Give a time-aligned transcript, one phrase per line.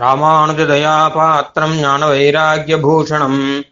[0.00, 3.64] ராமானுஜதயாபாத்திரம் ஞான வைராகியபூஷணம்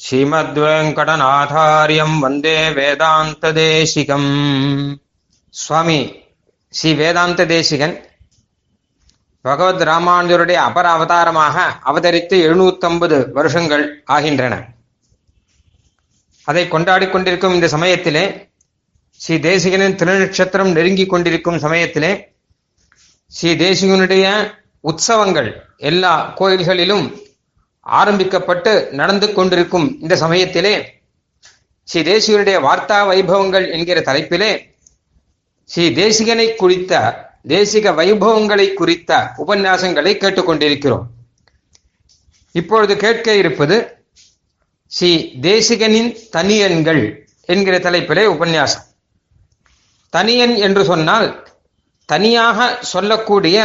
[0.00, 4.30] ஸ்ரீமத்வேங்கடநாதாரியம் வந்தே வேதாந்த தேசிகம்
[5.48, 6.24] சுவாமி
[6.68, 8.10] ஸ்ரீ வேதாந்த தேசிகன்
[9.40, 14.68] பகவத் ராமானுஜருடைய அபர அவதாரமாக அவதரித்து எழுநூத்தம்பது வருஷங்கள் ஆகின்றன.
[16.44, 18.50] அதை கொண்டாடி கொண்டிருக்கும் இந்த சமயத்திலே
[19.20, 22.34] ஸ்ரீ தேசிகனின் திருநட்சத்திரம் நெருங்கி கொண்டிருக்கும் சமயத்திலே
[23.26, 24.54] ஸ்ரீ தேசிகனுடைய
[24.84, 27.06] உற்சவங்கள் எல்லா கோயில்களிலும்
[27.80, 31.00] ஆரம்பிக்கப்பட்டு நடந்து கொண்டிருக்கும் இந்த சமயத்திலே
[31.84, 34.50] ஸ்ரீ தேசிகனுடைய வார்த்தா வைபவங்கள் என்கிற தலைப்பிலே
[35.64, 36.92] ஸ்ரீ தேசிகனை குறித்த
[37.48, 41.06] தேசிக வைபவங்களை குறித்த உபன்யாசங்களை கேட்டுக்கொண்டிருக்கிறோம்.
[42.52, 43.76] இப்பொழுது கேட்க இருப்பது
[44.86, 47.02] ஸ்ரீ தேசிகனின் தனியன்கள்
[47.44, 48.84] என்கிற தலைப்பிலே உபன்யாசம்.
[50.10, 51.28] தனியன் என்று சொன்னால்
[52.08, 53.58] தனியாக சொல்லக்கூடிய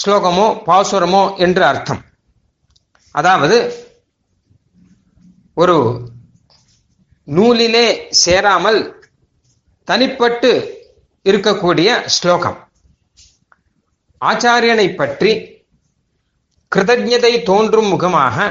[0.00, 2.02] ஸ்லோகமோ பாசுரமோ என்று அர்த்தம்.
[3.14, 3.58] அதாவது
[5.54, 5.76] ஒரு
[7.28, 7.86] நூலிலே
[8.24, 8.80] சேராமல்
[9.88, 10.50] தனிப்பட்டு
[11.26, 12.58] இருக்கக்கூடிய ஸ்லோகம்.
[14.20, 15.32] ஆச்சாரியனை பற்றி
[16.72, 18.46] கிருதஜதை தோன்றும் முகமாக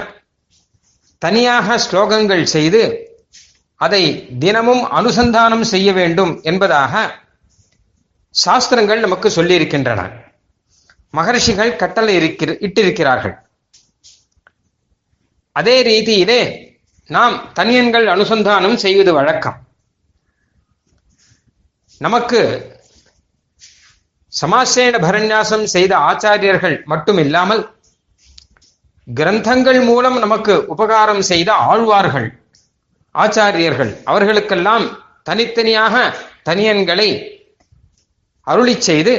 [1.21, 2.81] தனியாக ஸ்லோகங்கள் செய்து
[3.85, 4.03] அதை
[4.43, 6.93] தினமும் அனுசந்தானம் செய்ய வேண்டும் என்பதாக
[8.35, 10.01] சாஸ்திரங்கள் நமக்கு சொல்லியிருக்கின்றன.
[11.13, 13.35] மகர்ஷிகள் கட்டளை இருக்கிற இட்டிருக்கிறார்கள்.
[15.51, 16.41] அதே ரீதியிலே
[17.09, 19.57] நாம் தனியன்கள் அனுசந்தானம் செய்வது வழக்கம்.
[22.01, 22.41] நமக்கு
[24.33, 27.61] சமாசேன பரநியாசம் செய்த ஆச்சாரியர்கள் மட்டும் இல்லாமல்
[29.07, 32.27] கிரந்தங்கள் மூலம் நமக்கு உபகாரம் செய்த ஆழ்வார்கள்
[33.15, 34.85] ஆச்சாரியர்கள் அவர்களுக்கெல்லாம்
[35.23, 35.95] தனித்தனியாக
[36.49, 37.09] தனியன்களை
[38.47, 39.13] அருளி செய்து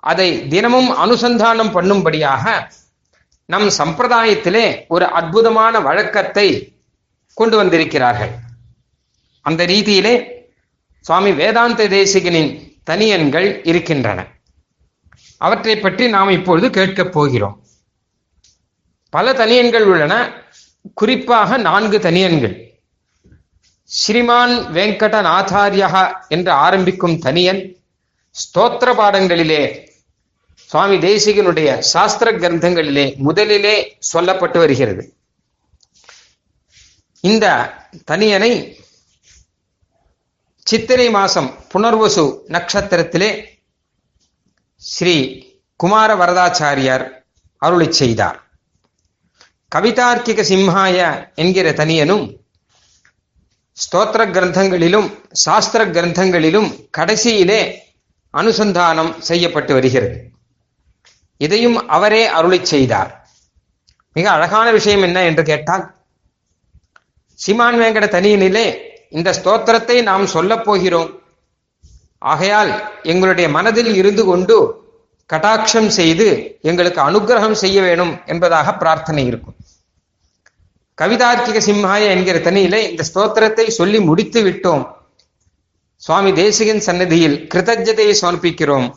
[0.00, 2.70] அதை தினமும் அனுசந்தானம் பண்ணும்படியாக
[3.44, 6.72] நம் சம்பிரதாயத்திலே ஒரு அற்புதமான வழக்கத்தை
[7.34, 8.30] கொண்டு வந்திருக்கிறார்கள்.
[9.40, 10.28] அந்த ரீதியிலே
[11.00, 14.26] சுவாமி வேதாந்த தேசிகனின் தனியன்கள் இருக்கின்றன.
[15.36, 17.62] அவற்றை பற்றி நாம் இப்பொழுது கேட்கப் போகிறோம்.
[19.10, 20.42] பல தனியன்கள் உள்ளன.
[20.94, 22.66] குறிப்பாக நான்கு தனியன்கள்.
[23.84, 27.76] ஸ்ரீமான் வெங்கடநாதாரியா என்று ஆரம்பிக்கும் தனியன்
[28.30, 29.87] ஸ்தோத்திர பாடங்களிலே
[30.70, 35.14] சுவாமி தேசிகனுடைய சாஸ்திர கிரந்தங்களிலே முதலிலே சொல்லப்பட்டு வருகிறது.
[37.20, 37.46] இந்த
[38.10, 38.50] தனியனை
[40.66, 43.30] சித்திரை மாசம் புனர்வசு நட்சத்திரத்திலே
[44.76, 45.16] ஸ்ரீ
[45.76, 47.24] குமார வரதாச்சாரியார்
[47.56, 48.38] அருளி செய்தார்.
[49.76, 50.98] கவிதார்க்கிக சிம்ஹாய
[51.34, 52.24] என்கிற தனியனும்
[53.78, 57.60] ஸ்தோத்திர கிரந்தங்களிலும் சாஸ்திர கிரந்தங்களிலும் கடைசியிலே
[58.34, 60.36] அனுசந்தானம் செய்யப்பட்டு வருகிறது.
[61.38, 63.10] இதையும் அவரே அருளி செய்தார்.
[64.12, 65.84] மிக அழகான விஷயம் என்ன என்று கேட்டால்
[67.46, 68.66] சிமான் வேங்கட தனியினிலே
[69.10, 71.10] இந்த ஸ்தோத்திரத்தை நாம் சொல்லப் போகிறோம்.
[72.18, 72.70] ஆகையால்
[73.02, 74.56] எங்களுடைய மனதில் இருந்து கொண்டு
[75.32, 79.56] கட்டாட்சம் செய்து எங்களுக்கு அனுகிரகம் செய்ய வேணும் என்பதாக பிரார்த்தனை இருக்கும்.
[80.98, 84.84] கவிதார்க்கிக சிம்ஹாய என்கிற தனியிலே இந்த ஸ்தோத்திரத்தை சொல்லி முடித்து விட்டோம்.
[85.96, 88.88] சுவாமி தேசிகன் சன்னதியில் கிருதஜதையை சமர்ப்பிக்கிறோம்.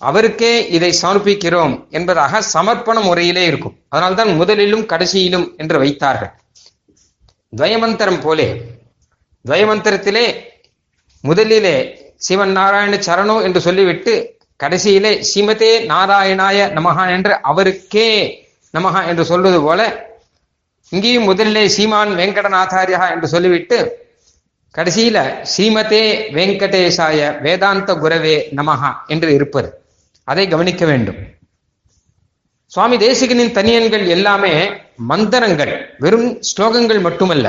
[0.00, 3.76] அவருக்கே இதை சமர்ப்பிக்கிறோம் என்பதாக சமர்ப்பண முறையிலே இருக்கும்.
[3.88, 6.32] அதனால்தான் முதலிலும் கடைசியிலும் என்று வைத்தார்கள்.
[7.56, 8.48] துவயமந்திரம் போலே
[9.48, 10.26] துவயமந்திரத்திலே
[11.20, 11.76] முதலிலே
[12.16, 14.12] சிவன் நாராயண சரணோ என்று சொல்லிவிட்டு
[14.60, 18.08] கடைசியிலே ஸ்ரீமதே நாராயணாய நமகா என்று அவருக்கே
[18.74, 19.80] நமகா என்று சொல்வது போல
[20.92, 23.78] இங்கேயும் முதலிலே சீமான் வெங்கடநாதாரியா என்று சொல்லிவிட்டு
[24.74, 25.18] கடைசியில
[25.52, 29.79] ஸ்ரீமதே வெங்கடேசாய வேதாந்த குரவே நமகா என்று இருப்பது.
[30.30, 31.20] அதை கவனிக்க வேண்டும்.
[32.72, 34.52] சுவாமி தேசிகனின் தனியன்கள் எல்லாமே
[35.12, 37.46] மந்திரங்கள் வெறும் ஸ்லோகங்கள் மட்டுமல்ல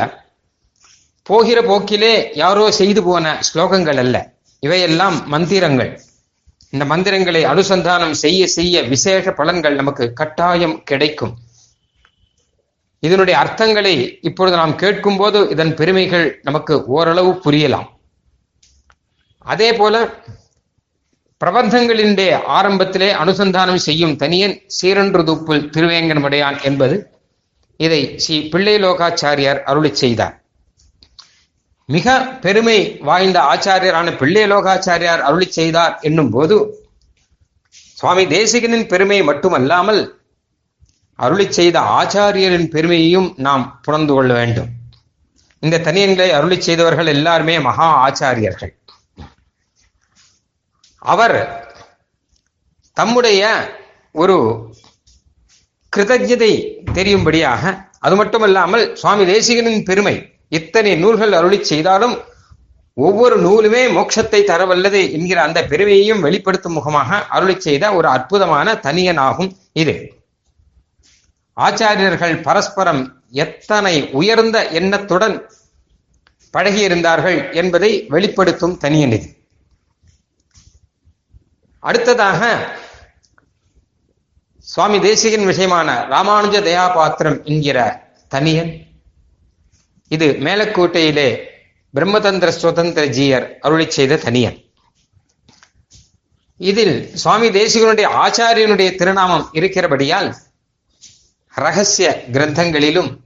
[1.29, 4.15] போகிற போக்கிலே யாரோ செய்து போன ஸ்லோகங்கள் அல்ல.
[4.63, 5.91] இவையெல்லாம் மந்திரங்கள்.
[6.73, 11.33] இந்த மந்திரங்களை அனுசந்தானம் செய்ய செய்ய விசேஷ பலன்கள் நமக்கு கட்டாயம் கிடைக்கும்.
[13.03, 17.87] இதனுடைய அர்த்தங்களை இப்பொழுது நாம் கேட்கும் போது இதன் பெருமைகள் நமக்கு ஓரளவு புரியலாம்.
[19.53, 19.95] அதே போல
[21.41, 22.27] பிரபந்தங்களின்டே
[22.57, 26.95] ஆரம்பத்திலே அனுசந்தானம் செய்யும் தனியன் சீரன்று துப்புல் திருவேங்கனமுடையான் என்பது
[27.77, 30.35] இதை ஸ்ரீ பிள்ளை லோகாச்சாரியார் அருளி செய்தார்.
[31.85, 32.07] மிக
[32.43, 32.77] பெருமை
[33.07, 36.57] வாய்ந்த ஆச்சாரியரான பிள்ளை லோகாச்சாரியார் அருளி செய்தார் என்னும் போது
[37.99, 40.01] சுவாமி தேசிகனின் பெருமை மட்டுமல்லாமல்
[41.15, 44.69] அருளி செய்த ஆச்சாரியரின் பெருமையையும் நாம் புணர்ந்து கொள்ள வேண்டும்.
[45.59, 48.73] இந்த தனியன்களை அருளி செய்தவர்கள் எல்லாருமே மகா ஆச்சாரியர்கள்.
[51.01, 51.67] அவர்
[52.93, 53.41] தம்முடைய
[54.11, 54.35] ஒரு
[55.93, 56.51] கிருதஜதை
[56.93, 62.15] தெரியும்படியாக அது மட்டுமல்லாமல் சுவாமி தேசிகனின் பெருமை இத்தனை நூல்கள் அருளி செய்தாலும்
[62.93, 69.95] ஒவ்வொரு நூலுமே மோட்சத்தை தரவல்லது என்கிற அந்த பெருமையையும் வெளிப்படுத்தும் முகமாக அருளி செய்த ஒரு அற்புதமான தனியனாகும் இது.
[71.57, 75.47] ஆச்சாரியர்கள் பரஸ்பரம் எத்தனை உயர்ந்த எண்ணத்துடன்
[76.53, 79.40] பழகியிருந்தார்கள் என்பதை வெளிப்படுத்தும் தனியன் இது.
[81.81, 82.67] அடுத்ததாக
[84.57, 88.85] சுவாமி தேசிகன் விஷயமான ராமானுஜ தயாபாத்திரம் என்கிற தனியன்.
[90.07, 91.37] இது மேலக்கோட்டையிலே
[91.95, 94.63] பிரம்மதந்திர சுதந்திர ஜீயர் அருளி செய்த தனியன்.
[96.57, 100.35] இதில் சுவாமி தேசிகனுடைய ஆச்சாரியனுடைய திருநாமம் இருக்கிறபடியால்
[101.53, 103.19] ரகசிய கிரந்தங்களிலும்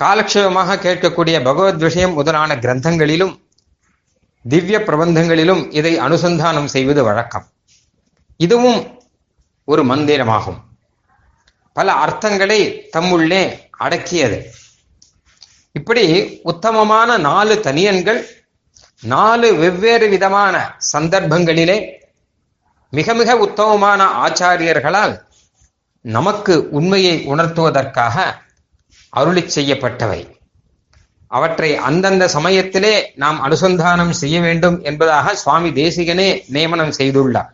[0.00, 3.39] காலக்ஷேபமாக கேட்கக்கூடிய பகவத் விஷயம் முதலான கிரந்தங்களிலும்
[4.48, 7.46] திவ்ய பிரபந்தங்களிலும் இதை அனுசந்தானம் செய்வது வழக்கம்.
[8.36, 9.02] இதுவும்
[9.64, 10.60] ஒரு மந்திரமாகும்.
[11.72, 14.44] பல அர்த்தங்களை தம்முள்ளே அடக்கியது.
[15.72, 18.26] இப்படி உத்தமமான நாலு தனியன்கள்
[19.02, 21.92] நாலு வெவ்வேறு விதமான சந்தர்ப்பங்களிலே
[22.90, 25.20] மிக மிக உத்தமமான ஆச்சாரியர்களால்
[26.00, 28.42] நமக்கு உண்மையை உணர்த்துவதற்காக
[29.08, 30.39] அருளி செய்யப்பட்டவை.
[31.36, 37.50] அவற்றை அந்தந்த சமயத்திலே நாம் அனுசந்தானம் செய்ய வேண்டும் என்பதாக சுவாமி தேசிகனே நியமனம் செய்துள்ளார்.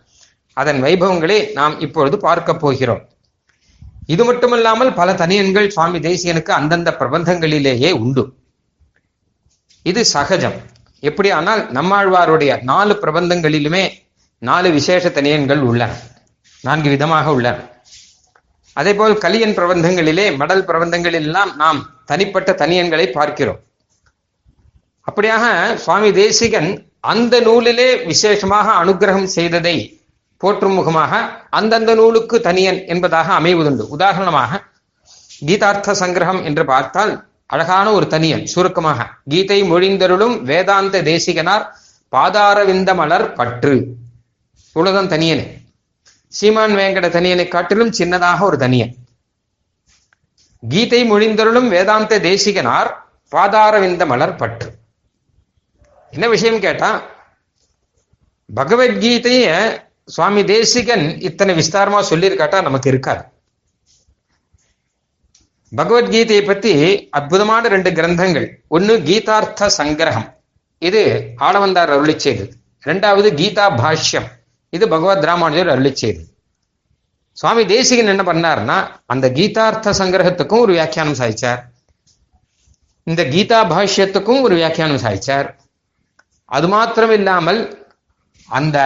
[0.52, 3.02] அதன் வைபவங்களை நாம் இப்பொழுது பார்க்க போகிறோம்.
[4.06, 8.24] இது மட்டுமல்லாமல் பல தனியன்கள் சுவாமி தேசிகனுக்கு அந்தந்த பிரபந்தங்களிலேயே உண்டு.
[9.82, 10.58] இது சகஜம்.
[11.00, 13.84] எப்படி ஆனால் நம்மாழ்வாருடைய நாலு பிரபந்தங்களிலுமே
[14.38, 15.92] நாலு விசேஷ தனியன்கள் உள்ளன.
[16.64, 17.58] நான்கு விதமாக உள்ளன.
[18.72, 23.60] அதே போல் கலியன் பிரபந்தங்களிலே மடல் பிரபந்தங்களிலெல்லாம் நாம் தனிப்பட்ட தனியன்களை பார்க்கிறோம்.
[25.10, 30.00] அப்படியாக சுவாமி தேசிகன் அந்த நூலிலே விசேஷமாக அனுகிரகம் செய்ததை
[30.36, 33.84] போற்றும் முகமாக அந்தந்த நூலுக்கு தனியன் என்பதாக அமைவதுண்டு.
[33.88, 34.62] உதாரணமாக
[35.46, 41.64] கீதார்த்த சங்கிரகம் என்று பார்த்தால் அழகான ஒரு தனியன் சுருக்கமாக கீதை மொழிந்தருளும் வேதாந்த தேசிகனார்
[42.12, 43.74] பாதாரவிந்த மலர் பற்று.
[44.76, 45.46] இவ்வளவுதான் தனியனே.
[46.28, 48.94] சீமான் வேங்கட தனியனை காட்டிலும் சின்னதாக ஒரு தனியன்.
[50.68, 52.90] கீதை மொழிந்தருளும் வேதாந்த தேசிகனார்
[53.32, 54.75] பாதாரவிந்த மலர் பற்று.
[56.16, 56.90] என்ன விஷயம் கேட்டா
[58.58, 59.46] பகவத்கீதைய
[60.04, 63.22] சுவாமி தேசிகன் இத்தனை விஸ்தாரமா சொல்லியிருக்காட்டா நமக்கு இருக்காது.
[65.72, 66.72] பகவத்கீதையை பத்தி
[67.10, 68.46] அற்புதமான ரெண்டு கிரந்தங்கள்.
[68.68, 70.28] ஒன்னு கீதார்த்த சங்கிரகம்.
[70.82, 71.02] இது
[71.40, 72.52] ஆளவந்தார் அருளி செய்தது.
[72.84, 74.28] ரெண்டாவது கீதா பாஷ்யம்.
[74.72, 76.26] இது பகவத் ராமானுஜர் அருளி செய்தது.
[77.32, 81.62] சுவாமி தேசிகன் என்ன பண்ணார்னா அந்த கீதார்த்த சங்கிரகத்துக்கும் ஒரு வியாக்கியானம் சாய்ச்சார்
[83.02, 85.48] இந்த கீதா பாஷ்யத்துக்கும் ஒரு வியாக்கியானம் சாய்ச்சார்
[86.54, 87.60] அது மாத்திரமில்லாமல்
[88.48, 88.78] அந்த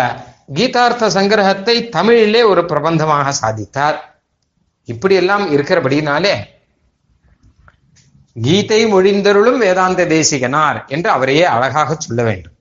[0.54, 3.98] கீதார்த்த சங்கிரகத்தை தமிழிலே ஒரு பிரபந்தமாக சாதித்தார்.
[4.84, 6.34] இப்படியெல்லாம் இருக்கிறபடினாலே
[8.44, 12.54] கீதை மொழிந்தருளும் வேதாந்த தேசிகனார் என்று அவரையே அழகாக சொல்ல வேண்டும்.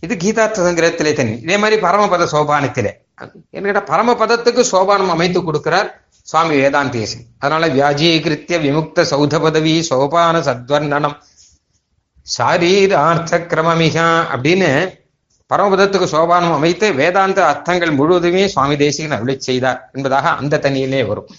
[0.00, 1.34] இது கீதார்த்த சங்கிரகத்திலே தனி.
[1.40, 2.92] இதே மாதிரி பரமபத சோபானத்திலே.
[3.56, 5.88] என்கிட்ட பரமபதத்துக்கு சோபானம் அமைத்து கொடுக்கிறார்
[6.22, 7.24] சுவாமி வேதாந்தேசன்.
[7.38, 11.16] அதனால வியாஜீகிருத்திய விமுக்த சௌத பதவி சோபான சத்வர்ணனம்
[12.36, 14.70] சாரீரார்த்த கிரமமிகா அப்படின்னு
[15.50, 21.30] பரமபதத்துக்கு சோபானம் அமைத்து வேதாந்த அர்த்தங்கள் முழுவதுமே சுவாமி தேசிகன் அருளை செய்தார் என்பதாக அந்த தனியிலே வரும்.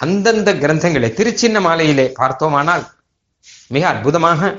[0.00, 2.84] அந்தந்த கிரந்தங்களை திருச்சின்ன மாலையிலே பார்த்தோமானால்
[3.68, 4.50] மிக அற்புதமாக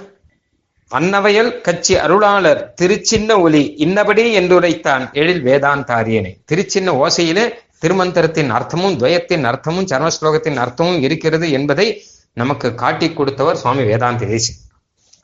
[0.91, 6.33] அன்னவையல் கட்சி அருளாளர் திருச்சின்ன ஒலி இன்னபடி என்றுரைத்தான் எழில் வேதாந்தாரியனை.
[6.51, 7.45] திருச்சின்ன ஓசையிலே
[7.81, 11.87] திருமந்திரத்தின் அர்த்தமும் துவயத்தின் அர்த்தமும் சரணஸ்லோகத்தின் அர்த்தமும் இருக்கிறது என்பதை
[12.33, 14.53] நமக்கு காட்டி கொடுத்தவர் சுவாமி வேதாந்த தேசி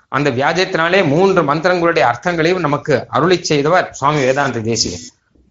[0.09, 5.05] அந்த வியாஜத்தினாலே மூன்று மந்திரங்களுடைய அர்த்தங்களையும் நமக்கு அருளி செய்தவர் சுவாமி வேதாந்த தேசிகர்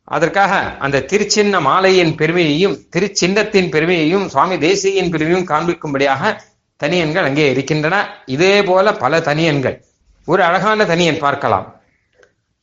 [0.04, 6.38] அதற்காக அந்த திருச்சின்ன மாலையின் பெருமையையும் திருச்சின்னத்தின் பெருமையையும் சுவாமி தேசியின் பெருமையும் காண்பிக்கும்படியாக
[6.76, 8.22] தனியன்கள் அங்கே இருக்கின்றன.
[8.26, 9.76] இதே போல பல தனியன்கள்.
[10.24, 11.80] ஒரு அழகான தனியன் பார்க்கலாம்.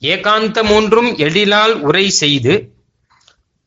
[0.01, 2.53] ஏகாந்த மூன்றும் எழிலால் உரை செய்து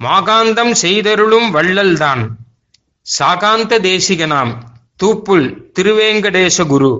[0.04, 2.28] மாகாந்தம் செய்தருளும் வள்ளல்தான்.
[3.18, 4.54] சாகாந்த தேசிகனாம்.
[5.02, 5.46] தூப்புல்
[5.78, 6.92] திருவேங்கடேச குரு.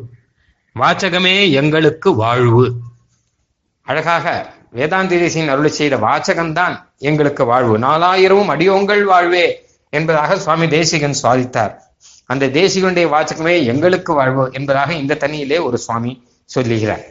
[0.78, 2.72] வாச்சகமே எங்களுக்கு வாழ்வு.
[3.82, 7.78] அழகாக வேதாந்திரேசின் அருளை செய்த வாச்சகம்தான் எங்களுக்கு வாழ்வு.
[7.78, 11.74] நாலாயிரமும் அடியோங்கள் வாழ்வே என்பதாக சுவாமி தேசிகன் சுவாதித்தார்.
[12.26, 17.04] அந்த தேசிகனுடைய வாச்சகமே எங்களுக்கு வாழ்வு என்பதாக இந்த தனியிலே ஒரு சுவாமி சொல்லுகிறார்.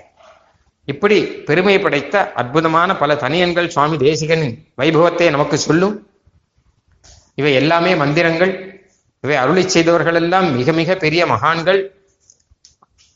[0.85, 6.07] இப்படி பெருமை படைத்த அற்புதமான பல தனியன்கள் சுவாமி தேசிகனின் வைபவத்தை நமக்கு சொல்லும்.
[7.35, 8.81] இவை எல்லாமே மந்திரங்கள்.
[9.21, 11.96] இவை அருளை செய்தவர்கள் எல்லாம் மிக மிக பெரிய மகான்கள்.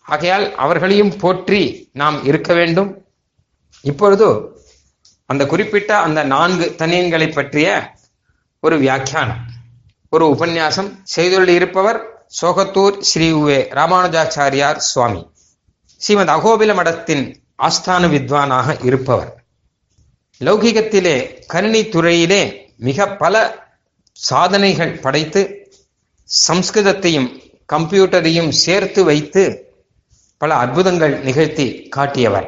[0.01, 3.05] ஆகையால் அவர்களையும் போற்றி நாம் இருக்க வேண்டும்.
[3.81, 4.59] இப்பொழுது
[5.25, 7.95] அந்த குறிப்பிட்ட அந்த நான்கு தனியன்களை பற்றிய
[8.59, 9.45] ஒரு வியாக்கியானம்
[10.09, 15.31] ஒரு உபன்யாசம் செய்துள்ள இருப்பவர் சோகத்தூர் ஸ்ரீ உவே ராமானுஜாச்சாரியார் சுவாமி.
[15.95, 19.43] ஸ்ரீமத் அகோபில மடத்தின் ஆஸ்தான வித்வானாக இருப்பவர்.
[20.41, 23.35] லௌகிகத்திலே கணினி துறையிலே மிக பல
[24.11, 25.41] சாதனைகள் படைத்து
[26.47, 27.29] சம்ஸ்கிருதத்தையும்
[27.73, 29.70] கம்ப்யூட்டரையும் சேர்த்து வைத்து
[30.41, 32.47] பல அற்புதங்கள் நிகழ்த்தி காட்டியவர்.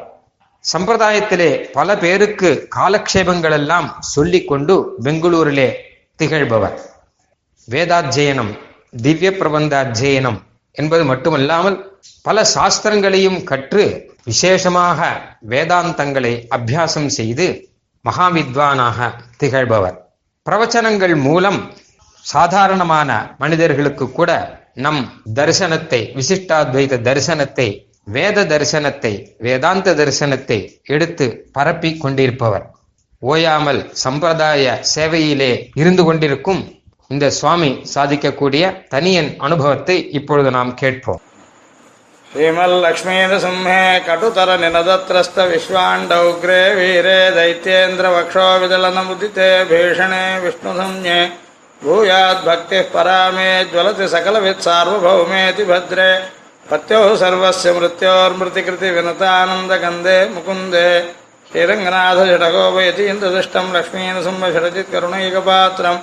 [0.64, 5.68] சம்பிரதாயத்திலே பல பேருக்கு காலக்ஷேபங்கள் எல்லாம் சொல்லிக் கொண்டு பெங்களூரிலே
[6.20, 6.78] திகழ்பவர்.
[7.68, 8.52] வேதாத்தியனம்
[9.02, 10.40] திவ்ய பிரபந்த அத்தியனம்
[10.72, 11.78] என்பது மட்டுமல்லாமல்
[12.22, 13.86] பல சாஸ்திரங்களையும் கற்று
[14.24, 15.00] விசேஷமாக
[15.50, 17.48] வேதாந்தங்களை அபியாசம் செய்து
[18.06, 19.12] மகாவித்வானாக
[19.44, 19.98] திகழ்பவர்.
[20.50, 21.62] பிரவச்சனங்கள் மூலம்
[22.26, 24.32] சாதாரணமான மனிதர்களுக்கு கூட
[24.85, 32.71] நம் தரிசனத்தை விசிஷ்டாத்வைத தரிசனத்தை வேத தரிசனத்தை வேதாந்த தரிசனத்தை எடுத்து பரப்பி கொண்டிருப்பவர்
[33.23, 36.77] ஓயாமல் சம்பிரதாய சேவையிலே இருந்து கொண்டிருக்கும்
[37.11, 41.21] இந்த சுவாமி சாதிக்கக்கூடிய தனியன் அனுபவத்தை இப்பொழுது நாம் கேட்போம்
[42.27, 51.42] श्रीमल्लक्ष्मीनसिंहे कटुतरनिनदत्रस्त विश्वाण्डौग्रे वीरे दैत्येन्द्रवक्षोविदलनमुदिते भीषणे विष्णुसंज्ञे
[51.84, 56.10] भूयाद्भक्तिः परामे ज्वलति सकलवित् सार्वभौमेति भद्रे
[56.70, 60.88] पत्योः सर्वस्य मृत्योर्मृतिकृतिविनतानन्दगन्धे मुकुन्दे
[61.52, 65.96] श्रीरङ्गनाथषटकोपयति इन्द्रदृष्टं लक्ष्मीन सम्भषडचित्करुणैकपात्रं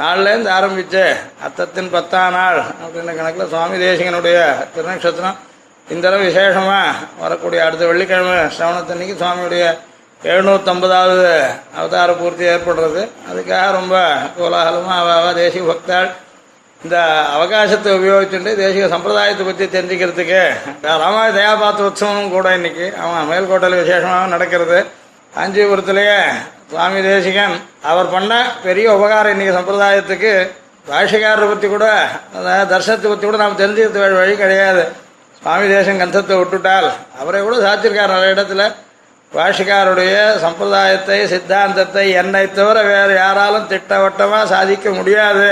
[0.00, 1.02] நாள்லேருந்து ஆரம்பித்து
[1.46, 4.38] அத்தத்தின் பத்தாம் நாள் அப்படின்ற கணக்கில் சுவாமி தேசிகனுடைய
[4.74, 5.38] திருநக்ஷத்திரம்.
[5.92, 9.64] இந்த தடவை விசேஷமாக வரக்கூடிய அடுத்த வெள்ளிக்கிழமை சிரவணத்தன்னைக்கு சுவாமியுடைய
[10.30, 11.26] எழுநூற்றம்பதாவது
[11.78, 13.02] அவதார பூர்த்தி ஏற்படுறது.
[13.30, 13.96] அதுக்காக ரொம்ப
[14.36, 16.08] கோலாகலமாக அவ அவ தேசிக பக்தாள்.
[16.84, 16.96] இந்த
[17.36, 20.42] அவகாசத்தை உபயோகிச்சுட்டு தேசிக சம்பிரதாயத்தை பற்றி தெரிஞ்சுக்கிறதுக்கு
[21.02, 22.86] ராமாய தயாபாத்திர உற்சவமும் கூட இன்னைக்கு.
[23.02, 24.78] அவன் மேல்கோட்டையில் விசேஷமாக நடக்கிறது.
[25.36, 26.20] காஞ்சிபுரத்துலேயே
[26.70, 27.54] சுவாமி தேசிகன்
[27.90, 28.32] அவர் பண்ண
[28.64, 30.32] பெரிய உபகாரம் இன்னைக்கு சம்பிரதாயத்துக்கு
[30.88, 31.86] பாஷிகாரரை பற்றி கூட
[32.38, 34.82] அதாவது தர்சனத்தை பற்றி கூட நாம் தெரிஞ்சுக்கிறது வழி கிடையாது.
[35.40, 36.88] சுவாமி தேசம் கந்தத்தை விட்டுட்டால்
[37.20, 38.62] அவரை கூட சாத்திருக்கார் நிறைய இடத்துல
[39.32, 45.50] பாஷிகாருடைய சம்பிரதாயத்தை சித்தாந்தத்தை என்னை தவிர வேறு யாராலும் திட்டவட்டமாக சாதிக்க முடியாது.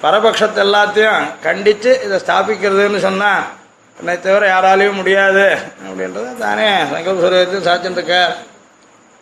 [0.00, 3.42] பரபட்சத்தை எல்லாத்தையும் கண்டித்து இதை ஸ்தாபிக்கிறதுன்னு சொன்னால்
[3.98, 5.46] என்னை தவிர யாராலையும் முடியாது.
[5.86, 8.34] அப்படின்றத தானே சங்கல்ப சுரேத்தில் சாச்சின்றிருக்கார்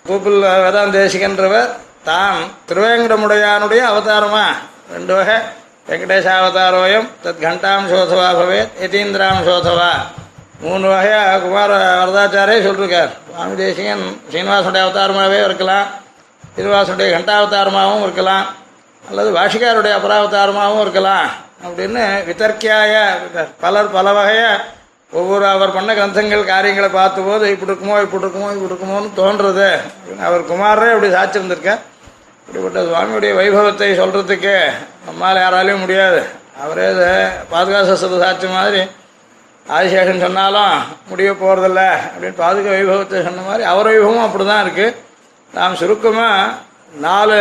[0.05, 1.69] பூப்பில் வேதாந்த தேசிகன்றவர்.
[2.05, 2.35] தான்
[2.69, 4.45] திருவேங்கடமுடையானுடைய அவதாரமா?
[4.93, 5.35] ரெண்டு வகை.
[5.89, 9.91] வெங்கடேஷ அவதாரோயம் தத் கண்டாம் சோதவா பவேத் யதீந்திராம் சோதவா.
[10.61, 15.87] மூணு வகையாக குமார வரதாச்சாரே சொல்லியிருக்கார் சுவாமி தேசிகன் சீனிவாசனுடைய அவதாரமாகவே இருக்கலாம்.
[16.57, 18.47] திருவாசனுடைய கண்டாவதாரமாகவும் இருக்கலாம்.
[19.09, 21.29] அல்லது வாஷிகாருடைய அபராவதாரமாகவும் இருக்கலாம்.
[21.67, 23.09] அப்படின்னு விதர்க்கியாய
[23.61, 24.65] பலர் பல வகையாக
[25.13, 29.69] ஒவ்வொரு அவர் பண்ண கிரந்தங்கள் காரியங்களை பார்த்தபோது இப்படி இருக்குமோ இப்படி இருக்குமோ இப்படி இருக்குமோன்னு தோன்றது
[30.21, 31.73] அவர் குமாரே அப்படி சாச்சிருந்திருக்க
[32.41, 34.55] இப்படிப்பட்ட சுவாமியுடைய வைபவத்தை சொல்றதுக்கு
[35.07, 36.21] நம்மால் யாராலையும் முடியாது.
[36.59, 37.11] அவரே இதை
[38.23, 38.81] சாட்சி மாதிரி
[39.67, 40.73] ஆதிசேஷன் சொன்னாலும்
[41.09, 44.97] முடிய போகிறதில்ல அப்படின்னு பாதுக வைபவத்தை சொன்ன மாதிரி அவர் வைபவமும் அப்படி தான் இருக்குது
[45.55, 46.51] நாம் சுருக்கமாக
[47.01, 47.39] நாலு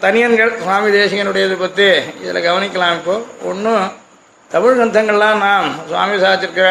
[0.00, 1.88] தனியன்கள் சுவாமி தேசிகனுடையது பற்றி
[2.22, 3.14] இதில் கவனிக்கலாம் இப்போ.
[3.44, 3.84] ஒன்றும்
[4.52, 6.68] தமிழ் கிரந்தங்கள்லாம் நாம் சுவாமி சாச்சிருக்கிற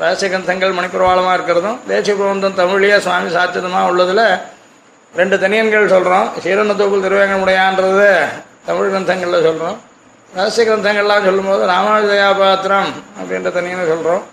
[0.00, 4.24] ரகசிய கிரந்தங்கள் மணிப்பிரவாளமாக இருக்கிறதும் தேசிய பிரபந்தம் தமிழ்லேயே சுவாமி சாச்சிதமாக உள்ளதில்
[5.14, 8.08] ரெண்டு தனியன்கள் சொல்கிறோம் சீரண்ணத்தோப்புல் திருவேங்கமுடையான்றது
[8.66, 9.78] தமிழ் கிரந்தங்களில் சொல்கிறோம்
[10.32, 14.26] ரகசிய கிரந்தங்கள்லாம் சொல்லும்போது ராமானுஜயா பாத்திரம் அப்படின்ற தனியனை சொல்கிறோம்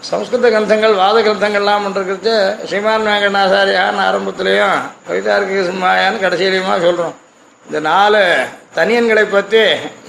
[0.00, 2.34] சம்ஸ்கிருத கிரந்தங்கள் வாத கிரந்தங்கள்லாம் இருக்கிறது.
[2.68, 4.78] ஸ்ரீமான் வெங்கடாசாரியான்னு ஆரம்பத்துலேயும்
[5.08, 7.14] கவிதார்க்கிக சிம்மாயான்னு கடைசியிலையுமா சொல்கிறோம்
[7.66, 8.22] இந்த நாலு
[8.78, 9.62] தனியன்களை பற்றி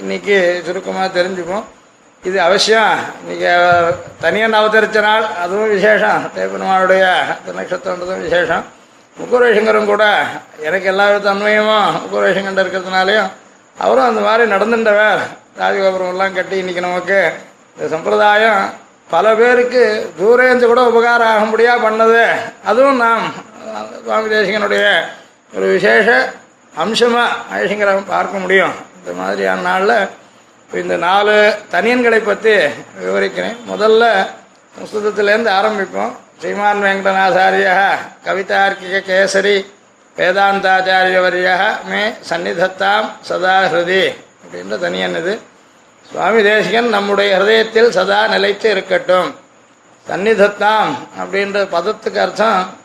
[0.03, 1.67] இன்னைக்கு சுருக்கமாக தெரிஞ்சுப்போம்.
[2.27, 2.95] இது அவசியம்.
[3.27, 6.23] நீங்கள் தனியன் அவதரித்த நாள் அதுவும் விசேஷம்.
[6.35, 7.03] தேவபெருமானுடைய
[7.59, 8.65] நட்சத்திரன்றதும் விசேஷம்.
[9.19, 10.03] முக்குரேஷங்கரும் கூட
[10.67, 13.29] எனக்கு எல்லா வித அன்மையமும் முக்குரேஷங்கண்ட இருக்கிறதுனாலையும்
[13.77, 15.21] அவரும் அந்த மாதிரி நடந்துட்டவர்.
[15.61, 17.19] ராஜகோபுரம் எல்லாம் கட்டி இன்றைக்கி நமக்கு
[17.75, 18.61] இந்த சம்பிரதாயம்
[19.15, 19.83] பல பேருக்கு
[20.19, 22.23] தூரேந்து கூட உபகாரம் ஆகும்படியாக பண்ணது.
[22.69, 23.25] அதுவும் நாம்
[24.03, 24.85] சுவாமி தேசிகனுடைய
[25.55, 26.07] ஒரு விசேஷ
[26.83, 28.75] அம்சமாக ஐசிங்கரம் பார்க்க முடியும்.
[28.99, 30.09] இந்த மாதிரியான நாளில்
[30.73, 32.51] இந்த நாலு தனியன்களை பற்றி
[33.01, 33.57] விவரிக்கிறேன்.
[33.69, 34.27] முதல்ல
[34.79, 36.15] சம்ஸ்கிருதத்திலேருந்து ஆரம்பிப்போம்.
[36.39, 37.89] ஸ்ரீமான் வெங்கடநாசாரிய
[38.25, 39.65] கவிதார்க்கிக கேசரி
[40.17, 45.39] வேதாந்தாச்சாரியவரிய மே சந்நிதத்தாம் சதா ஹிருதி அப்படின்ற தனியன் இது.
[46.11, 49.35] சுவாமி தேசிகன் நம்முடைய ஹிருதயத்தில் சதா நிலைத்து இருக்கட்டும்.
[50.09, 52.77] சந்நிதத்தாம் அப்படின்ற பதத்துக்கு அர்த்தம்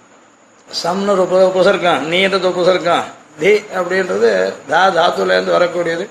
[0.84, 3.04] சம்னு உப- உபசர்க்கம் நீன்றது உபசர்க்கம்
[3.38, 6.08] தி அப்படின்றது தா தாத்துலேருந்து வரக்கூடியது.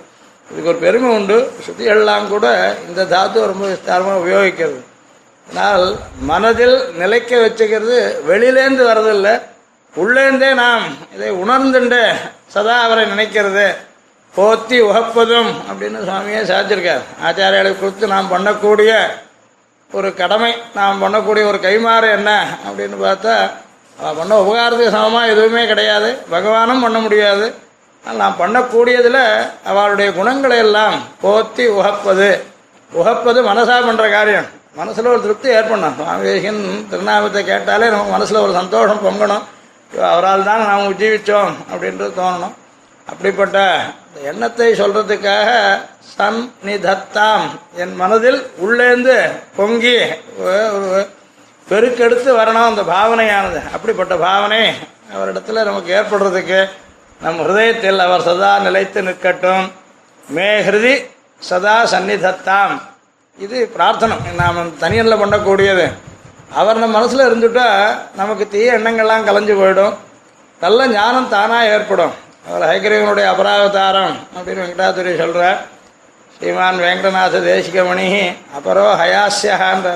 [0.50, 1.38] இதுக்கு ஒரு பெருமை உண்டு.
[1.64, 2.48] ஸ்ருதிகள்லாம் கூட
[2.88, 4.82] இந்த தாத்து ரொம்ப விஸ்தாரமாக உபயோகிக்கிறது.
[5.50, 5.86] ஆனால்
[6.30, 7.98] மனதில் நிலைக்க வச்சுக்கிறது
[8.30, 9.34] வெளியிலேருந்து வர்றதில்லை
[9.96, 10.84] உள்ளேந்தே நாம்
[11.16, 12.04] இதை உணர்ந்துண்டு
[12.54, 13.66] சதா அவரை நினைக்கிறது.
[14.38, 17.04] போத்தி உகப்பதும் அப்படின்னு சுவாமியே சாதிச்சிருக்கார்.
[17.26, 18.92] ஆச்சாரியாளுக்கு கொடுத்து நாம் பண்ணக்கூடிய
[19.98, 22.32] ஒரு கடமை நாம் பண்ணக்கூடிய ஒரு கைமாறு என்ன
[22.68, 23.36] அப்படின்னு பார்த்தா
[24.00, 26.10] அவள் பண்ண உபகாரத்துக்கு சமமாக எதுவுமே கிடையாது.
[26.32, 27.46] பகவானும் பண்ண முடியாது.
[28.08, 29.22] நாம் பண்ணக்கூடியதில்
[29.70, 32.30] அவளுடைய குணங்களை எல்லாம் போத்தி உகப்பது.
[32.92, 34.48] உகப்பது மனசா பண்ணுற காரியம்.
[34.80, 35.96] மனசில் ஒரு திருப்தி ஏற்படணும்.
[36.00, 39.44] சுவாமி தேசிகன் திருநாமத்தை கேட்டாலே நமக்கு மனசில் ஒரு சந்தோஷம் பொங்கணும்.
[40.12, 42.56] அவரால் தான் நாம் உஜ்ஜீவிச்சோம் அப்படின்றது தோணணும்.
[43.08, 43.58] அப்படிப்பட்ட
[44.32, 45.50] எண்ணத்தை சொல்கிறதுக்காக
[46.18, 47.46] சந்நிதத்தாம்
[47.82, 49.16] என் மனதில் உள்ளேந்து
[49.58, 49.98] பொங்கி
[50.42, 51.02] ஒரு
[51.68, 53.60] பெருக்கெடுத்து வரணும் அந்த பாவனையானது.
[53.76, 54.64] அப்படிப்பட்ட பாவனை
[55.16, 56.60] அவரிடத்துல நமக்கு ஏற்படுறதுக்கு
[57.24, 59.66] நம் ஹிருதயத்தில் அவர் சதா நிலைத்து நிற்கட்டும்.
[60.36, 60.94] மே ஹிருதி
[61.50, 62.74] சதா சந்நிதத்தாம்.
[63.44, 65.86] இது பிரார்த்தனை நாம் தனியனில் பண்ணக்கூடியது.
[66.62, 67.68] அவர் நம்ம மனசில் இருந்துட்டா
[68.20, 69.94] நமக்கு தீய எண்ணங்கள்லாம் கலைஞ்சு போயிடும்.
[70.64, 72.14] நல்ல ஞானம் தானாக ஏற்படும்.
[72.50, 75.62] அவர் ஹைகிரீவனுடைய அபராவதாரம் அப்படின்னு வெங்கடாதுரி சொல்கிறார்
[76.36, 78.10] ஸ்ரீமான் வெங்கடநாத தேசிகமணி
[78.58, 79.94] அப்புறம் ஹயாசியகான்ற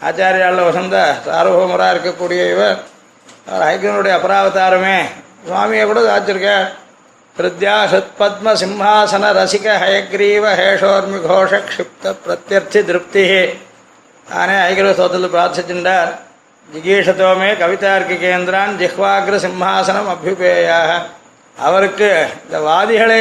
[0.00, 0.96] ஆச்சாரியால் வசந்த
[1.26, 2.78] சார்வபௌமராக இருக்கக்கூடிய இவர்.
[3.50, 4.98] அவர் ஹைகிரீவனுடைய அபராவதாரமே.
[5.46, 6.68] சுவாமியை கூட சாச்சிருக்கார்
[7.36, 13.24] ஹிருத்யா ஹிருத்பத்ம சிம்ஹாசன ரசிக ஹயக்ரீவ ஹேஷோர்மி கோஷ க்ஷிப்த பிரத்யர்த்தி திருப்தி.
[14.26, 16.12] தானே ஐகிர சோதத்தில் பிரார்த்திச்சுட்டார்
[16.68, 20.90] ஜிகீஷத்தோமே கவிதார்க்கு கேந்திரான் ஜிஹ்வாகிர சிம்ஹாசனம் அபியுபேயாக
[21.56, 22.08] அவருக்கு
[22.44, 23.20] இந்த வாதிகளை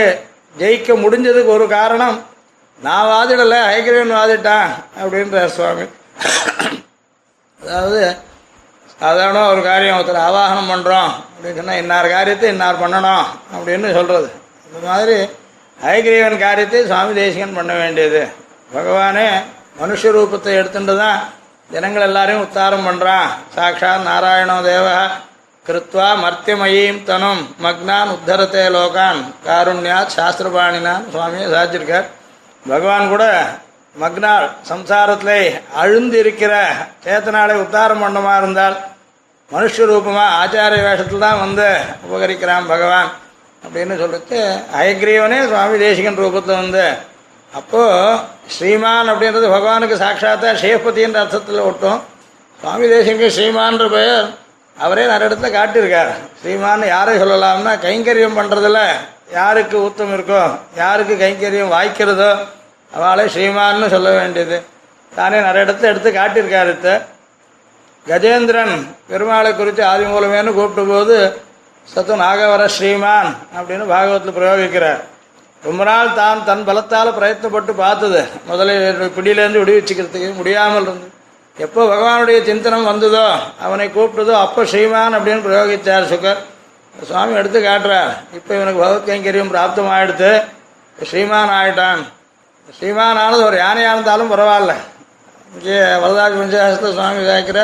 [0.62, 2.18] ஜெயிக்க முடிஞ்சதுக்கு ஒரு காரணம்.
[2.80, 5.86] நான் வாதிடலை ஐகிரவன் வாதிட்டான் அப்படின்றார் சுவாமி.
[7.62, 8.02] அதாவது
[9.06, 14.30] அதான ஒரு காரியம் ஒருத்தர் ஆவாகனம் பண்ணுறோம் அப்படின்னு சொன்னால் இன்னார் காரியத்தை இன்னார் பண்ணணும் அப்படின்னு சொல்கிறது
[14.68, 15.18] இந்த மாதிரி
[15.80, 18.22] ஐகிரீவன் காரியத்தை சுவாமி தேசிகன் பண்ண வேண்டியது.
[18.76, 19.28] பகவானே
[19.80, 21.20] மனுஷ ரூபத்தை எடுத்துட்டு தான்
[21.70, 24.88] ஜனங்கள் எல்லாரையும் உத்தாரம் பண்ணுறான் சாட்சா நாராயணோ தேவ
[25.66, 29.22] கிருத்வா மர்த்தியமயீம் தனும் மக்னான் உத்தரத்தே லோகான்.
[29.48, 32.08] காருண்யாத் சாஸ்திரபாணினான் சுவாமியை சாதிச்சிருக்கார்.
[32.64, 33.26] பகவான் கூட
[33.96, 35.40] மக்னால் சம்சாரத்திலே
[35.82, 36.54] அழுந்திருக்கிற
[37.06, 38.78] சேத்தனாலை உத்தாரம் பண்ணமா இருந்தால்
[39.52, 41.66] மனுஷ ரூபமாக ஆச்சார வேஷத்தில் தான் வந்து
[42.06, 43.10] உபகரிக்கிறான் பகவான்
[43.64, 44.40] அப்படின்னு சொல்லிட்டு
[44.80, 46.86] அயக்ரீவனே சுவாமி தேசிகன் ரூபத்தில் வந்து
[47.52, 48.18] அப்போது
[48.56, 52.00] ஸ்ரீமான் அப்படின்றது பகவானுக்கு சாட்சாத்தா ஸ்ரீபதின்ற அர்த்தத்தில் ஒட்டும்.
[52.60, 54.26] சுவாமி தேசிகனுக்கு ஸ்ரீமான்ற பெயர்
[54.78, 56.12] அவரே நிறைய இடத்துல காட்டியிருக்கார்.
[56.42, 58.80] ஸ்ரீமான் யாரை சொல்லலாம்னா கைங்கரியம் பண்ணுறதுல
[59.40, 60.44] யாருக்கு ஊத்தம் இருக்கோ
[60.82, 62.32] யாருக்கு கைங்கரியம் வாய்க்கிறதோ
[62.92, 64.58] அவளை ஸ்ரீமான்னு சொல்ல வேண்டியது.
[65.14, 66.74] தானே நிறைய இடத்துல எடுத்து காட்டியிருக்காரு
[68.10, 68.76] கஜேந்திரன்
[69.10, 71.16] பெருமாளை குறித்து ஆதி மூலமேன்னு கூப்பிட்ட போது
[71.88, 75.02] சத்து நாகவர ஸ்ரீமான் அப்படின்னு பாகவத்தில் பிரயோகிக்கிறார்.
[75.64, 78.22] ரொம்ப நாள் தான் தன் பலத்தால் பிரயத்னப்பட்டு பார்த்தது.
[78.50, 81.08] முதலில் பிடியிலேருந்து விடுவிச்சுக்கிறதுக்கு முடியாமல் இருந்து.
[81.58, 83.26] எப்போ பகவானுடைய சிந்தனம் வந்ததோ
[83.66, 86.42] அவனை கூப்பிட்டதோ அப்போ ஸ்ரீமான் அப்படின்னு பிரயோகித்தார் சுகர்.
[86.94, 88.12] சுவாமி எடுத்து காட்டுறார்.
[88.38, 90.30] இப்போ இவனுக்கு பகவத் கைங்கரியம் பிராப்தம் ஆயிடுத்து
[91.10, 92.04] ஸ்ரீமான் ஆயிட்டான்.
[92.78, 94.76] ஸ்ரீமான் ஆனது ஒரு யானையாக இருந்தாலும் பரவாயில்ல.
[95.56, 97.60] இங்கே வரதாஜ் பஞ்சாயத்தில் சுவாமி கேட்கிற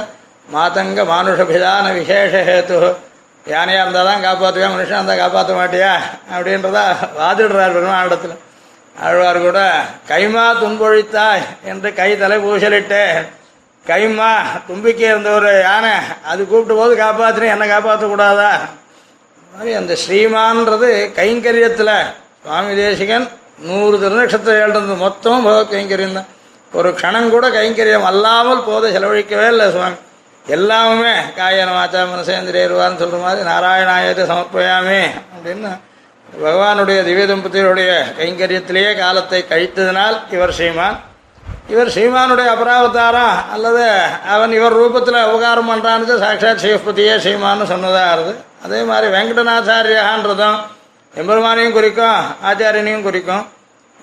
[0.54, 2.78] மாதங்க மானுஷபிதான விசேஷ ஹேத்து.
[3.46, 5.92] யானையாக இருந்தால் தான் காப்பாற்றுவேன் மனுஷன் இருந்தால் காப்பாற்ற மாட்டியா?
[6.34, 6.86] அப்படின்றதா
[7.20, 8.36] வாதிடுறார் பெருமாளிடத்தில்
[8.96, 9.60] ஆழ்வார் கூட
[10.10, 13.04] கைமா துன்பொழித்தாய் என்று கை தலை பூசலிட்டு
[13.86, 14.32] கைமா
[14.68, 15.94] தும்பிக்கை இருந்த ஒரு யானை
[16.32, 18.52] அது கூப்பிட்ட போது காப்பாற்றினேன் என்னை காப்பாற்றக்கூடாதா
[19.54, 21.96] மாதிரி அந்த ஸ்ரீமான்றது கைங்கரியத்தில்.
[22.44, 23.26] சுவாமி தேசிகன்
[23.68, 26.30] நூறு திருநக்ஷத்திரம் எழுந்தது மொத்தமும் பகவத் கைங்கரியம் தான்.
[26.74, 29.98] ஒரு க்ஷணம் கூட கைங்கரியம் அல்லாமல் போதை செலவழிக்கவே இல்லை சுவாமி.
[30.56, 35.02] எல்லாமே காயன வாச்சா மனசேந்திரியருவான்னு சொல்கிற மாதிரி நாராயணாயத்தை சமர்ப்பயாமே
[35.36, 35.72] அப்படின்னு
[36.44, 40.98] பகவானுடைய திவ்ய தம்பதியருடைய கைங்கரியத்திலேயே காலத்தை கழித்ததினால் இவர் ஸ்ரீமான்.
[41.70, 43.86] இவர் ஸ்ரீமானுடைய அபராவதாரம் அல்லது
[44.36, 47.68] அவன் இவர் ரூபத்தில் உபகாரம் பண்ணுறான்னு சாட்சாத் ஸ்ரீபதியே ஸ்ரீமான்னு
[48.16, 48.34] இருது
[48.66, 50.60] அதே மாதிரி வெங்கடநாச்சாரியான்றதும்
[51.14, 53.46] எம்பெருமானையும் குறிக்கும் ஆச்சாரியனையும் குறிக்கும்.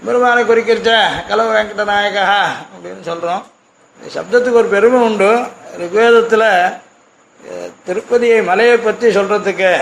[0.00, 0.92] எம்பெருமானை குறிக்கிறச்ச
[1.28, 2.24] கலவு வெங்கடநாயகா
[2.74, 3.44] அப்படின்னு சொல்கிறோம்
[4.16, 5.30] சப்தத்துக்கு ஒரு பெருமை உண்டு.
[5.82, 6.48] ரிக்வேதத்தில்
[7.86, 9.72] திருப்பதியை மலையை பற்றி சொல்கிறதுக்கு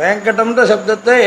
[0.00, 1.18] வெங்கடம்ன்ற சப்தத்தை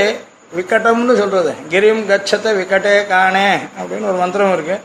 [0.58, 3.48] விக்கட்டம்னு சொல்கிறது கிரிம் கச்சத்தை விக்கட்டே காணே
[3.80, 4.82] அப்படின்னு ஒரு மந்திரம் இருக்குது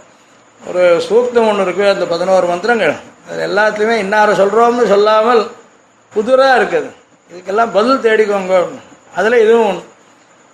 [0.69, 2.95] ஒரு சூக்தம் ஒன்று இருக்குது அந்த பதினோரு மந்திரங்கள்.
[3.29, 5.43] அது எல்லாத்துலேயுமே இன்னார சொல்கிறோம்னு சொல்லாமல்
[6.13, 6.89] புதுராக இருக்குது.
[7.31, 8.57] இதுக்கெல்லாம் பதில் தேடிக்கோங்க.
[9.19, 9.85] அதில் இதுவும் ஒன்று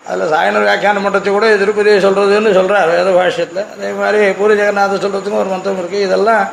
[0.02, 3.62] அதில் சாயனர் வியாக்கியான பண்ணுறது கூட திருப்பதியை சொல்கிறதுன்னு சொல்கிறார் வேத பாஷ்யத்தில்.
[3.74, 6.44] அதே மாதிரி பூரி ஜெகநாதர் சொல்கிறதுக்கும் ஒரு மந்திரம் இருக்குது இதெல்லாம்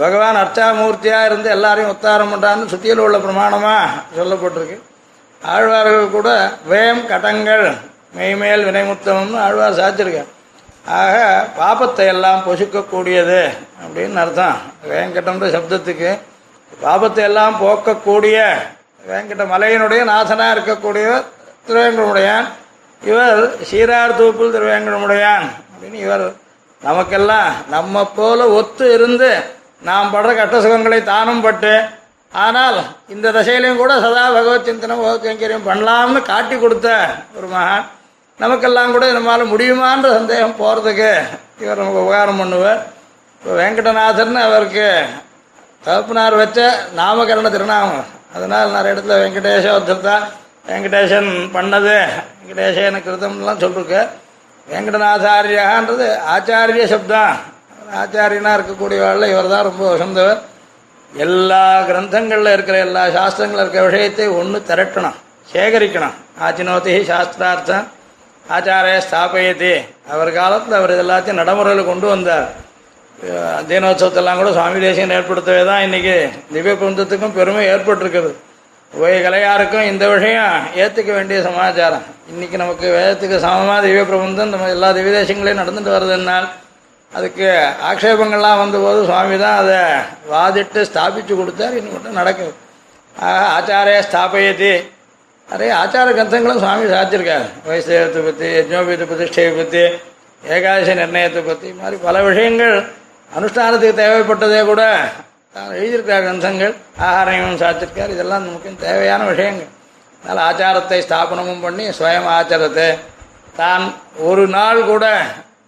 [0.00, 4.76] பகவான் அர்ச்சாமூர்த்தியாக இருந்து எல்லாரையும் உத்தாரம் பண்ணுறான்னு சுத்தியில் உள்ள பிரமாணமாக சொல்லப்பட்டிருக்கு.
[5.42, 6.28] ஆழ்வார்கள் கூட
[6.70, 7.66] வேம் கடங்கள்
[8.16, 10.30] மெய்மேல் வினைமுத்தம்னு ஆழ்வார் சாதிச்சிருக்கேன்
[11.00, 11.16] ஆக
[11.58, 13.40] பாபத்தை எல்லாம் பொசுக்கக்கூடியது
[13.82, 14.58] அப்படின்னு அர்த்தம்.
[14.90, 16.10] வேங்கடம்ன்ற சப்தத்துக்கு
[16.84, 18.36] பாபத்தை எல்லாம் போக்கக்கூடிய
[19.10, 21.08] வேங்கட மலையினுடைய நாசனாக இருக்கக்கூடிய
[21.66, 22.46] திருவேங்கடமுடையான்.
[23.02, 26.26] இவர் சீரார் தூப்பில் திருவேங்கடமுடையான் அப்படின்னு இவர்
[26.82, 29.30] நமக்கெல்லாம் நம்ம போல ஒத்து இருந்து
[29.86, 31.72] நாம் படுற கட்ட சுகங்களை தானும் பட்டு
[32.32, 32.78] ஆனால்
[33.14, 36.88] இந்த தசையிலையும் கூட சதா பகவத் சிந்தனம் பகவத் கைங்கரியம் பண்ணலாம்னு காட்டி கொடுத்த
[37.36, 37.84] ஒரு மகான்.
[38.38, 41.10] நமக்கெல்லாம் கூட நம்மால் முடியுமான்ற சந்தேகம் போகிறதுக்கு
[41.60, 42.80] இவர் நமக்கு உபகாரம் பண்ணுவார்.
[43.38, 44.88] இப்போ வெங்கடநாதர்னு அவருக்கு
[45.84, 46.60] தகப்பனார் வச்ச
[46.96, 48.04] நாமகரண திருநாமம்.
[48.34, 50.28] அதனால் நிறைய இடத்துல வெங்கடேஷ ஒருத்தர்
[50.68, 51.96] வெங்கடேசன் பண்ணது.
[52.40, 54.02] வெங்கடேசன கிருதம்லாம் சொல்லிருக்கு
[54.72, 57.34] வெங்கடநாதாரியான்றது ஆச்சாரிய சப்தம்.
[58.00, 60.40] ஆச்சாரியனா இருக்கக்கூடியவாள் இவர் தான் ரொம்ப வசந்தவர்.
[61.24, 65.18] எல்லா கிரந்தங்களில் இருக்கிற எல்லா சாஸ்திரங்களில் இருக்கிற விஷயத்தை ஒன்று திரட்டணும்
[65.52, 66.16] சேகரிக்கணும்.
[66.46, 67.84] ஆச்சினோதி சாஸ்திரார்த்தம்.
[68.54, 69.72] ஆச்சாரிய ஸ்தாபயத்தி
[70.14, 72.48] அவர் காலத்தில் அவர் இது எல்லாத்தையும் நடைமுறையில் கொண்டு வந்தார்.
[73.68, 76.16] தீனோத்சவத்தெல்லாம் கூட சுவாமி தேசியம் ஏற்படுத்தவே தான் இன்றைக்கி
[76.54, 78.32] திவ்யபுந்தத்துக்கும் பெருமை ஏற்பட்டிருக்குது.
[78.92, 82.04] உபய கலையாருக்கும் இந்த விஷயம் ஏற்றுக்க வேண்டிய சமாச்சாரம்.
[82.32, 86.46] இன்னைக்கு நமக்கு வேதத்துக்கு சமமாக திவ்ய பிரபந்தம் நம்ம எல்லா திவ்ய தேசங்களையும் நடந்துட்டு வருதுன்னால்
[87.16, 87.48] அதுக்கு
[87.90, 89.78] ஆக்ஷேபங்கள்லாம் வந்தபோது சுவாமி தான் அதை
[90.32, 91.76] வாதிட்டு ஸ்தாபித்து கொடுத்தார்.
[91.78, 92.52] இன்னும் மட்டும் நடக்குது
[93.14, 94.72] ஆக ஆச்சாரிய ஸ்தாபயத்தி
[95.48, 97.46] நிறைய ஆச்சார கிரந்தங்களும் சுவாமி சாதிச்சிருக்காரு.
[97.68, 99.82] வைசேவத்தை பற்றி யஜ்னோபீத பிரதிஷ்டையை பற்றி
[100.56, 102.76] ஏகாதசி நிர்ணயத்தை பற்றி இது மாதிரி பல விஷயங்கள்
[103.30, 104.82] அனுஷ்டானத்துக்கு தேவைப்பட்டதே கூட
[105.54, 106.74] தான் எழுதியிருக்கார் கிரந்தங்கள்
[107.08, 108.12] ஆகாரமும் சாதிச்சிருக்கார்.
[108.16, 109.70] இதெல்லாம் நமக்கு தேவையான விஷயங்கள்.
[110.22, 112.88] அதனால் ஆச்சாரத்தை ஸ்தாபனமும் பண்ணி சுயம் ஆச்சாரத்தை
[113.60, 113.84] தான்
[114.28, 115.06] ஒரு நாள் கூட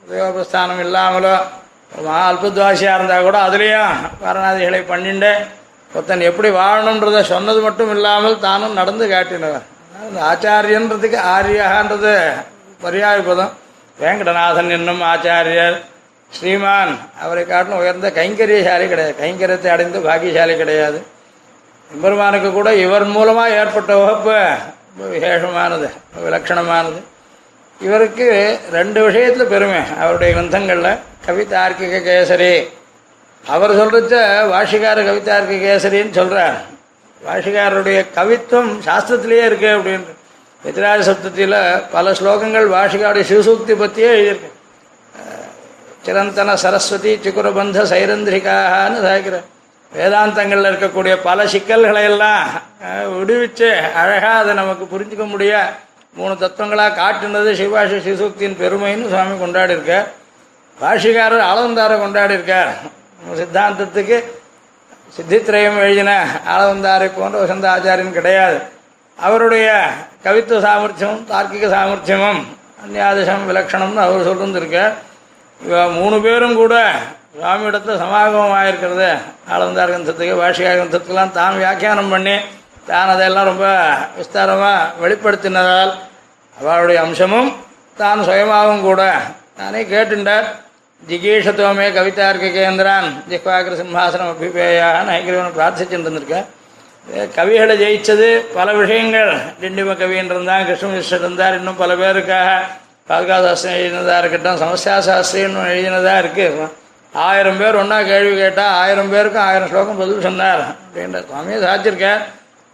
[0.07, 1.37] உபயோகஸ்தானம் இல்லாமலோ
[1.95, 5.31] மகா அல்பத்வாசியாக இருந்தால் கூட அதுலேயும் வாரணாதிகளை பண்ணிண்டு
[5.91, 9.67] ஒருத்தன் எப்படி வாழணுன்றத சொன்னது மட்டும் இல்லாமல் தானும் நடந்து காட்டினவன்
[10.31, 12.13] ஆச்சாரியன்றதுக்கு ஆரியகான்றது
[12.85, 13.53] பரியாய பதம்.
[13.99, 15.77] வேங்கடநாதன் என்னும் ஆச்சாரியர்
[16.31, 16.93] ஸ்ரீமான்
[17.25, 19.15] அவரை காட்டிலும் உயர்ந்த கைங்கரியசாலி கிடையாது.
[19.23, 20.99] கைங்கரியத்தை அடைந்து பாக்கியசாலி கிடையாது.
[21.91, 24.39] எம்பெருமானுக்கு கூட இவர் மூலமாக ஏற்பட்ட வகுப்பு
[25.15, 25.89] விசேஷமானது
[26.25, 27.01] விலட்சணமானது
[27.81, 32.69] இவருக்கு ரெண்டு விஷயத்தில் பெருமை அவருடைய கிரந்தங்களில் கவிதார்க்கிக கேசரி.
[33.45, 34.17] அவர் சொல்கிறத
[34.53, 36.57] வாஷிகார கவிதார்க்கிக கேசரின்னு சொல்கிறார்
[37.27, 40.15] வாஷிகாரருடைய கவித்துவம் சாஸ்திரத்திலேயே இருக்கு அப்படின்னு.
[40.65, 41.59] மித்ராஜ சப்தத்தில்
[41.91, 44.51] பல ஸ்லோகங்கள் வாஷிகாருடைய சிவசூக்தி பற்றியே எழுதியிருக்கு.
[46.03, 49.39] சிரந்தன சரஸ்வதி சிக்குரபந்த சைரந்திரிகான்னு சாய்க்கிற.
[49.93, 52.47] வேதாந்தங்களில் இருக்கக்கூடிய பல சிக்கல்களை எல்லாம்
[53.17, 53.69] விடுவிச்சு
[54.01, 55.73] அழகாக அதை நமக்கு புரிஞ்சுக்க முடியாது
[56.17, 60.07] மூணு தத்துவங்களாக காட்டுனது சிவாஷி சிசுக்தியின் பெருமைன்னு சுவாமி கொண்டாடியிருக்கார்
[60.79, 62.71] பாஷிகாரர் ஆளவந்தாரை கொண்டாடியிருக்கார்
[63.39, 64.17] சித்தாந்தத்துக்கு
[65.17, 66.13] சித்தித்திரயம் எழுதின
[66.55, 68.57] ஆளவந்தாரை போன்ற வசந்த ஆச்சாரியன் கிடையாது.
[69.19, 69.67] அவருடைய
[70.25, 72.41] கவித்துவ சாமர்த்தியமும் தார்க்கிக சாமர்த்தியமும்
[72.83, 74.95] அந்நியாதிசம் விலட்சணம்னு அவர் சொல்லிருந்திருக்கார்
[75.61, 76.75] இவ மூணு பேரும் கூட
[77.35, 79.09] சுவாமியிடத்தில் சமாகமம் ஆயிருக்கிறது
[79.53, 82.37] ஆளந்தார் கிரந்தத்துக்கு பாஷிகா கிரந்தத்துக்கெல்லாம் தான் வியாக்கியானம் பண்ணி
[82.87, 83.67] தான் அதையெல்லாம் ரொம்ப
[84.19, 85.93] விஸ்தாரமாக வெளிப்படுத்தினதால்
[86.61, 87.51] அவளுடைய அம்சமும்
[88.01, 89.03] தான் சுயமாகவும் கூட.
[89.59, 90.47] நானே கேட்டுண்டார்.
[91.09, 93.09] ஜிகீஷத்துவமே கவிதார்க்க கேந்திரான்.
[93.31, 96.47] ஜிஹ்வாகிர சிம்ஹாசனம் அபிபேயான்னு ஐக்கிரவன் பிரார்த்திச்சுட்டு இருந்திருக்கேன்.
[97.37, 99.31] கவிகளை ஜெயிச்சது பல விஷயங்கள்.
[99.61, 102.49] டிண்டிம கவின்னு இருந்தான் கிருஷ்ணமிஸ்ரர் இருந்தார் இன்னும் பல பேருக்காக.
[103.11, 106.67] பாதுகா சாஸ்திரம் எழுதினதாக இருக்கட்டும் சமஸ்யா சாஸ்திரின்னு எழுதினதாக இருக்குது
[107.13, 110.65] ஆயிரம் பேர் ஒன்றா கேள்வி கேட்டால் ஆயிரம் பேருக்கும் ஆயிரம் ஸ்லோகம் பதில் சொன்னார்.
[110.81, 112.25] அப்படின்ற சுவாமியை சாதிச்சிருக்கார்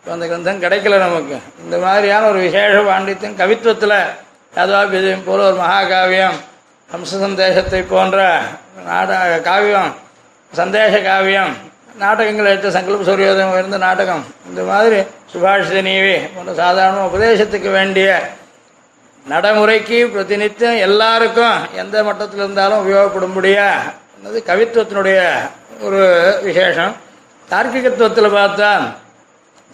[0.04, 1.36] அந்த கிரந்தம் கிடைக்கல நமக்கு.
[1.64, 3.98] இந்த மாதிரியான ஒரு விசேஷ பாண்டித்யம் கவித்துவத்தில்
[4.56, 6.38] யாதவாபிதம் போல ஒரு மகாகாவியம்
[6.92, 8.16] ஹம்ச சந்தேசத்தை போன்ற
[8.86, 9.92] நாடக காவியம்
[10.52, 11.52] சந்தேஷ காவியம்
[12.02, 14.24] நாடகங்கள் எடுத்த சங்கல்ப சூரியோதயம் உயர்ந்த நாடகம்.
[14.48, 14.98] இந்த மாதிரி
[15.32, 18.08] சுபாஷித நீவி போன்ற சாதாரண உபதேசத்துக்கு வேண்டிய
[19.26, 23.68] நடைமுறைக்கு பிரதிநித்தியம் எல்லாருக்கும் எந்த மட்டத்தில் இருந்தாலும் உபயோகப்படும்படியா
[24.50, 25.20] கவித்துவத்தினுடைய
[25.80, 26.02] ஒரு
[26.42, 26.92] விசேஷம்.
[27.50, 28.72] தார்க்கிகத்துவத்தில் பார்த்தா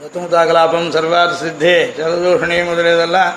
[0.00, 3.32] தத்துமுதாகலாபம் சர்வார் சித்தி ஜலதூஷணி முதலியதெல்லாம்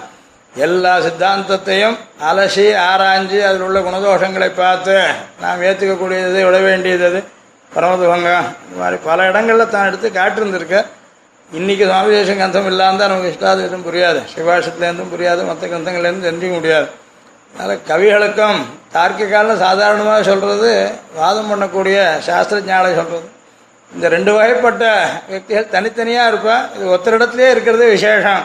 [0.54, 1.96] எல்லா சித்தாந்தத்தையும்
[2.28, 4.96] அலசி ஆராய்ஞ்சு அதில் உள்ள குணதோஷங்களை பார்த்து
[5.42, 7.22] நாம் ஏற்றுக்கக்கூடியது விட வேண்டியது அது
[7.72, 10.78] இந்த மாதிரி பல இடங்களில் தான் எடுத்து காட்டிருந்திருக்க
[11.50, 16.88] இன்றைக்கி சுவாமி தேசம் கிரந்தம் இல்லாமல் தான் நமக்கு இஷ்டாதிபதம் புரியாது சிவாஷத்துலேருந்தும் புரியாது மற்ற கிரந்தங்கள்லேருந்து தெரிஞ்சிக்க முடியாது
[17.54, 18.60] அதனால் கவிகளுக்கும்
[18.94, 20.72] தார்க்கிகாலம் சாதாரணமாக சொல்கிறது
[21.16, 21.98] வாதம் பண்ணக்கூடிய
[22.28, 23.30] சாஸ்திரஜாலை சொல்கிறது
[23.96, 24.84] இந்த ரெண்டு வகைப்பட்ட
[25.30, 28.44] வியக்திகள் தனித்தனியாக இருப்பான் இது ஒத்தரிடத்துலேயே இருக்கிறது விசேஷம்.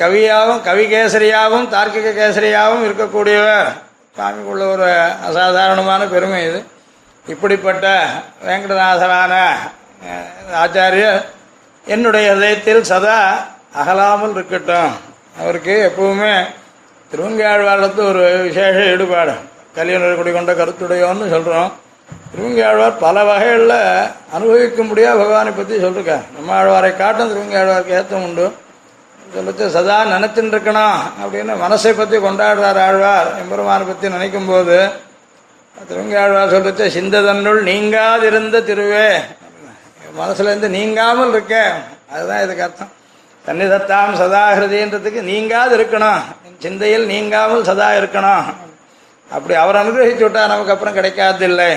[0.00, 3.68] கவியாகவும் கவிகேசரியாகவும் தார்க்கிக கேசரியாகவும் இருக்கக்கூடியவர்.
[4.16, 4.88] சுவாமிக்குள்ள ஒரு
[5.28, 6.60] அசாதாரணமான பெருமை இது.
[7.32, 7.86] இப்படிப்பட்ட
[8.46, 9.34] வெங்கடநாசனான
[10.62, 11.22] ஆச்சாரியர்
[11.94, 13.18] என்னுடைய இதயத்தில் சதா
[13.80, 14.92] அகலாமல் இருக்கட்டும்.
[15.40, 16.34] அவருக்கு எப்பவுமே
[17.10, 19.34] திருவங்காழ்வாளத்து ஒரு விசேஷ ஈடுபாடு.
[19.76, 21.70] கலியனர் குடிகொண்ட கருத்துடையோன்னு சொல்கிறோம்
[22.34, 23.80] திருவங்கி ஆழ்வார் பல வகைகளில்
[24.36, 26.24] அனுபவிக்க முடியாத பகவானை பற்றி சொல்லிருக்கார்.
[26.36, 28.46] நம்ம ஆழ்வாரை காட்டும் திருவங்கி ஆழ்வாருக்கு ஏத்தம் உண்டு.
[29.34, 33.30] சொல்லிச்சு சதா நினைச்சுட்டு இருக்கணும் அப்படின்னு மனசை பற்றி கொண்டாடுறார் ஆழ்வார்.
[33.42, 34.76] எம்பெருமானை பற்றி நினைக்கும் போது
[35.88, 39.08] திருவங்கி ஆழ்வார் சொல்லிச்சு சிந்ததன்னுள் நீங்காதிருந்த திருவே.
[40.20, 41.54] மனசுலேருந்து நீங்காமல் இருக்க.
[42.12, 42.92] அதுதான் இதுக்கு அர்த்தம்.
[43.44, 46.22] தன்னிதத்தாம் சதா ஹிருதின்றதுக்கு நீங்காது இருக்கணும்
[46.64, 48.46] சிந்தையில் நீங்காமல் சதா இருக்கணும்
[49.30, 51.72] அப்படி அவர் அனுகிரகிச்சு விட்டா நமக்கு அப்புறம் கிடைக்காது இல்லை.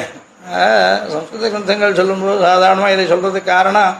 [1.11, 3.93] சம்ஸ்கிருத கிரந்தங்கள் சொல்லும்போது சாதாரணமாக இதை சொல்கிறதுக்கு காரணம்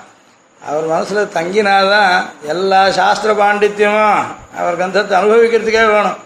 [0.61, 2.13] அவர் மனசில் தங்கினாதான்
[2.53, 4.21] எல்லா சாஸ்திர பாண்டித்யமும்
[4.59, 6.17] அவர் கந்தத்தை அனுபவிக்கிறதுக்கே வேணும்.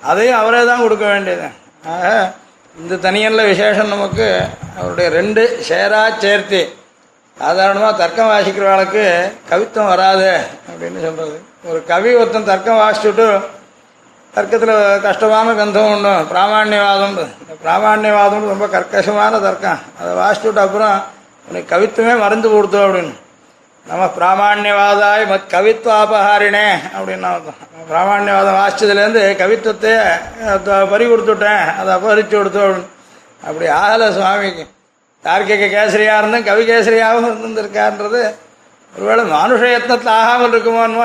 [0.00, 1.46] அதையும் அவரே தான் கொடுக்க வேண்டியது.
[1.92, 2.32] ஆக
[2.76, 4.26] இந்த தனியல்ல விசேஷம் நமக்கு
[4.78, 6.62] அவருடைய ரெண்டு ஷேரா சேர்த்தி.
[7.36, 9.04] சாதாரணமாக தர்க்கம் வாசிக்கிறவளுக்கு
[9.50, 10.30] கவித்துவம் வராது
[10.70, 11.36] அப்படின்னு சொல்கிறது
[11.70, 13.26] ஒரு கவி ஒருத்தன் தர்க்கம் வாசிச்சுட்டு
[14.36, 16.10] தர்க்கத்தில் கஷ்டமான கந்தம் உண்டு.
[16.32, 17.24] பிராமாண்யவாதம் இந்த
[18.52, 19.78] ரொம்ப கர்க்கசமான தர்க்கம்.
[20.00, 21.04] அதை வாசிச்சுட்டு அப்புறம்
[21.48, 23.14] உனக்கு கவித்துவமே மறந்து கொடுத்தோம் அப்படின்னு.
[23.86, 27.58] நம்ம பிராமாண்யவாதாய் மத் கவித்வாபகாரினே அப்படின்னு அர்த்தம்.
[27.90, 32.86] பிராமாண்யவாதம் வாசிச்சதுலேருந்து கவித்துவத்தை பறி கொடுத்துட்டேன் அதை அபகரித்து கொடுத்தோம் அப்படின்னு.
[33.48, 34.66] அப்படி ஆகலை சுவாமிக்கு.
[35.24, 38.20] தார்க்கிக கேசரியாக இருந்தும் கவி கேசரியாகவும் இருந்திருக்கான்றது
[38.96, 41.00] ஒருவேளை மானுஷ யத்னத்தில் ஆகாமல் இருக்குமோன்னு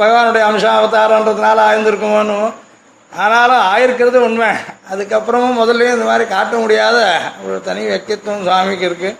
[0.00, 2.38] பகவானுடைய அம்ச அவதாரன்றதுனால ஆயிருந்திருக்குமோன்னு
[3.12, 4.48] ஆனாலும் ஆயிருக்கிறது உண்மை.
[4.92, 6.98] அதுக்கப்புறமும் முதல்லையும் இந்த மாதிரி காட்ட முடியாத
[7.44, 9.18] ஒரு தனி வக்தித்வம் சுவாமிக்கு இருக்குது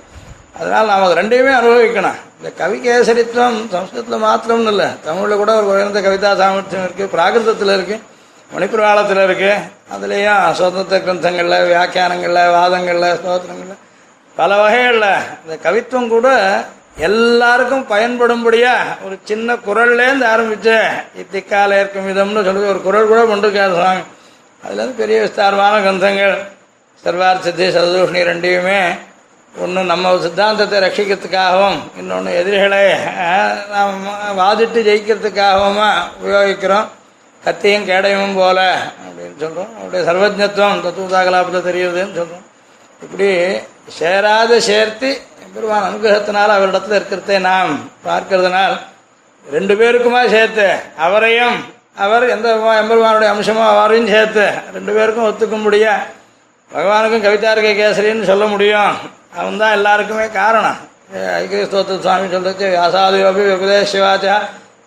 [0.58, 2.18] அதனால் நாம் ரெண்டையுமே அனுபவிக்கணும்.
[2.38, 4.88] இந்த கவி கேசரித்துவம் சம்ஸ்கிருதத்தில் மாத்திரம்னு இல்லை.
[5.06, 8.02] தமிழில் கூட ஒரு உயர்ந்த கவிதா சாமர்த்தியம் இருக்குது பிராகிருதத்தில் இருக்குது
[8.54, 9.54] மணிப்பிரவாளத்தில் இருக்குது
[9.94, 13.82] அதுலேயும் சுதந்திர கிரந்தங்களில் வியாக்கியானங்களில் வாதங்களில் ஸ்தோத்திரங்களில்
[14.36, 15.10] பல வகைகளில்.
[15.44, 16.28] இந்த கவித்துவம் கூட
[16.98, 20.76] எல்லாருக்கும் பயன்படும்படியா ஒரு சின்ன குரல்லேருந்து ஆரம்பிச்சு
[21.22, 24.00] இத்திக்கால இருக்கும் விதம்னு சொல்லி ஒரு குரல் கூட கொண்டு கேட்கலாம்.
[24.64, 26.36] அதுலேருந்து பெரிய விஸ்தாரமான கிரந்தங்கள்.
[27.44, 28.80] சித்தி சதூஷ்ணி ரெண்டையுமே
[29.54, 32.82] ஒன்று நம்ம சித்தாந்தத்தை ரட்சிக்கிறதுக்காகவும் இன்னொன்று எதிரிகளை
[33.74, 33.94] நாம்
[34.40, 35.90] வாதிட்டு ஜெயிக்கிறதுக்காகவுமா
[36.22, 36.88] உபயோகிக்கிறோம்.
[37.42, 38.58] கத்தியும் கேடயமும் போல
[39.04, 42.44] அப்படின்னு சொல்கிறோம் அவருடைய சர்வஜத்துவம் தத்துவதாகலாபத்தை தெரியுதுன்னு சொல்கிறோம்
[43.04, 43.28] இப்படி
[44.00, 45.08] சேராத சேர்த்து
[45.56, 47.72] பெருமான் அனுகிரகத்தினால் அவரிடத்தில் இருக்கிறதே நாம்
[48.06, 48.76] பார்க்கிறதுனால்
[49.46, 50.68] ரெண்டு பேருக்குமா சேர்த்து
[51.06, 51.56] அவரையும்
[52.04, 52.48] அவர் எந்த
[52.80, 56.02] எம்பெருமானுடைய அம்சமோ அவரையும் சேர்த்து ரெண்டு பேருக்கும் ஒத்துக்க முடியும்
[56.70, 58.94] பகவானுக்கும் கவிதார்க்க கேசரின்னு சொல்ல முடியும்.
[59.38, 60.78] அவன் தான் எல்லாருக்குமே காரணம்.
[61.40, 64.36] ஐக்கியஸ்தோத்திர சுவாமி சொல்றது வியாசாதியோபி விபதேசிவாச்சா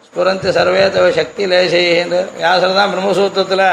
[0.08, 3.66] ஸ்புரந்தி சர்வே தவ சக்தி லேசைன்னு வியாசர் தான் பிரம்மசூத்திரத்தில்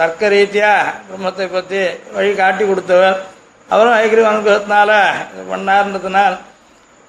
[0.00, 1.80] தர்க்க ரீதியாக பிரம்மத்தை பற்றி
[2.14, 3.18] வழி காட்டி கொடுத்தவர்.
[3.72, 4.90] அவரும் ஐக்கிரி அனுகிரகத்தினால
[5.32, 6.36] இது பண்ணார்ன்றதுனால்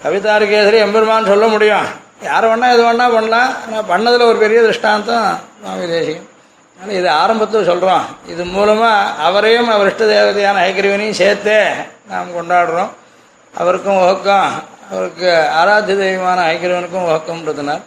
[0.01, 1.87] கவிதார்கேசரி எம்பெருமான் சொல்ல முடியும்.
[2.27, 5.29] யார் வேணால் எது வேணால் பண்ணலாம் ஆனால் பண்ணதில் ஒரு பெரிய திருஷ்டாந்தம்
[5.61, 6.29] சுவாமி தேசிகம்
[6.79, 11.57] ஆனால் இது ஆரம்பத்தில் சொல்கிறோம் இது மூலமாக அவரையும் அவர் இஷ்ட தேவதையான ஐக்கிரியவனையும் சேர்த்தே
[12.11, 12.91] நாம் கொண்டாடுறோம்.
[13.53, 14.51] அவருக்கும் உகக்கம்
[14.91, 17.83] அவருக்கு ஆராத்திய தெய்வமான ஐக்கிரவனுக்கும் உகக்கம்ன்றதுனால்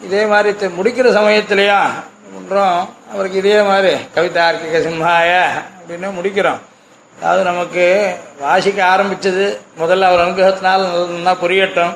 [0.00, 1.92] இதே மாதிரி முடிக்கிற சமயத்திலையும்
[2.34, 2.80] பண்ணுறோம்
[3.12, 5.30] அவருக்கு இதே மாதிரி கவிதா ஆர்கிக சிம்ஹாய
[5.78, 6.60] அப்படின்னு முடிக்கிறோம்.
[7.20, 7.84] அதாவது நமக்கு
[8.42, 9.46] வாசிக்க ஆரம்பித்தது
[9.80, 10.84] முதல்ல அவர் அனுகிரகத்தினால்
[11.16, 11.92] நல்லா புரியட்டும்.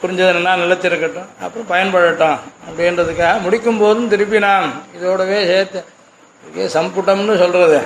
[0.00, 1.28] புரிஞ்சதுன்னா நிலைத்திருக்கட்டும்.
[1.44, 5.80] அப்புறம் பயன்படட்டும் அப்படின்றதுக்காக முடிக்கும் போதும் திருப்பி நாம் இதோடவே சேர்த்து
[6.74, 7.78] சம்புட்டம்னு சொல்கிறது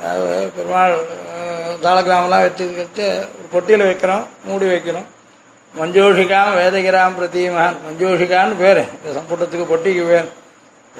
[0.00, 0.94] அதாவது பெருமாள்
[1.84, 3.06] தாளகிராமெலாம் தாளகிராமெல்லாம் வச்சு வச்சு
[3.36, 5.06] ஒரு பொட்டியில் வைக்கிறோம் மூடி வைக்கிறோம்.
[5.74, 8.82] மஞ்சோஷிகாம் வேதகிராம் பிரதீமான் மஞ்சோஷிகான்னு பேர்.
[8.96, 10.28] இந்த சம்புட்டத்துக்கு பொட்டிக்கு பேர்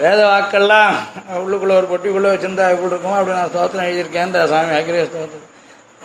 [0.03, 0.95] வேத வாக்கெல்லாம்
[1.43, 5.51] உள்ளுக்குள்ளே ஒரு பொட்டிக்குள்ளே வச்சிருந்தா எப்படி இருக்குமோ அப்படி நான் ஸ்தோத்திரம் எழுதியிருக்கேன் சாமி ஐக்கிரிய ஸ்தோத்திரம்.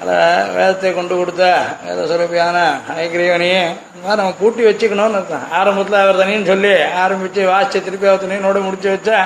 [0.02, 1.45] அதில் வேதத்தை கொண்டு கொடுத்த
[1.86, 2.58] வேத சுரபியான
[3.04, 5.47] ஐக்கிரியவனையே இந்த மாதிரி நம்ம பூட்டி வச்சுக்கணும்னு அர்த்தம்.
[5.60, 6.73] ஆரம்பத்தில் அவர் தனின்னு சொல்லி
[7.04, 9.19] ஆரம்பித்து வாசித்து திருப்பி அவர் தனியனோட முடிச்சு வச்சா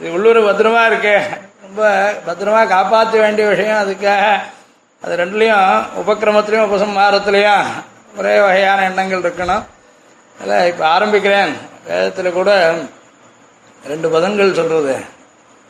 [0.00, 1.16] இது உள்ளூர் பத்திரமா இருக்கு.
[1.66, 1.82] ரொம்ப
[2.26, 4.26] பத்திரமா காப்பாற்ற வேண்டிய விஷயம் அதுக்காக
[5.02, 5.70] அது ரெண்டுலேயும்
[6.02, 7.66] உபக்கிரமத்திலையும் உபசம்ஹாரத்துலேயும்
[8.18, 9.64] ஒரே வகையான எண்ணங்கள் இருக்கணும்.
[10.36, 11.52] அதில் இப்போ ஆரம்பிக்கிறேன்.
[11.88, 12.50] வேதத்தில் கூட
[13.90, 14.96] ரெண்டு பதங்கள் சொல்கிறது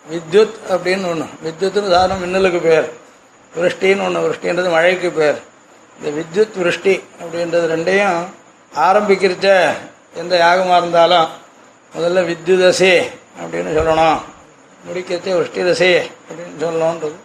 [0.07, 2.88] வித்யுத் அப்படின்னு ஒன்று வித்யுத்துன்னு சாதாரண மின்னலுக்கு பேர்
[3.52, 5.38] விருஷ்டின்னு ஒன்று விருஷ்டின்றது மழைக்கு பேர்
[5.98, 8.18] இந்த வித்யுத் விருஷ்டி அப்படின்றது ரெண்டையும்
[8.72, 9.48] ஆரம்பிக்கிறச்ச
[10.20, 11.28] எந்த யாகமாக இருந்தாலும்
[11.94, 12.94] முதல்ல வித்யுதசே
[13.42, 14.18] அப்படின்னு சொல்லணும்.
[14.87, 15.92] முடிக்கிறச்சே விருஷ்டிதசே
[16.28, 17.16] அப்படின்னு சொல்லணுன்றது.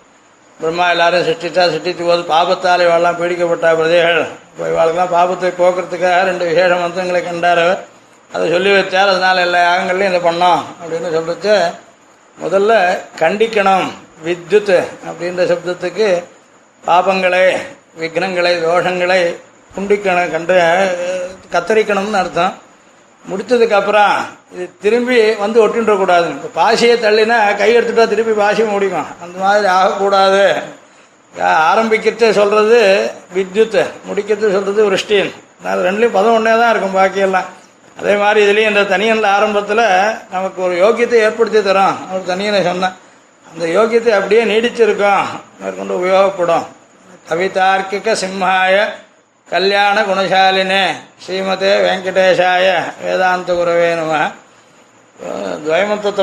[0.60, 4.20] பிரம்மா எல்லாரும் சிருஷ்டித்தா சிருஷ்டித்து போது பாபத்தால் இவாளெல்லாம் பீடிக்கப்பட்ட பிரதேகள்
[4.52, 7.82] இப்போ இவாளுக்கெல்லாம் பாபத்தை போக்குறதுக்காக ரெண்டு விசேஷ மந்திரங்களை கண்டார் அவர்.
[8.34, 11.56] அதை சொல்லி வச்சார் அதனால் எல்லா யாகங்கள்லையும் இதை பண்ணோம் அப்படின்னு சொல்லிச்சு
[12.44, 12.74] முதல்ல
[13.22, 13.88] கண்டிக்கணும்
[14.26, 14.76] வித்யுத்
[15.10, 16.08] அப்படின்ற சப்தத்துக்கு
[16.88, 17.46] பாபங்களை
[18.02, 19.22] விக்னங்களை தோஷங்களை
[19.76, 20.56] குண்டிக்கணும் கண்டு
[21.54, 22.54] கத்தரிக்கணும்னு அர்த்தம்.
[23.32, 24.16] முடித்ததுக்கப்புறம்
[24.54, 25.94] இது திரும்பி வந்து ஒட்டின்ற
[26.46, 29.10] இப்போ பாசியை தள்ளினா கை எடுத்துட்டா திருப்பி பாசி முடிக்கும்.
[29.24, 30.46] அந்த மாதிரி ஆகக்கூடாது.
[31.70, 32.80] ஆரம்பிக்கிறது சொல்கிறது
[33.36, 35.32] வித்யுத் முடிக்கிறது சொல்கிறது விருஷ்டின்.
[35.60, 37.48] அதனால ரெண்டுலேயும் பதம் ஒன்றே தான் இருக்கும் பாக்கியெல்லாம்.
[38.00, 39.86] அதே மாதிரி இதுலேயும் இந்த தனியனில் ஆரம்பத்தில்
[40.32, 42.96] நமக்கு ஒரு யோக்கியத்தை ஏற்படுத்தி தரோம் ஒரு தனியனை சொன்னேன்
[43.52, 45.26] அந்த யோக்கியத்தை அப்படியே நீடிச்சிருக்கோம்
[45.60, 46.66] மேற்கொண்டு உபயோகப்படும்.
[47.30, 48.78] கவிதார்க்கிக சிம்ஹாய
[49.48, 50.84] கல்யாண குணசாலினே
[51.24, 52.68] ஸ்ரீமதே வெங்கடேஷாய
[53.04, 54.14] வேதாந்த குரவே நம.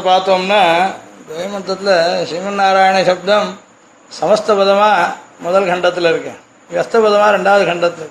[0.09, 0.63] பார்த்தோம்னா
[1.29, 1.95] துவைமந்தத்தில்
[2.29, 3.49] ஸ்ரீமன் நாராயண சப்தம்
[4.21, 6.33] சமஸ்தபதமாக முதல் கண்டத்தில் இருக்கு.
[6.71, 8.11] வியஸ்தபதமாக ரெண்டாவது கண்டத்தில்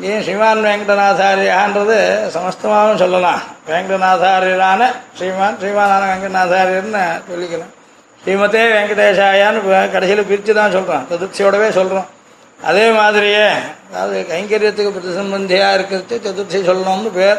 [0.00, 1.96] ஏன் ஸ்ரீமான் வெங்கடநாதாரியான்றது
[2.34, 3.40] சமஸ்தமாகவும் சொல்லலாம்.
[3.70, 4.82] வெங்கடநாதாரியரான
[5.16, 7.72] ஸ்ரீமான் ஸ்ரீமானான வெங்கடநாதாரியர்னு சொல்லிக்கலாம்
[8.22, 9.60] ஸ்ரீமதே வெங்கடேஷாயான்னு
[9.94, 12.08] கடைசியில் பிரித்து தான் சொல்கிறோம் சதுர்த்தியோடவே சொல்கிறோம்
[12.70, 13.46] அதே மாதிரியே
[13.90, 17.38] அதாவது கைங்கரியத்துக்கு பிரதிசம்பந்தியாக இருக்கிறது சதுர்த்தி சொல்லணும்னு பேர்.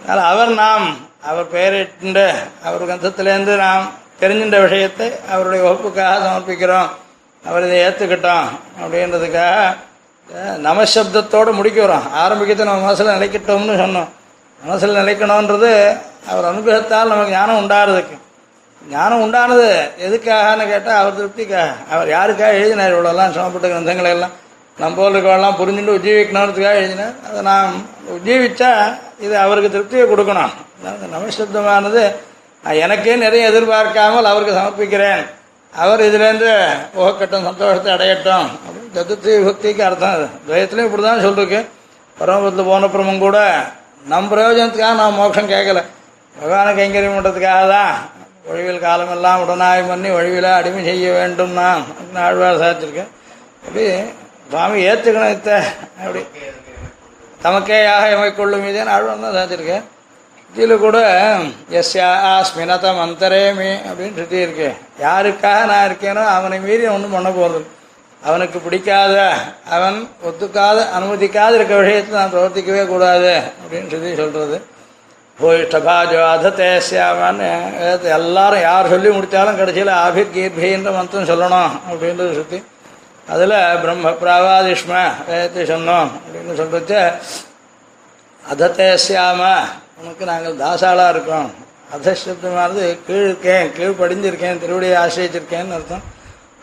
[0.00, 0.86] அதனால் அவர் நாம்
[1.30, 2.26] அவர் பெயரிட்டு
[2.66, 3.84] அவர் கந்தத்திலேருந்து நாம்
[4.20, 6.90] தெரிஞ்சின்ற விஷயத்தை அவருடைய வகுப்புக்காக சமர்ப்பிக்கிறோம்.
[7.44, 8.48] அவர் இதை ஏற்றுக்கிட்டோம்
[8.82, 9.58] அப்படின்றதுக்காக
[10.66, 14.08] நமசப்தத்தோடு முடிக்கிறோம் ஆரம்பிக்கத்தை நம்ம மனசில் நிலைக்கட்டோம்னு சொன்னோம்.
[14.60, 15.70] மனசில் நிலைக்கணுன்றது
[16.30, 18.16] அவர் அனுகிரகத்தால் நமக்கு ஞானம் உண்டாகிறதுக்கு
[18.82, 19.68] ஞானம் உண்டானது
[20.06, 21.70] எதுக்காகன்னு கேட்டால் அவர் திருப்திக்காக.
[21.92, 24.34] அவர் யாருக்காக எழுதினார் இவ்வளோலாம் சிரமப்பட்ட கிரந்தங்கள் எல்லாம்
[24.78, 27.14] நம்ம போல் இருக்கவெல்லாம் புரிஞ்சுட்டு உஜ்ஜீவிக்கணுன்றதுக்காக எழுதினார்.
[27.28, 27.74] அதை நாம்
[28.16, 28.70] உஜ்ஜீவிச்சா
[29.24, 30.54] இது அவருக்கு திருப்தியை கொடுக்கணும்.
[31.16, 32.02] நமசப்தமானது
[32.64, 35.24] நான் எனக்கே நிறைய எதிர்பார்க்காமல் அவருக்கு சமர்ப்பிக்கிறேன்.
[35.76, 36.50] அவர் இதுலேருந்து
[36.96, 38.48] ஓகட்டும் சந்தோஷத்தை அடையட்டும்.
[38.66, 40.26] அப்படின்னு சதுர்த்தி விபக்திக்கு அர்த்தம் அது.
[40.46, 41.68] துவயத்துலேயும் இப்படி தான் சொல்லிருக்கு
[42.20, 43.38] பரமபுரத்தில் போனப்புறமும் கூட
[44.04, 45.80] நம் பிரயோஜனத்துக்காக நான் மோட்சம் கேட்கல.
[46.34, 47.94] பகவான கைங்கரியம் பண்ணுறதுக்காக தான்.
[48.50, 51.84] ஒழிவில் காலமெல்லாம் உடனாய் பண்ணி ஒழிவில் அடிமை செய்ய வேண்டும் நான்.
[52.14, 53.10] ஆழ்வார் சாதிச்சிருக்கேன்
[53.64, 53.84] அப்படி
[54.50, 55.62] சுவாமி ஏற்றுக்கணும் இத்த.
[56.02, 56.22] அப்படி.
[57.42, 59.84] தமக்கே யாக எமைக்கொள்ளும் இதே ஆழ்வார் தான் சாதிச்சிருக்கேன்
[60.56, 60.98] பக்தியில் கூட
[61.78, 64.68] எஸ்யா ஆஸ்மினதம் அந்தரேமி அப்படின்னு சுற்றி இருக்கு.
[65.02, 67.60] யாருக்காக நான் இருக்கேனோ அவனை மீறி ஒன்றும் பண்ண போகிறது
[68.22, 69.16] அவனுக்கு பிடிக்காத
[69.76, 74.58] அவன் ஒத்துக்காத அனுமதிக்காத இருக்க விஷயத்தை நான் பிரவர்த்திக்கவே கூடாது அப்படின்னு சொல்லி சொல்கிறது
[75.38, 82.60] போயிஷ்டபாஜோ அததேசியாமான்னு வேதத்தை எல்லாரும் யார் சொல்லி முடித்தாலும் கடைசியில் ஆபிர் கீர்பின்ற மந்திரம் சொல்லணும் அப்படின்றது சுற்றி
[83.28, 84.94] அதில் பிரம்ம பிராவாதிஷ்ம
[85.28, 87.00] வேதத்தை சொன்னோம் அப்படின்னு சொல்லிட்டு
[88.42, 89.42] அததேசியாம
[90.00, 91.48] உனக்கு நாங்கள் தாசாளாக இருக்கோம்.
[91.94, 94.96] அதசப்தமானது கீழ் இருக்கேன் கீழ் படிஞ்சிருக்கேன் திருவடியை
[95.76, 96.02] அர்த்தம்.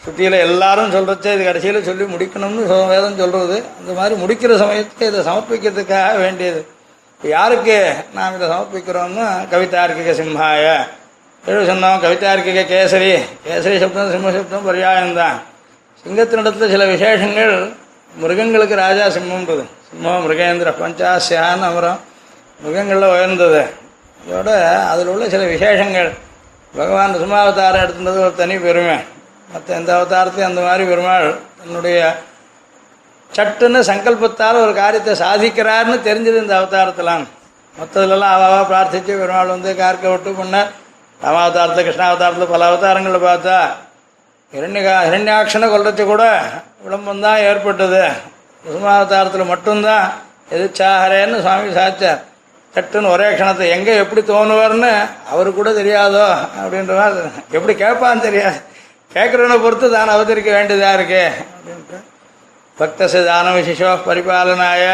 [0.03, 6.19] சுற்றியில் எல்லாரும் சொல்கிறச்சே இது கடைசியில் சொல்லி முடிக்கணும்னு வேதம் சொல்கிறது அந்த மாதிரி முடிக்கிற சமயத்துக்கு இதை சமர்ப்பிக்கிறதுக்காக
[6.19, 6.61] வேண்டியது.
[7.21, 7.77] யாருக்கு
[8.13, 10.67] நாம் இதை சமர்ப்பிக்கிறோம்னா கவிதார்க்கிக சிம்ஹாய.
[11.45, 13.11] எழுத சொன்னோம் கவிதார்க்கிக கேசரி.
[13.47, 15.37] கேசரி சப்தம் சிம்ம சப்தம் பரியாயம்தான்.
[16.03, 17.55] சிங்கத்தினிடத்தில் சில விசேஷங்கள்
[18.15, 22.01] மிருகங்களுக்கு ராஜா சிம்மன்றது சிம்மம் மிருகேந்திர பஞ்சாசியான்னு அமரம்.
[22.63, 23.63] மிருகங்களில் உயர்ந்தது.
[24.27, 24.49] இதோட
[24.89, 26.11] அதில் உள்ள சில விசேஷங்கள்.
[26.75, 28.97] பகவான் சுமாவதாரம் எடுத்துன்றது ஒரு தனி பெருமை.
[29.53, 32.15] மற்ற எந்த அவதாரத்தையும் அந்த மாதிரி பெருமாள் தன்னுடைய
[33.35, 37.27] சட்டுன்னு சங்கல்பத்தால் ஒரு காரியத்தை சாதிக்கிறார்னு தெரிஞ்சது இந்த அவதாரத்திலாம்
[37.75, 40.57] மற்றதுலலாம் அவாவா பிரார்த்திச்சு பெருமாள் வந்து கார்க்க விட்டு பண்ண
[41.21, 43.57] ராமாவதாரத்தில் கிருஷ்ணாவதாரத்தில் பல அவதாரங்களில் பார்த்தா
[44.53, 46.41] இரண்யகா இரண்யாட்சனை கொள்றது கூட
[46.85, 48.03] விளம்பந்தான் ஏற்பட்டது.
[48.63, 50.05] குசுமாவதாரத்தில் மட்டும்தான்
[50.51, 52.21] எதிர்ச்சாகரேன்னு சுவாமி சாச்சார்
[52.75, 54.91] சட்டுன்னு ஒரே க்ஷணத்தை எங்கே எப்படி தோணுவார்னு
[55.31, 56.23] அவரு கூட தெரியாதோ
[56.61, 58.59] அப்படின்ற மாதிரி எப்படி கேட்பான்னு தெரியாது.
[59.15, 61.23] கேட்குறவனை பொறுத்து தான் அவதரிக்க வேண்டியதாக இருக்கு.
[61.55, 61.99] அப்படின்ட்டு
[62.79, 64.85] பக்தச தான விசிஷோ பரிபாலனாய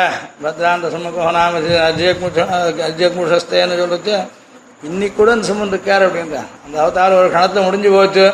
[0.44, 1.60] பத்ராந்த சுமகோ நாம
[2.88, 4.16] அஜயக்முஷ சொல்லிட்டு
[4.88, 6.44] இன்னைக்கு கூட நிசமன் இருக்கார் அப்படின்றா.
[6.66, 8.26] அந்த அவதாரம் ஒரு கணத்தை முடிஞ்சு போச்சு.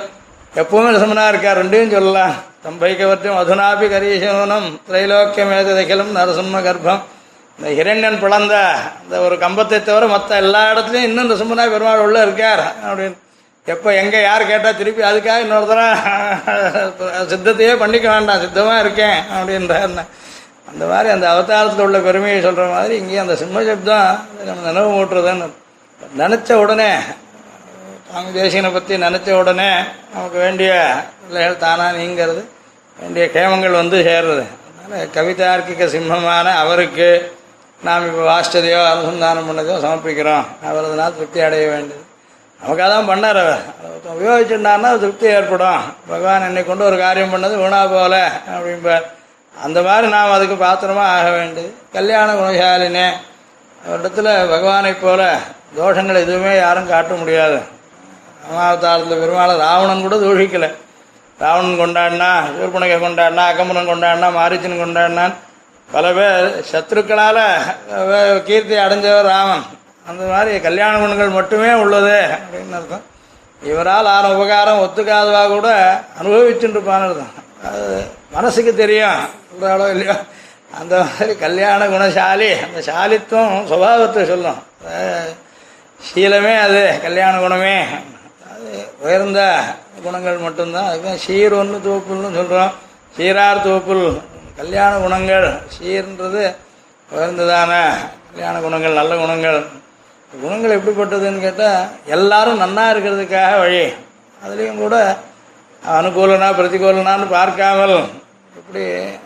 [0.62, 1.60] எப்பவுமே சுமனா இருக்கார்.
[1.62, 2.36] ரெண்டையும் சொல்லலாம்.
[2.66, 7.02] தம்பைக்கவற்றையும் அதுனாபி கரீசனம் திரைலோக்கியமேதகிலம் நரசிம்ம கர்ப்பம்.
[7.58, 8.56] இந்த ஹிரண்யன் பிளந்த
[9.04, 13.18] இந்த ஒரு கம்பத்தை தவிர மற்ற எல்லா இடத்துலையும் இன்னும் இந்த நிசமனா பெருமாள் உள்ள இருக்கார் அப்படின்னு.
[13.74, 15.92] எப்போ எங்கே யார் கேட்டால் திருப்பி அதுக்காக இன்னொரு தடவை
[17.32, 19.94] சித்தத்தையே பண்ணிக்க வேண்டாம் சித்தமாக இருக்கேன் அப்படின்றார்.
[20.72, 24.10] அந்த மாதிரி அந்த அவதாரத்தில் உள்ள பெருமையை சொல்கிற மாதிரி இங்கேயும் அந்த சிம்ம சப்தம்
[24.50, 25.48] நம்ம நினைவு ஊட்டுறதுன்னு.
[26.22, 26.90] நினச்ச உடனே
[28.08, 29.70] சுவாமி தேசியனை பற்றி நினச்ச உடனே
[30.14, 30.72] நமக்கு வேண்டிய
[31.24, 32.44] பிள்ளைகள் தானாக நீங்கிறது
[32.98, 34.46] வேண்டிய கேமங்கள் வந்து சேர்றது.
[34.80, 37.10] அதனால் கவிதார்க்கிக சிம்மமான அவருக்கு
[37.82, 40.46] நாம் இப்போ வாஸ்டதையோ அனுசந்தானம் பண்ணதையோ சமர்ப்பிக்கிறோம்.
[40.68, 42.04] அவரதுனால் திருப்தி அடைய வேண்டியது
[42.60, 43.64] நமக்காக தான் பண்ணார் அவர்.
[43.80, 45.84] அதை உபயோகிச்சுட்டாருன்னா திருப்தி ஏற்படும்.
[46.12, 48.16] பகவான் என்னை கொண்டு ஒரு காரியம் பண்ணது வீணா போல
[48.54, 49.06] அப்படிம்பார்.
[49.56, 53.08] அந்த மாதிரி நாம் அதுக்கு பாத்திரமாக ஆக வேண்டியது கல்யாண குணசாலினே
[53.86, 55.22] அவரிடத்துல பகவானை போல
[55.78, 57.60] தோஷங்கள் எதுவுமே யாரும் காட்ட முடியாது.
[58.48, 60.70] அமாவதாரத்தில் பெருமாளை ராவணன் கூட தூஷிக்கலை.
[61.40, 65.36] ராவணன் கொண்டாடினா சூர்பனகை கொண்டாடினா அகமரன் கொண்டாடினா மாரிச்சன் கொண்டாடினான்.
[65.94, 67.42] பல பேர் சத்ருக்களால்
[68.48, 69.66] கீர்த்தி அடைஞ்சவர் ராமன்.
[70.10, 73.06] அந்த மாதிரி கல்யாண குணங்கள் மட்டுமே உள்ளது அப்படின்னு அர்த்தம்.
[73.72, 75.70] இவரால் ஆன உபகாரம் ஒத்துக்காதவா கூட
[76.20, 77.34] அனுபவிச்சுட்டு அர்த்தம்
[77.68, 77.86] அது
[78.36, 80.16] மனசுக்கு தெரியும் சொல்கிறாளோ இல்லையோ.
[80.80, 84.62] அந்த மாதிரி கல்யாண குணசாலி அந்த சாலித்துவம் சுபாவத்தை சொல்லும்.
[86.08, 87.78] சீலமே அது கல்யாண குணமே.
[88.52, 88.70] அது
[89.06, 89.42] உயர்ந்த
[90.06, 90.90] குணங்கள் மட்டும்தான்.
[90.90, 92.74] அதுக்கு சீர் ஒன்று தூப்புல்னு சொல்கிறோம்
[93.18, 94.08] சீரார் தூப்புல்
[94.60, 95.46] கல்யாண குணங்கள்
[95.76, 96.44] சீர்ன்றது
[97.10, 97.72] உயர்ந்ததான?
[98.30, 99.58] கல்யாண குணங்கள் நல்ல குணங்கள்.
[100.32, 103.82] குணங்கள் எப்படிப்பட்டதுன்னு கேட்டால் எல்லாரும் நன்னா இருக்கிறதுக்காக வழி.
[104.44, 104.96] அதுலேயும் கூட
[105.98, 107.96] அனுகூலனா பிரதிகூலனான்னு பார்க்காமல்
[108.60, 108.84] எப்படி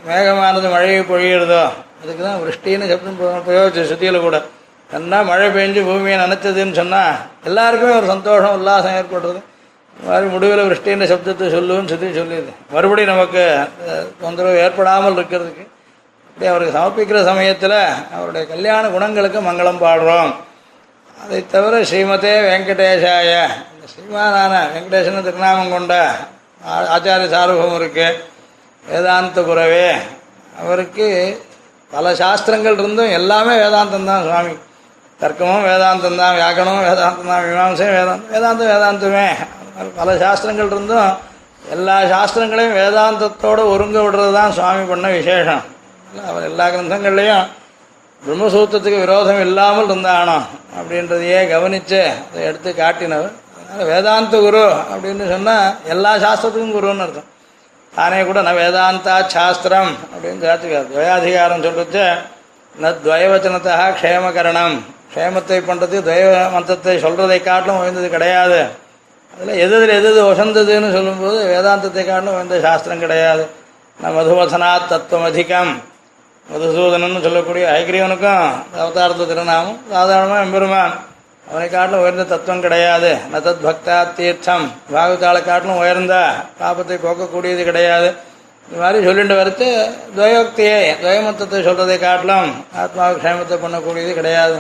[0.07, 1.61] மேகமானது மழையை பொழியிறதோ?
[2.01, 4.39] அதுக்கு தான் விருஷ்டின்னு சப்தம் பிரயோகிச்சு சுத்தியில் கூட.
[4.89, 7.15] என்ன மழை பெஞ்சு பூமியை நினச்சதுன்னு சொன்னால்
[7.49, 9.39] எல்லாருக்குமே ஒரு சந்தோஷம் உல்லாசம் ஏற்படுறது.
[10.07, 13.43] மாதிரி முடிவில் விருஷ்டின்ற சப்தத்தை சொல்லுன்னு சொல்லி சொல்லியது மறுபடி நமக்கு
[14.21, 15.65] தொந்தரவு ஏற்படாமல் இருக்கிறதுக்கு
[16.27, 17.79] அப்படி அவருக்கு சமர்ப்பிக்கிற சமயத்தில்
[18.15, 20.31] அவருடைய கல்யாண குணங்களுக்கு மங்களம் பாடுறோம்.
[21.23, 23.31] அதை தவிர ஸ்ரீமதே வெங்கடேஷாய
[23.73, 25.93] இந்த ஸ்ரீமானான வெங்கடேசன திருநாமம் கொண்ட
[26.95, 28.07] ஆச்சாரிய சார்பம் இருக்கு.
[28.83, 29.87] வேதாந்த குரவே
[30.61, 31.07] அவருக்கு
[31.91, 34.55] பல சாஸ்திரங்கள் இருந்தும் எல்லாமே வேதாந்தம் தான் சுவாமி.
[35.19, 39.29] தர்க்கமும் வேதாந்தம் தான் வியாக்கணமும் வேதாந்தம் தான் மீமாசையும் வேதாந்தம் வேதாந்தம் வேதாந்தமே.
[39.99, 41.09] பல சாஸ்திரங்கள் இருந்தும்
[41.75, 45.63] எல்லா சாஸ்திரங்களையும் வேதாந்தத்தோடு ஒருங்க விடுறது தான் சுவாமி பண்ண விசேஷம்.
[46.29, 47.45] அவர் எல்லா கிரந்தங்கள்லையும்
[48.21, 50.37] பிரம்மசூத்திரத்துக்கு விரோதம் இல்லாமல் இருந்தானோ
[50.77, 53.35] அப்படின்றதையே கவனித்து அதை எடுத்து காட்டினவர்.
[53.59, 57.29] அதனால் வேதாந்த குரு அப்படின்னு சொன்னால் எல்லா சாஸ்திரத்துக்கும் குருன்னு அர்த்தம்.
[57.93, 62.05] தானே கூட நான் வேதாந்தா சாஸ்திரம் அப்படின்னு சாத்துக்கார் துவயாதிகாரம் சொல்லிச்சு
[62.75, 64.75] ந துவயவச்சனத்தா க்ஷேமகரணம்.
[65.13, 66.25] க்ஷேமத்தை பண்ணுறது துவய
[66.55, 68.59] மந்தத்தை சொல்கிறதை காட்டிலும் உயர்ந்தது கிடையாது.
[69.33, 73.43] அதில் எது எது எது வசந்ததுன்னு சொல்லும்போது வேதாந்தத்தை காட்டிலும் எந்த சாஸ்திரம் கிடையாது.
[74.01, 75.71] நான் மதுவசனா தத்துவம் அதிகம்
[76.51, 78.45] மதுசூதனன்னு சொல்லக்கூடிய ஐக்கிரியவனுக்கும்
[78.81, 80.95] அவதாரத்து திருநாமம் சாதாரணமாக எம்பெருமான்.
[81.49, 83.11] அவனை காட்டிலும் உயர்ந்த தத்துவம் கிடையாது.
[83.33, 84.65] நதத் பக்தா தீர்த்தம்.
[84.93, 86.15] பாகவதாளை காட்டிலும் உயர்ந்த
[86.61, 88.09] பாபத்தை போக்கக்கூடியது கிடையாது.
[88.65, 89.67] இந்த மாதிரி சொல்லிட்டு வரத்து
[90.17, 92.51] துவயோக்தியை துவயமத்தத்தை சொல்றதை காட்டிலும்
[92.81, 94.57] ஆத்மாவுக்கு க்ஷேமத்தை பண்ணக்கூடியது கிடையாது.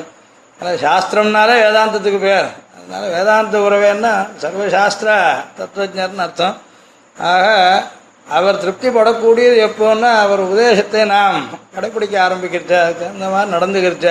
[0.59, 2.47] அதனால் சாஸ்திரம்னாலே வேதாந்தத்துக்கு பேர்.
[2.89, 4.11] அதனால வேதாந்த உறவேன்னா
[4.41, 5.09] சர்வசாஸ்திர
[5.57, 6.55] தத்துவஜர்னு அர்த்தம்.
[7.17, 7.47] ஆக
[8.27, 11.37] அவர் திருப்தி படக்கூடியது எப்போன்னா அவர் உபதேசத்தை நாம்
[11.75, 14.07] கடைப்பிடிக்க ஆரம்பிக்கிறச்ச அதுக்கு அந்த மாதிரி நடந்துக்கிறச்ச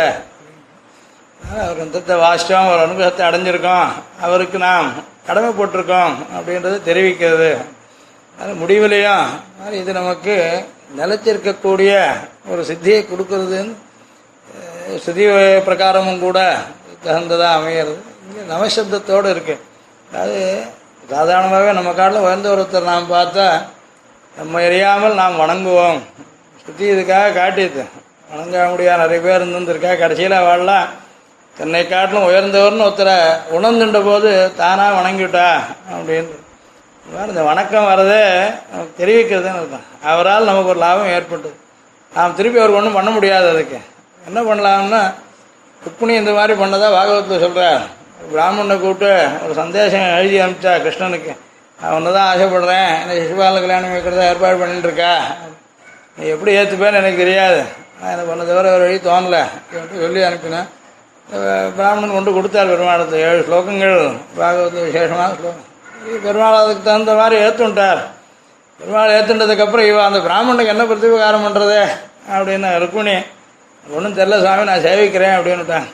[1.41, 4.89] அவர் கிரந்தத்தை வாசித்தோம் அவர் அனுகிரகத்தை அடைஞ்சிருக்கோம் அவருக்கு நாம்
[5.29, 7.51] கடமைப்பட்டிருக்கோம் அப்படின்றது தெரிவிக்கிறது.
[8.35, 9.27] அது முடிவிலையும்
[9.63, 10.37] அது இது நமக்கு
[10.97, 11.93] நிலைச்சிருக்கக்கூடிய
[12.49, 13.75] ஒரு சித்தியை கொடுக்கறதுன்னு
[14.49, 15.25] அஹ், ஸ்ருதி
[15.67, 16.39] பிரகாரமும் கூட
[17.05, 17.97] தகுந்ததாக அமைகிறது.
[18.29, 19.55] இங்கே நவசப்தத்தோடு இருக்கு.
[20.21, 20.65] அது
[21.11, 23.47] சாதாரணமாகவே நம்ம காட்டில் உயர்ந்த ஒருத்தர் நாம் பார்த்தா
[24.37, 25.99] நம்ம எரியாமல் நாம் வணங்குவோம்.
[26.65, 27.85] சுற்றி இதுக்காக காட்டியது.
[28.31, 30.89] வணங்க முடியாத நிறைய பேர் இருந்திருக்கா கடைசியில் வாழலாம்
[31.57, 33.17] தன்னை காட்டிலும் உயர்ந்தவர்னு ஒருத்தரை
[33.57, 35.49] உணர்ந்துட்ட போது தானாக வணங்கிவிட்டா?
[35.95, 36.35] அப்படின்னு.
[37.05, 38.23] இந்த மாதிரி இந்த வணக்கம் வரதே
[38.71, 39.87] நமக்கு தெரிவிக்கிறதுன்னு அர்த்தம்.
[40.05, 41.57] அவரால் நமக்கு ஒரு லாபம் ஏற்பட்டது.
[42.15, 43.79] நாம் திருப்பி அவருக்கு ஒன்றும் பண்ண முடியாது அதுக்கு.
[44.27, 45.15] என்ன பண்ணலாம்னா
[45.85, 47.97] ருக்மிணி இந்த மாதிரி பண்ணதாக பாகவத்தில் சொல்கிறார்
[48.33, 49.11] பிராமணனை கூப்பிட்டு
[49.45, 51.33] ஒரு சந்தேசம் எழுதி அனுப்பிச்சா கிருஷ்ணனுக்கு.
[51.81, 52.91] நான் ஒன்று தான் ஆசைப்படுறேன்.
[53.03, 55.13] என்ன சிசுபால கல்யாணம் வைக்கிறதா ஏற்பாடு பண்ணிட்டுருக்கா?
[56.17, 57.61] நீ எப்படி ஏற்றுப்பேன்னு எனக்கு தெரியாது.
[58.01, 59.43] நான் எனக்கு ஒன்று தவிர ஒரு வழி தோணலை.
[59.59, 60.69] அப்படின்னு சொல்லி அனுப்பினேன்.
[61.77, 63.21] பிராமணன் கொண்டு கொடுத்தார் பெருமாளத்தை.
[63.29, 63.97] ஏழு ஸ்லோகங்கள்.
[64.39, 65.65] பாகவத விசேஷமான ஸ்லோகம்.
[66.07, 68.01] இது பெருமாள் அதுக்கு தகுந்த மாதிரி ஏற்றுட்டார்
[68.81, 71.81] பெருமாள் ஏற்றுன்றதுக்கப்புறம் இவன் அந்த பிராமணனுக்கு என்ன பிரதிபகாரம் பண்ணுறது
[72.35, 73.17] அப்படின்னு ருக்மிணி
[73.97, 75.89] ஒன்றும் தெரில சாமி நான் சேவிக்கிறேன் அப்படின்னுட்டான்.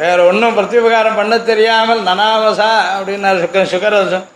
[0.00, 4.26] வேற ஒன்றும் பிரத்யுபகாரம் பண்ண தெரியாமல் நனாவசா அப்படின்னாரு சுக்கர் சுக்கரவசம்.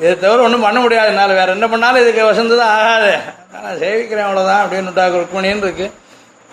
[0.00, 1.10] இதை தவிர ஒன்றும் பண்ண முடியாது.
[1.12, 3.12] என்னால் வேற என்ன பண்ணாலும் இதுக்கு வசந்ததான் ஆகாது.
[3.52, 5.86] நான் சேவிக்கிறேன் அவ்வளோதான் அப்படின்னுட்டா ருக்மிணின்னு இருக்கு.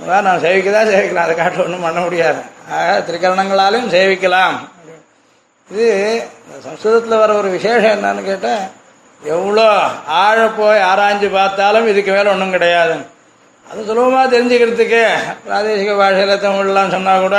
[0.01, 2.39] அதான் நான் சேவிக்க தான் சேவிக்கலாம் அதை காட்டு ஒன்றும் பண்ண முடியாது.
[2.76, 4.56] ஆக திரிகரணங்களாலையும் சேவிக்கலாம்.
[5.70, 5.88] இது
[6.68, 8.64] சம்ஸ்கிருதத்தில் வர ஒரு விசேஷம் என்னன்னு கேட்டால்
[9.22, 9.68] எவ்வளோ
[10.22, 12.95] ஆழ போய் ஆராய்ஞ்சு பார்த்தாலும் இதுக்கு மேலே ஒன்றும் கிடையாது.
[13.68, 15.04] அது சுலபமாக தெரிஞ்சுக்கிறதுக்கு.
[15.45, 17.38] பிராதேசிக பாஷையில் தமிழ்லாம் சொன்னால் கூட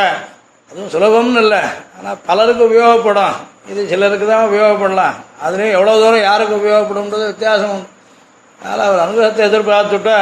[0.70, 1.62] அதுவும் சுலபம்னு இல்லை.
[1.96, 3.36] ஆனால் பலருக்கு உபயோகப்படும்.
[3.72, 5.16] இது சிலருக்கு தான் உபயோகப்படலாம்.
[5.44, 7.88] அதுலேயும் எவ்வளோ தூரம் யாருக்கு உபயோகப்படும்ன்றது வித்தியாசம் உண்டு.
[8.60, 10.18] அதனால் அவர் அனுகிரகத்தை எதிர்பார்த்துட்டா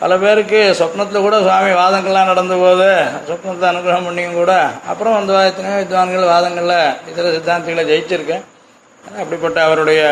[0.00, 2.88] பல பேருக்கு சொப்னத்தில் கூட சுவாமி வாதங்கள்லாம் நடந்த போது
[3.28, 4.52] சொப்னத்தை அனுகிரகம் பண்ணியும் கூட
[4.90, 6.80] அப்புறம் வந்து வாதத்தினே வித்வான்கள் வாதங்களில்
[7.10, 8.44] இதர சித்தாந்திகளை ஜெயிச்சிருக்கேன்.
[9.04, 10.02] ஆனால் அப்படிப்பட்ட அவருடைய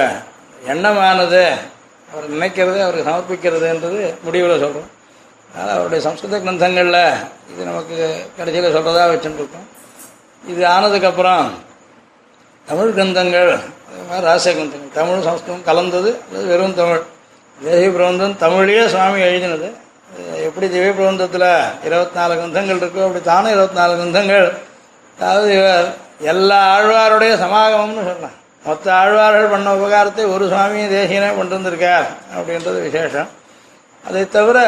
[0.73, 1.43] எண்ணமானது
[2.13, 4.91] அவர் நினைக்கிறது அவருக்கு சமர்ப்பிக்கிறதுன்றது முடிவில் சொல்கிறோம்
[5.55, 7.03] அதனால் அவருடைய சம்ஸ்கிருத கிரந்தங்களில்
[7.51, 7.97] இது நமக்கு
[8.39, 9.69] கடைசியில் சொல்கிறதா வச்சுருக்கோம்
[10.45, 11.47] இது ஆனதுக்கப்புறம்
[12.69, 13.51] தமிழ் கிரந்தங்கள்
[13.89, 17.03] அதே மாதிரி ராசிய கிரந்தங்கள் தமிழும் சம்ஸ்கிருதம் கலந்தது அது வெறும் தமிழ்.
[17.59, 19.69] தேசிய பிரபந்தம் தமிழ்லேயே சுவாமி எழுதினது.
[20.47, 21.49] எப்படி திவ்ய பிரபந்தத்தில்
[21.89, 24.49] இருபத்தி நாலு கிரந்தங்கள் இருக்கோ அப்படி தானே இருபத்தி நாலு கிரந்தங்கள்.
[25.19, 25.87] அதாவது இவர்
[26.33, 28.37] எல்லா ஆழ்வாருடைய சமாகமம்னு சொல்லலாம்
[28.67, 33.31] மொத்த ஆழ்வார்கள் பண்ண உபகாரத்தை ஒரு சுவாமியும் தேசியனே கொண்டு வந்திருக்கார் அப்படின்றது விசேஷம்.
[34.07, 34.59] அதை தவிர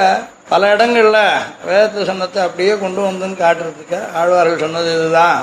[0.50, 1.22] பல இடங்களில்
[1.68, 5.40] வேதத்தை சொன்னதை அப்படியே கொண்டு வந்துன்னு காட்டுறதுக்கு ஆழ்வார்கள் சொன்னது இதுதான்.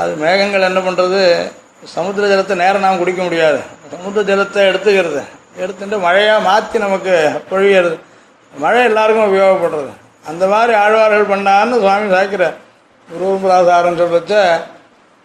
[0.00, 1.22] அது மேகங்கள் என்ன பண்ணுறது
[1.94, 3.60] சமுத்திர ஜலத்தை நேரம் நாம் குடிக்க முடியாது.
[3.92, 5.22] சமுத்திர ஜலத்தை எடுத்துக்கிறது.
[5.62, 7.14] எடுத்துட்டு மழையாக மாற்றி நமக்கு
[7.50, 7.96] பொழிகிறது.
[8.54, 9.92] மழை எல்லாருக்கும் உபயோகப்படுறது.
[10.30, 12.58] அந்த மாதிரி ஆழ்வார்கள் பண்ணான்னு சுவாமி சாய்க்கிறார்.
[13.08, 14.34] குருபிராசாரம் சொல்லிச்ச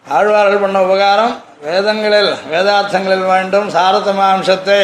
[0.06, 1.34] ஆழ்வார்கள் பண்ண உபகாரம்
[1.66, 3.68] வேதங்களில் வேதார்த்தங்களில் வேண்டும்.
[3.76, 4.82] சாரதமாம்சத்தை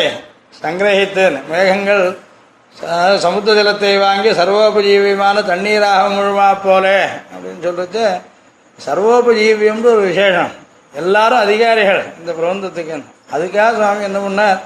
[0.61, 2.05] சங்கிரகித்து மேகங்கள்
[3.23, 6.99] சமுத்திர ஜலத்தை வாங்கி சர்வோபஜீவியமான தண்ணீராக முழுமா போலே
[7.33, 8.03] அப்படின்னு சொல்லிட்டு
[8.85, 10.51] சர்வோபஜீவியம்னு ஒரு விசேஷம்.
[10.93, 13.03] எல்லாரும் அதிகாரிகள் இந்த பிரபந்தத்துக்கு.
[13.33, 14.59] அதுக்காக சுவாமி என்ன பண்ணார்?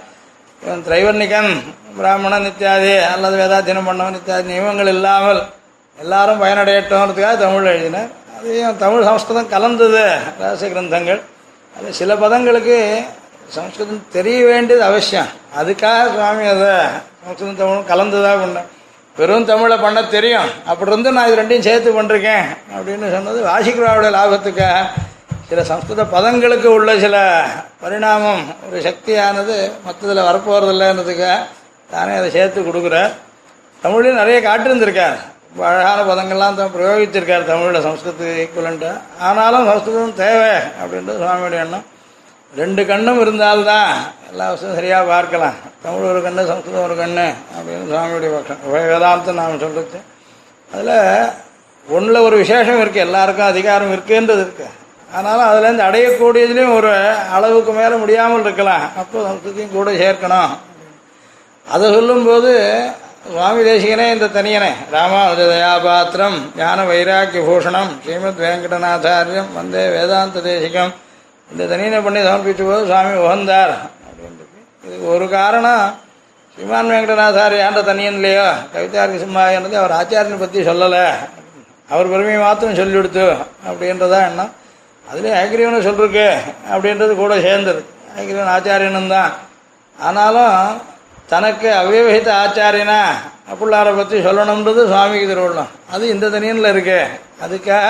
[0.63, 1.51] இவன் திரைவர்ணிகன்
[1.97, 5.41] பிராமணன் இத்தியாதி அல்லது வேதாத்தியனம் பண்ணவன் இத்தியாதி நியமங்கள் இல்லாமல்
[5.97, 8.09] எல்லாரும் பயனடையட்டோன்றதுக்காக தமிழ் எழுதினார்.
[8.37, 10.03] அதையும் தமிழ் சம்ஸ்கிருதம் கலந்தது
[10.39, 11.21] ரகசிய கிரந்தங்கள்.
[11.77, 12.77] அது சில பதங்களுக்கு
[13.53, 15.29] சம்ஸ்கிருதம் தெரிய வேண்டியது அவசியம்.
[15.59, 16.71] அதுக்காக சுவாமி அதை
[17.23, 18.69] சம்ஸ்கிருதம் தமிழும் கலந்துதான் பண்ணேன்
[19.15, 20.49] வெறும் தமிழை பண்ண தெரியும்.
[20.69, 25.03] அப்படி இருந்து நான் இது ரெண்டையும் சேர்த்து பண்ணிருக்கேன் அப்படின்னு சொன்னது வாசிக்கிறவருடைய லாபத்துக்காக
[25.49, 27.15] சில சம்ஸ்கிருத பதங்களுக்கு உள்ள சில
[27.83, 31.37] பரிணாமம் ஒரு சக்தியானது மற்றதில் வரப்போகிறதில்லன்றதுக்காக
[31.93, 33.13] தானே அதை சேர்த்து கொடுக்குறார்.
[33.83, 35.17] தமிழையும் நிறைய காட்டிருந்திருக்கார்
[35.67, 38.89] அழகான பதங்கள்லாம் தான் பிரயோகிச்சிருக்கார் தமிழில் சம்ஸ்கிருதத்துக்கு ஈக்குவலண்ட்டு
[39.27, 41.85] ஆனாலும் சம்ஸ்கிருதம் தேவை அப்படின்றது சுவாமியுடைய எண்ணம்.
[42.59, 43.89] ரெண்டு கண்ணும் இருந்தால்தான்
[44.31, 45.57] எல்லா விஷயம் சரியாக பார்க்கலாம்.
[45.83, 47.25] தமிழ் ஒரு கண்ணு சம்ஸ்கிருதம் ஒரு கண்ணு
[47.55, 49.99] அப்படின்னு சுவாமியுடைய பட்சம் வேதாந்தம் நாம் சொல்கிறது
[50.73, 50.95] அதில்
[51.95, 54.73] ஒன்றில் ஒரு விசேஷம் இருக்குது எல்லாருக்கும் அதிகாரம் இருக்குன்றது இருக்குது
[55.15, 56.91] ஆனாலும் அதுலேருந்து அடையக்கூடியதுலேயும் ஒரு
[57.35, 58.85] அளவுக்கு மேலே முடியாமல் இருக்கலாம்.
[59.01, 60.53] அப்போ சம்ஸ்கிருதியும் கூட சேர்க்கணும்.
[61.65, 62.51] அதை சொல்லும்போது
[63.29, 65.45] சுவாமி தேசிகனே இந்த தனியனே ராமானுஜ
[65.85, 70.93] பாத்திரம் ஞான வைராக்கிய பூஷணம் ஸ்ரீமத் வெங்கடநாதாரியம் வந்தே வேதாந்த தேசிகம்
[71.51, 73.73] இந்த தனியனை பண்ணி சமர்ப்பிச்ச போது சுவாமி உகந்தார்.
[74.07, 75.85] அப்படின்றது இதுக்கு ஒரு காரணம்.
[76.53, 81.05] ஸ்ரீமான் வெங்கடநாதாரியான்ற தனியன் இல்லையோ கவிதார்க்கு சிம்மாயன்றது அவர் ஆச்சாரியனை பற்றி சொல்லலை.
[81.93, 83.25] அவர் பெருமையை மாத்திரம் சொல்லி கொடுத்து
[83.69, 84.51] அப்படின்றதா எண்ணம்.
[85.09, 86.27] அதுலேயும் ஐக்கிரியவனு சொல்லிருக்கு
[86.73, 87.81] அப்படின்றது கூட சேர்ந்தது.
[88.19, 89.31] ஐக்கிரியவன் ஆச்சாரியனும் தான்.
[90.07, 90.57] ஆனாலும்
[91.33, 92.99] தனக்கு அவ்யவகித ஆச்சாரியனா
[93.51, 95.71] அப்புள்ளாரை பற்றி சொல்லணுன்றது சுவாமிக்கு திருவள்ளம்.
[95.93, 96.99] அது இந்த தனியனில் இருக்கு.
[97.45, 97.87] அதுக்காக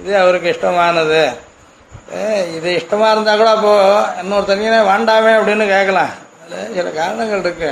[0.00, 1.22] இது அவருக்கு இஷ்டமானது.
[2.56, 6.12] இது இஷ்டமாக இருந்தால் கூட அப்போது இன்னொரு தனியனே வேண்டாமே அப்படின்னு கேட்கலாம்.
[6.42, 7.70] அதில் சில காரணங்கள் இருக்கு.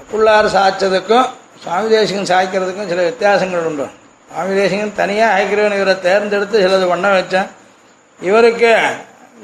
[0.00, 1.28] அப்புள்ளார் சாய்ச்சதுக்கும்
[1.62, 3.86] சுவாமி தேசிகன் சாய்க்கிறதுக்கும் சில வித்தியாசங்கள் உண்டு.
[4.30, 7.48] சுவாமி தேசிகன் தனியாக ஐக்கிரவன் இவரை தேர்ந்தெடுத்து சிலது பண்ண வச்சேன்.
[8.28, 8.72] இவருக்கு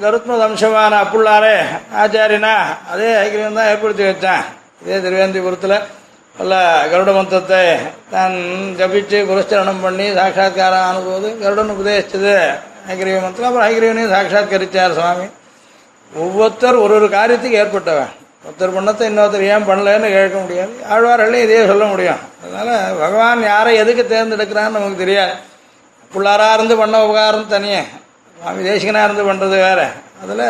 [0.02, 1.56] கருத்ம அம்சமான அப்புள்ளாரே
[2.02, 2.54] ஆச்சாரியனா
[2.92, 4.44] அதே ஐக்கியம் தான் ஏற்படுத்தி வச்சான்.
[4.82, 5.76] இதே திருவேந்திபுரத்தில்
[6.38, 6.60] பல
[6.92, 7.60] கருட மந்திரத்தை
[8.14, 8.34] தான்
[8.78, 12.36] ஜபிச்சு குருச்சரணம் பண்ணி சாட்சா்காரம் ஆனபோது கருடன் உபதேசிச்சது.
[12.90, 15.26] ஐக்கிரிய மந்திரம் அப்புறம் ஐக்கிரியனையும் சாட்சாத்கரிச்சார் சுவாமி.
[16.12, 18.12] ஒவ்வொருத்தர் ஒரு ஒரு காரியத்துக்கு ஏற்பட்டவன்.
[18.46, 20.74] ஒருத்தர் பண்ணத்தை இன்னொருத்தர் ஏன் பண்ணலன்னு கேட்க முடியாது.
[20.92, 22.20] ஆழ்வார்களையும் இதே சொல்ல முடியும்.
[22.42, 22.72] அதனால்
[23.02, 25.34] பகவான் யாரை எதுக்கு தேர்ந்தெடுக்கிறான்னு நமக்கு தெரியாது.
[26.14, 27.82] பிள்ளாராக இருந்து பண்ண உபகாரம் தனியே.
[28.36, 29.80] சுவாமி தேசிகனாக இருந்து பண்ணுறது வேற.
[30.22, 30.46] அதில்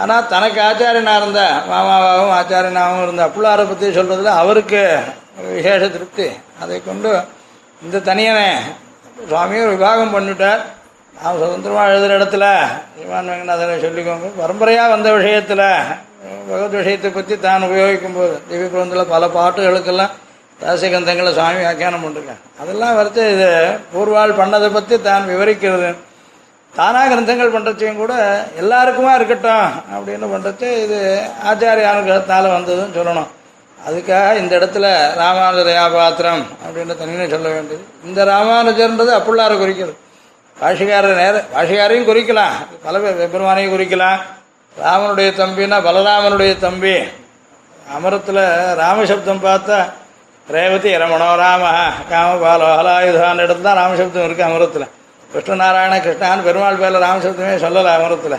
[0.00, 4.82] ஆனால் தனக்கு ஆச்சாரியனாக இருந்த மாமாவாகவும் ஆச்சாரியனாகவும் இருந்த புள்ளாரை பற்றி சொல்கிறதுல அவருக்கு
[5.38, 6.28] ஒரு விசேஷ திருப்தி.
[6.62, 7.10] அதை கொண்டு
[7.84, 8.48] இந்த தனியனை
[9.28, 10.62] சுவாமியும் விவாகம் பண்ணிவிட்டார்
[11.20, 12.46] நாம் சுதந்திரமாக எழுதுகிற இடத்துல
[12.96, 14.28] சிவான் வெங்கநாதனை சொல்லிக்கோங்க.
[14.40, 15.62] பரம்பரையாக வந்த விஷயத்தில்
[16.48, 20.12] பகவத் விஷயத்தை பற்றி தான் உபயோகிக்கும் போது திவ்ய பிரபந்தில் பல பாட்டுகளுக்கெல்லாம்
[20.60, 23.48] ரகசியகந்தங்களை சுவாமி வியாக்கியானம் பண்ணிருக்கேன் அதெல்லாம் வரைச்சு இது
[23.94, 25.88] பூர்வாள் பண்ணதை பற்றி தான் விவரிக்கிறது.
[26.74, 28.14] தானாக கிரந்தங்கள் பண்ணுறச்சையும் கூட
[28.62, 30.98] எல்லாருக்குமா இருக்கட்டும் அப்படின்னு பண்ணுறச்சு இது
[31.50, 33.30] ஆச்சாரிய அனுகிரகத்தால் வந்ததுன்னு சொல்லணும்.
[33.78, 34.86] அதுக்காக இந்த இடத்துல
[35.20, 37.84] ராமானுஜ பாத்திரம் அப்படின்னு தனியாக சொல்ல வேண்டியது.
[38.08, 39.94] இந்த ராமானுஜர்ன்றது அப்புள்ளாரை குறிக்கிறது.
[40.60, 42.54] பாஷிகாரர் நேர பாஷிகாரையும் குறிக்கலாம்.
[42.84, 42.98] பல
[43.32, 44.20] பெருமானையும் குறிக்கலாம்.
[44.76, 46.96] ராமனுடைய தம்பின்னா பலராமனுடைய தம்பி.
[47.96, 48.42] அமரத்தில்
[48.82, 49.78] ராமசப்தம் பார்த்தா
[50.54, 51.64] ரேவதி ரமணோ ராம
[52.10, 54.86] காமபாலோ ஹலாயுதான் இடத்துல தான் ராமசப்தம் இருக்குது அமரத்தில்.
[55.32, 58.38] கிருஷ்ணநாராயண கிருஷ்ணான்னு பெருமாள் பேரில் ராமசப்தமே சொல்லலை அமரத்தில்.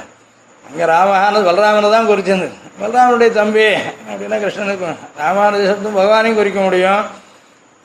[0.68, 2.50] அங்கே ராமஹானது பலராமனை தான் குறிச்சிருந்து
[2.82, 3.68] பலராமனுடைய தம்பி.
[4.10, 4.88] அப்படின்னா கிருஷ்ணனுக்கு
[5.22, 7.04] ராமானுஜ சப்தம் பகவானையும் குறிக்க முடியும்.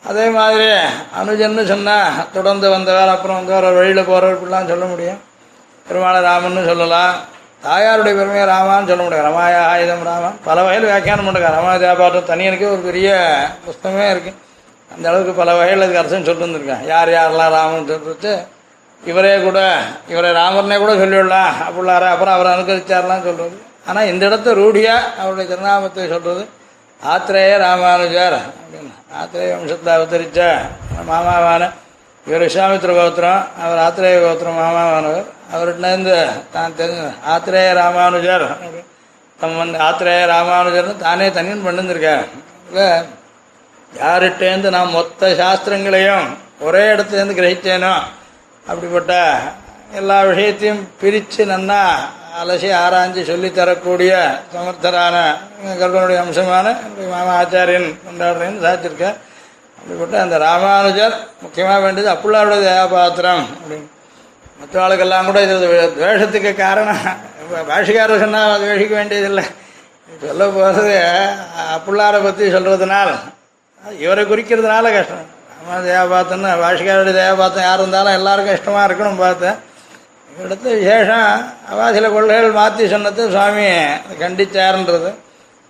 [0.05, 0.69] அதே மாதிரி
[1.21, 5.21] அனுஜன்னு சொன்னால் தொடர்ந்து வந்தவர் அப்புறம் வந்து ஒரு வழியில் போகிறவர் இப்படிலாம் சொல்ல முடியும்.
[5.87, 7.13] பெருமாளை ராமன்னு சொல்லலாம்.
[7.67, 10.39] தாயாருடைய பெருமையை ராமான்னு சொல்ல முடியும் ரமாயா ஆயுதம் ராமன்.
[10.49, 13.09] பல வகையில் வியாக்கியானம் பண்ணுறாங்க ராமாஜாபாட்டம் தனியனுக்கே ஒரு பெரிய
[13.67, 14.39] புஸ்தகமே இருக்குது
[14.91, 18.33] அந்த அளவுக்கு பல வகையில் அதுக்கு அர்த்தம் சொல்லிருந்துருக்கேன் யார் யாரெல்லாம் ராமன் சொல்லிட்டு
[19.03, 19.61] இவரே கூட
[20.13, 23.57] இவரை ராமர்னே கூட சொல்லிவிடலாம் அப்படிள்ளார அப்புறம் அவரை அனுகரிச்சார்லாம் சொல்கிறது
[23.89, 26.43] ஆனால் இந்த இடத்த ரூடியாக அவருடைய திருநாமத்தை சொல்கிறது
[27.11, 28.37] ஆத்திரேய ராமானுஜர்.
[28.61, 30.41] அப்படின்னு ஆத்திரேய வம்சத்தை அவதரித்த
[31.09, 31.63] மாமாவான
[32.27, 35.27] இவர் விஸ்வாமித்திர கோத்திரம் அவர் ஆத்திரேய கோத்திரம் மாமாவானவர்.
[35.55, 36.17] அவர்கிட்டேருந்து
[36.53, 38.47] தான் தெரிஞ்ச ஆத்திரேய ராமானுஜர்.
[39.41, 42.25] தம் வந்து ஆத்திரேய ராமானுஜர்னு தானே தனியன் பண்ணிருந்திருக்கார்
[42.69, 42.89] இல்லை
[44.03, 46.27] யார்கிட்டேருந்து நான் மொத்த சாஸ்திரங்களையும்
[46.67, 47.95] ஒரே இடத்துலேருந்து கிரகித்தேனோ?
[48.67, 49.15] அப்படிப்பட்ட
[50.01, 51.81] எல்லா விஷயத்தையும் பிரித்து நன்னா
[52.41, 54.13] அலசி ஆராய்ஞ்சு சொல்லித்தரக்கூடிய
[54.53, 55.17] சமர்த்தரான
[55.81, 56.67] கர்ப்பனுடைய அம்சமான
[57.13, 59.17] மாமா ஆச்சாரியன் கொண்டாடுறேன்னு சாதிச்சிருக்கேன்
[59.79, 63.89] அப்படிப்பட்ட அந்த ராமானுஜர் முக்கியமாக வேண்டியது அப்புள்ளாருடைய தயாபாத்திரம் அப்படின்னு.
[64.61, 65.55] மற்ற ஆளுக்கெல்லாம் கூட இது
[65.97, 67.03] துவேஷத்துக்கு காரணம்.
[67.71, 69.45] பாஷிகாரர் சொன்னால் அது வேஷிக்க வேண்டியதில்லை.
[70.25, 70.95] சொல்ல போகிறது
[71.77, 73.09] அப்புள்ளாரை பற்றி சொல்கிறதுனால
[74.05, 75.29] இவரை குறிக்கிறதுனால கஷ்டம்.
[75.59, 79.59] ராமா தயாபாத்தம்னு பாஷிகாருடைய தயாபாத்தம் யார் இருந்தாலும் எல்லாருக்கும் இஷ்டமாக இருக்கணும் பார்த்தேன்
[80.33, 81.31] இவரிடத்து விசேஷம்
[81.71, 83.65] அவா சில கொள்கைகள் மாற்றி சொன்னது சுவாமி
[84.23, 85.11] கண்டிச்சார்ன்றது.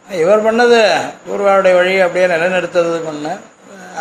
[0.09, 0.81] இவர் பண்ணது
[1.25, 3.27] பூர்வாவுடைய வழி அப்படியே நிலைநிறுத்துறது பண்ண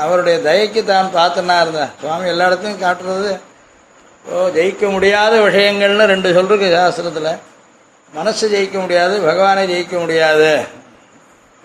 [0.04, 1.92] அவருடைய தயைக்கு தான் பார்த்துனா இருந்தேன்.
[2.02, 3.32] சுவாமி எல்லா இடத்தையும் காட்டுறது
[4.26, 7.32] ஓ ஜெயிக்க முடியாத விஷயங்கள்னு ரெண்டு சொல்லிருக்கு சாஸ்திரத்தில்.
[8.18, 10.52] மனசு ஜெயிக்க முடியாது பகவானை ஜெயிக்க முடியாது.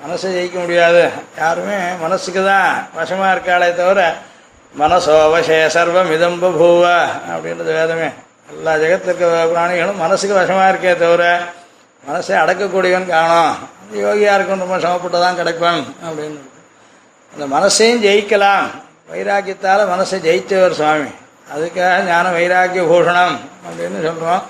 [0.04, 1.02] மனசை ஜெயிக்க முடியாது.
[1.42, 4.00] யாருமே மனசுக்கு தான் வசமாக இருக்காளே தவிர
[4.82, 6.84] மனசோவசே சர்வம் இதம்பூவ
[7.32, 8.08] அப்படின்றது வேதமே.
[8.52, 11.22] எல்லா ஜெகத்தில் இருக்கிற பிராணிகளும் மனசுக்கு வசமாக இருக்கே தவிர
[12.08, 13.54] மனசை அடக்கக்கூடியவன் காணும்.
[14.02, 16.40] யோகியாக இருக்கும் ரொம்ப சமப்பட்டு தான் கிடைப்பான் அப்படின்னு.
[17.32, 18.66] அந்த மனசையும் ஜெயிக்கலாம்.
[19.10, 21.10] வைராக்கியத்தால் மனசை ஜெயித்தவர் சுவாமி.
[21.54, 23.36] அதுக்காக ஞான வைராக்கிய பூஷணம்
[23.66, 24.44] அப்படின்னு சொல்கிறோம்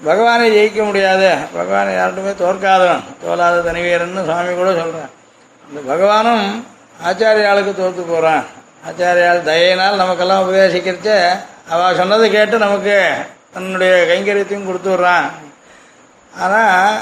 [0.00, 1.30] பகவானை ஜெயிக்க முடியாது.
[1.56, 3.04] பகவானை யார்ட்டுமே தோற்காதவன்.
[3.22, 5.12] தோலாத தனிவீரன் சுவாமி கூட சொல்கிறேன்
[5.64, 6.44] அந்த பகவானும்
[7.08, 8.44] ஆச்சாரியாளுக்கு தோற்று போகிறான்
[8.88, 11.18] ஆச்சாரியால் தயையினால் நமக்கெல்லாம் உபதேசிக்கிறச்சே
[11.72, 12.96] அவள் சொன்னதை கேட்டு நமக்கு
[13.54, 15.28] தன்னுடைய கைங்கரியத்தையும் கொடுத்து விட்றான்.
[16.32, 16.96] ஆனால்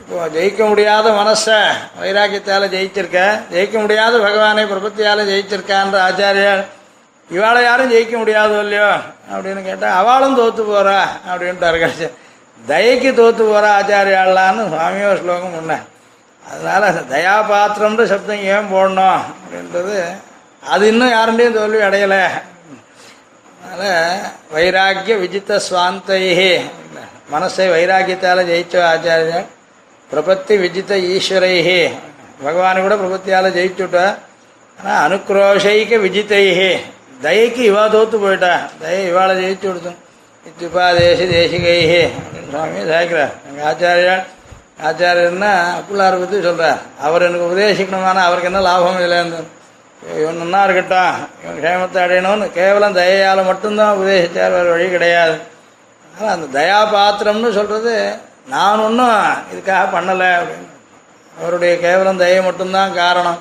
[0.00, 1.58] இப்போ ஜெயிக்க முடியாத மனசை
[2.00, 3.20] வைராக்கியத்தால் ஜெயிச்சிருக்க
[3.52, 6.62] ஜெயிக்க முடியாத பகவானை பிரபத்தியால் ஜெயிச்சிருக்கான்ற ஆச்சாரியர்
[7.30, 8.90] இவாளை யாரும் ஜெயிக்க முடியாது இல்லையோ
[9.32, 10.98] அப்படின்னு கேட்டால் அவளும் தோற்று போகிறா
[11.30, 12.08] அப்படின்ட்டு
[12.60, 15.86] தயைக்கு தோற்று போகிறா ஆச்சாரியாளான்னு சுவாமியோ ஸ்லோகம் முன்னேன்
[16.44, 19.20] அதனால் தயா தயாபாத்திரம்ன்ற சப்தம் ஏன் போடணும்?
[19.40, 19.98] அப்படின்றது
[20.72, 22.22] அது இன்னும் யாருண்டையும் தோல்வி அடையலை.
[23.70, 24.20] அதனால்
[24.54, 26.52] வைராக்கிய விஜித்த சுவாந்தையே
[27.32, 29.48] மனசை வைராக்கியத்தால் ஜெயிச்ச ஆச்சாரியர்
[30.10, 31.80] பிரபத்தி விஜித்த ஈஸ்வரைஹி.
[32.44, 34.06] பகவானை கூட பிரபத்தியால் ஜெயிச்சுட்டா
[34.78, 36.70] ஆனால் அனுக்ரோஷைக்கு விஜித்தைஹி.
[37.22, 38.52] தயைக்கு இவா தோத்து போயிட்டா.
[38.80, 39.98] தயை இவாளை ஜெயிச்சு கொடுத்தோம்.
[40.44, 42.02] இத்தியுபா தேசி தேசிகைஹே.
[42.20, 44.24] அப்படின்னு சுவாமி சாய்க்கிறார் எங்கள் ஆச்சாரியால்
[44.88, 49.40] ஆச்சாரியர்னா அப்புள்ளார் பற்றி சொல்கிறார் அவர் எனக்கு உபதேசிக்கணுமானா அவருக்கு என்ன லாபம் இல்லைன்னு
[50.20, 51.16] இவன் நன்னா இருக்கட்டும்.
[51.42, 55.36] இவன் க்ஷேமத்தை அடையணும்னு கேவலம் தயையால் மட்டும்தான் உபதேசித்தார் வேறு வழி கிடையாது.
[56.14, 57.94] ஆனால் அந்த தயா பாத்திரம்னு சொல்கிறது
[58.54, 59.18] நான் ஒன்றும்
[59.52, 60.68] இதுக்காக பண்ணலை அப்படின்னு.
[61.38, 63.38] அவருடைய கேவலம் தயை மட்டும்தான் காரணம்.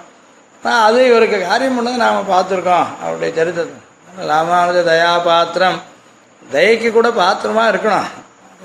[0.64, 3.80] ஆனால் அது இவருக்கு காரியம் பண்ணது நாம் பார்த்துருக்கோம் அவருடைய சரித்திரத்தை.
[4.32, 5.80] ராமானுஜ தயா பாத்திரம்
[6.54, 8.10] தயைக்கு கூட பாத்திரமாக இருக்கணும்.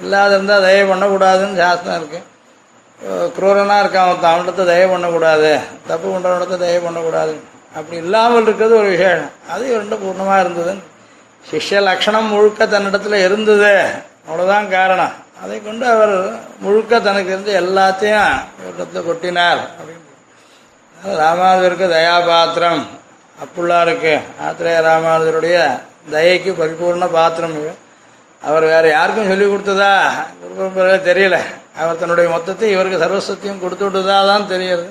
[0.03, 2.31] இல்லாத இருந்தால் தயை பண்ணக்கூடாதுன்னு சாஸ்திரம் இருக்குது
[3.37, 5.51] குரூரனாக இருக்கான் அவன் அவனிடத்தை தயை பண்ணக்கூடாது.
[5.91, 7.35] தப்பு பண்ணுறவன்கிட்ட தயவு பண்ணக்கூடாது
[7.77, 9.31] அப்படி இல்லாமல் இருக்கிறது ஒரு விஷயம்.
[9.53, 10.73] அது ரெண்டும் பூர்ணமாக இருந்தது
[11.51, 13.73] சிஷ்ய லக்ஷணம் முழுக்க தன்னிடத்தில் இருந்தது.
[14.29, 15.15] அவ்வளோதான் காரணம்.
[15.43, 16.15] அதை கொண்டு அவர்
[16.65, 19.63] முழுக்க தனக்கு இருந்து எல்லாத்தையும் இவரிடத்தில் கொட்டினார்.
[19.79, 22.83] அப்படின்னு ராமானுஜருக்கு தயாபாத்திரம்.
[23.45, 24.15] அப்புள்ளாருக்கு.
[24.47, 25.57] ஆத்திரேய ராமானுஜருடைய
[26.15, 27.81] தயைக்கு பரிபூர்ண பாத்திரம் இவர்
[28.43, 29.93] அவர் வேறு யாருக்கும் சொல்லி கொடுத்ததா?
[30.75, 31.37] குரு தெரியல.
[31.81, 34.87] அவர் தன்னுடைய மொத்தத்தை இவருக்கு சர்வஸ்வத்தையும் கொடுத்து விட்டதா தான் தெரியுது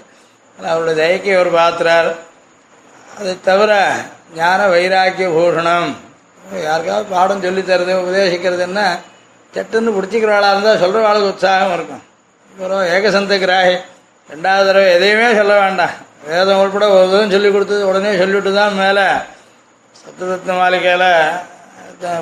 [0.72, 2.10] அவருடைய தயைக்கு இவர் பார்த்துறார்
[3.20, 3.96] அதை தவிர
[4.36, 5.90] ஞான வைராக்கிய பூஷணம்.
[6.64, 8.88] யாருக்காவது பாடம் சொல்லித் தருது உபதேசிக்கிறதுன்னா
[9.54, 12.04] சட்டுன்னு பிடிச்சிக்கிறவாளாக இருந்தால் சொல்கிறவாளுக்கு உற்சாகம் இருக்கும்.
[12.52, 13.76] அப்புறம் ஏகசந்த கிராகி.
[14.32, 15.90] ரெண்டாவது தடவை எதையுமே சொல்ல வேண்டாம்.
[16.28, 19.06] வேதம் உள்பட ஒரு விதம் சொல்லி கொடுத்தது உடனே சொல்லிவிட்டு தான் மேலே
[20.02, 21.08] சத்ததத்த மாளிகையில்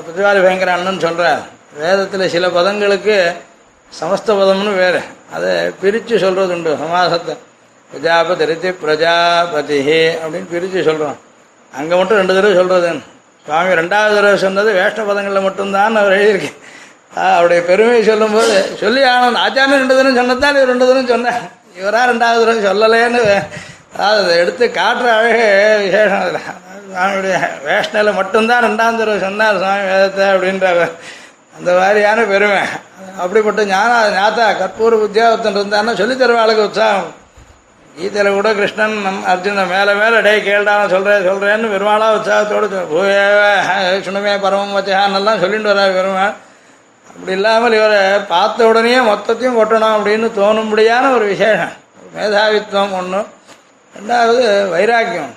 [0.05, 1.41] பிரதிவாதி பயங்கர அண்ணன் சொல்கிறார்
[1.77, 3.17] வேதத்தில் சில பதங்களுக்கு
[3.99, 5.01] சமஸ்த பதம்னு வேறு.
[5.33, 7.35] அதை பிரித்து சொல்கிறது உண்டு சமாசத்தை.
[7.91, 9.79] பிரஜாபதி ரித்தி பிரஜாபதி
[10.23, 11.17] அப்படின்னு பிரித்து சொல்கிறோம்
[11.73, 13.03] அங்கே மட்டும் ரெண்டு தடவை சொல்கிறதுன்னு
[13.45, 16.57] சுவாமி ரெண்டாவது தடவை சொன்னது வேஷ்ட பதங்களில் மட்டும்தான் அவர் எழுதியிருக்கேன்.
[17.31, 21.39] அவருடைய பெருமையை சொல்லும்போது சொல்லி ஆனந்த் ஆச்சாரியன் ரெண்டு தினம் சொன்னதான் இவர் ரெண்டு தினம் சொன்னேன்
[21.79, 23.21] இவராக ரெண்டாவது தடவை சொல்லலேன்னு
[23.93, 25.47] அதாவது அதை எடுத்து காட்டுற அழகு
[25.85, 26.43] விசேஷம் அதில்.
[26.91, 27.35] சுவாமியுடைய
[27.65, 30.67] வேஷ்ணையில் மட்டும்தான் ரெண்டாம் தடவை சொன்னார் சுவாமி வேதத்தை அப்படின்ற
[31.57, 32.61] அந்த மாதிரியான பெருமை.
[33.23, 37.09] அப்படிப்பட்ட ஞான ஞாத்தா கற்பூர உத்தியோகத்தன் இருந்தாருன்னா சொல்லித் தருவாளுக்கு உற்சாகம்.
[37.95, 42.67] கீதையில் கூட கிருஷ்ணன் நம் அர்ஜுன மேலே மேலே டே கேள்டான்னு சொல்கிறேன் சொல்கிறேன்னு பெருமாளா உற்சாகத்தோடு
[44.05, 46.33] சுணுமே பரமம் வச்சான்னெல்லாம் சொல்லிட்டு வர்றார் பெருமாள்.
[47.09, 47.99] அப்படி இல்லாமல் இவரை
[48.33, 51.75] பார்த்த உடனே மொத்தத்தையும் கொட்டணும் அப்படின்னு தோணும்படியான ஒரு விசேஷம்.
[52.15, 53.21] மேதாவித்துவம் ஒன்று
[53.93, 55.33] ரெண்டாவது வைராக்கியம்.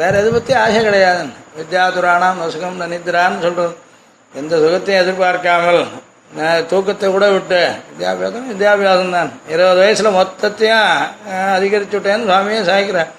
[0.00, 1.24] வேற எதை பற்றி ஆசை கிடையாது
[1.58, 3.74] வித்யாதுராணாம் நசுகம் நனித்திரான்னு சொல்கிறது
[4.32, 5.82] எந்த சுகத்தையும் எதிர்பார்க்காமல்
[6.36, 7.60] நான் தூக்கத்தை கூட விட்டு
[7.90, 9.30] வித்யாபியாசம் வித்யாபியாசம் தான்.
[9.52, 10.88] இருபது வயசில் மொத்தத்தையும்
[11.56, 13.10] அதிகரித்து அதிகரிச்சு விட்டேன்னு சுவாமியே சாய்க்கிறேன்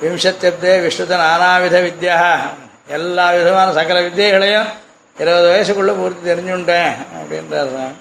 [0.00, 2.18] விம்சத்தப்தே விஸ்வத நானாவித வித்யா.
[2.96, 4.68] எல்லா விதமான சகல வித்தியைகளையும்
[5.16, 7.96] இருபது வயசுக்குள்ளே பூர்த்தி தெரிஞ்சுட்டேன் அப்படின்றார் சுவாமி.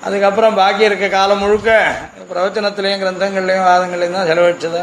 [0.00, 1.70] அதுக்கப்புறம் பாக்கி இருக்க காலம் முழுக்க
[2.30, 4.82] பிரவச்சனத்திலையும் கிரந்தங்கள்லையும் வாதங்கள்லையும் தான் செலவழிச்சதா.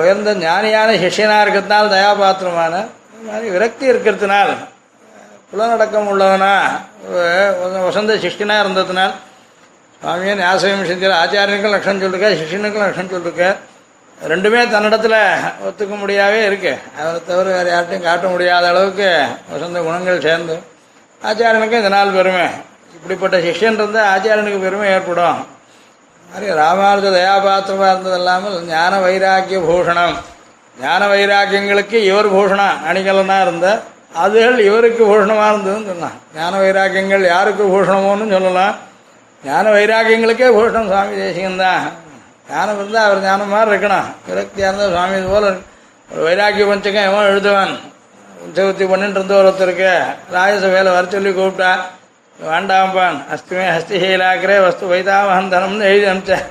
[0.00, 2.74] உயர்ந்த ஞானியான சிஷியனாக இருக்கிறதுனால தயாபாத்திரமான
[3.28, 4.54] மாதிரி விரக்தி இருக்கிறதுனால்
[5.54, 6.52] உலநடக்கம் உள்ளவனா?
[7.84, 9.12] வசந்த சிஷ்யனா இருந்ததுனால்
[10.00, 13.44] சுவாமியை நியாசகம் செஞ்சார் ஆச்சாரியனுக்கும் லட்சம் சொல்லிருக்க சிஷ்யனுக்கும் லட்சம் சொல்லிருக்க.
[14.30, 15.16] ரெண்டுமே தன்னிடத்தில்
[15.66, 16.72] ஒத்துக்க முடியாவே இருக்கு.
[16.98, 19.08] அவரை தவிர வேறு யார்ட்டையும் காட்ட முடியாத அளவுக்கு
[19.52, 20.56] வசந்த குணங்கள் சேர்ந்து.
[21.28, 22.46] ஆச்சாரியனுக்கும் இதனால் பெருமை.
[22.96, 25.40] இப்படிப்பட்ட சிஷ்யன் இருந்தால் ஆச்சாரியனுக்கு பெருமை ஏற்படும்.
[26.28, 30.14] மாதிரி ராமானுஜ தயாபாத்திரமாக இருந்தது இல்லாமல் ஞான வைராக்கிய பூஷணம்.
[30.84, 33.82] ஞான வைராக்கியங்களுக்கு இவர் பூஷணம் அணிகலனாக இருந்தால்
[34.22, 36.18] அதுகள் இவருக்கு பூஷணமாக இருந்ததுன்னு சொன்னான்.
[36.36, 38.74] ஞான வைராக்கியங்கள் யாருக்கு பூஷணமோன்னு சொல்லலாம்.
[39.42, 41.84] ஞான வைராக்கியங்களுக்கே பூஷணம் சுவாமி தேசிகம் தான்
[42.50, 44.08] ஞானம் இருந்தால் அவர் ஞானம் மாதிரி இருக்கணும்.
[44.28, 45.46] விரக்தியாக இருந்தால் சுவாமி இது போல
[46.12, 47.74] ஒரு வைராக்கிய பஞ்சகம் எவன் எழுதுவான்.
[48.44, 49.92] உற்சவத்தி பண்ணிட்டு இருந்த ஒருத்தருக்கு.
[50.36, 51.70] ராஜசபையில் வர சொல்லி கூப்பிட்டா
[52.50, 53.18] வேண்டாம்பான்.
[53.34, 56.46] அஸ்துமே ஹஸ்திஹீலாக்கிறே வஸ்து வைதாமகந்தனம்னு எழுதி அனுப்பிச்சேன்.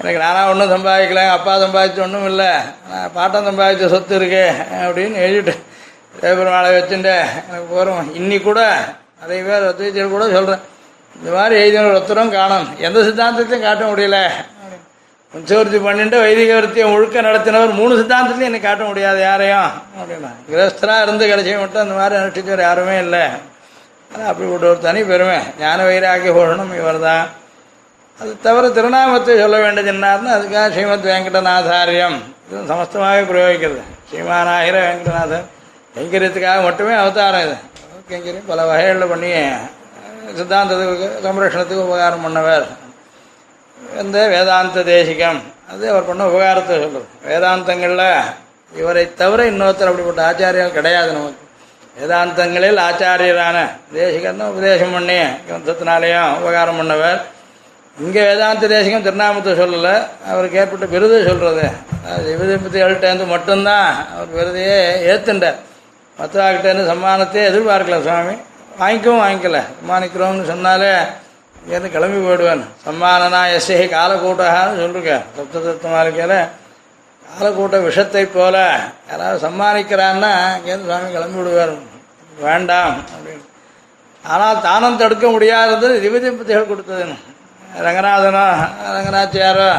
[0.00, 2.50] எனக்கு நானாக ஒன்றும் சம்பாதிக்கல அப்பா சம்பாதிச்ச ஒன்றும் இல்லை.
[2.90, 4.44] நான் பாட்டம் சம்பாதிச்ச சொத்து இருக்கு
[4.84, 5.64] அப்படின்னு எழுதிட்டேன்
[6.22, 7.14] வச்சுட்டு
[7.48, 8.60] எனக்கு போகிறோம் இன்னி கூட
[9.20, 10.62] நிறைய பேர் அத்வைத்தியர் கூட சொல்கிறேன்
[11.16, 12.66] இந்த மாதிரி எழுதின ஒருத்தரும் காணும்.
[12.86, 14.18] எந்த சித்தாந்தத்தையும் காட்ட முடியல.
[15.34, 19.70] உச்சவர்த்தி பண்ணிட்டு வைதிக விருத்தியம் முழுக்க நடத்தினவர் மூணு சித்தாந்தத்தையும் எனக்கு காட்ட முடியாது யாரையும்.
[20.00, 23.24] அப்படின்னா கிரஸ்தரா இருந்து கடைசி மட்டும் அந்த மாதிரி அனுஷ்டிச்சவர் யாருமே இல்லை.
[24.12, 25.38] ஆனால் அப்படிப்பட்ட ஒரு தனி பெருமை.
[25.60, 27.24] ஞான வைராகிய பூஷணம் இவர் தான்
[28.18, 32.18] அது தவிர திருநாமத்தை சொல்ல வேண்டியது என்னார்னா அதுக்காக ஸ்ரீமத் வெங்கடநாதாரியம்.
[32.48, 33.82] இது சமஸ்தமாக பிரயோகிக்கிறது.
[34.10, 35.48] ஸ்ரீமானாகிற வெங்கடநாதன்
[35.94, 37.56] கைங்கரியத்துக்காக மட்டுமே அவதாரம் இது.
[38.10, 39.30] கைங்கரியம் பல வகைகளில் பண்ணி
[40.38, 42.66] சித்தாந்தத்துக்கு சம்ரட்சணத்துக்கு உபகாரம் பண்ணவர்.
[44.02, 45.40] இந்த வேதாந்த தேசிகம்
[45.72, 47.06] அது அவர் பண்ண உபகாரத்தை சொல்றது.
[47.28, 48.08] வேதாந்தங்களில்
[48.80, 51.46] இவரை தவிர இன்னொருத்தர் அப்படிப்பட்ட ஆச்சாரியம் கிடையாது நமக்கு.
[51.98, 53.56] வேதாந்தங்களில் ஆச்சாரியரான
[53.96, 55.18] தேசிகன்னு உபதேசம் பண்ணி
[55.48, 57.18] கிரந்தத்தினாலேயும் உபகாரம் பண்ணவர்.
[58.04, 59.94] இங்கே வேதாந்த தேசிகம் திருநாமத்தை சொல்லலை
[60.32, 61.66] அவருக்கு ஏற்பட்ட விருது சொல்கிறது
[62.28, 64.78] விருதுபதிகள்கிட்டேருந்து மட்டும்தான் அவர் விருதையே
[65.10, 65.58] ஏற்றுண்டார்
[66.20, 68.34] மற்றவாக்கிட்டேருந்து சம்மானத்தை எதிர்பார்க்கல சுவாமி.
[68.80, 69.58] வாங்கிக்கவும் வாங்கிக்கல.
[69.76, 70.92] சம்மானிக்கிறோம்னு சொன்னாலே
[71.60, 72.64] இங்கேருந்து கிளம்பி போயிடுவேன்.
[72.86, 75.14] சம்மானனா எஸ்ஐ காலக்கூட்டகான்னு சொல்லிருக்க.
[75.36, 76.38] சப்ததத்துவ மாளிகையில்
[77.24, 78.56] காலக்கூட்ட விஷத்தை போல
[79.10, 81.74] யாராவது சம்மானிக்கிறான்னா அங்கேருந்து சுவாமி கிளம்பி விடுவார்.
[82.46, 83.44] வேண்டாம் அப்படின்னு.
[84.24, 87.16] ஆனால் தானம் தடுக்க முடியாதது திவ்யதிபதிகள் கொடுத்ததுன்னு.
[87.86, 88.44] ரங்கநாதனோ
[88.96, 89.70] ரங்கநாச்சியாரோ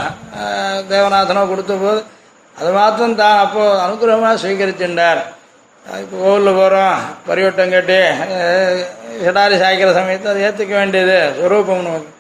[0.92, 2.02] தேவநாதனோ கொடுத்த போது
[2.56, 3.40] அது மாத்திரம் தான்.
[3.44, 5.22] அப்போது அனுகிரகமாக ஸ்வீகரிச்சுட்டார்
[5.86, 8.00] கோவிலில் போகிறோம் பரிவட்டம் கட்டி
[9.24, 12.12] சிடாரி சாய்க்கிற சமயத்தை அதை ஏற்றுக்க வேண்டியது ஸ்வரூபம் நமக்கு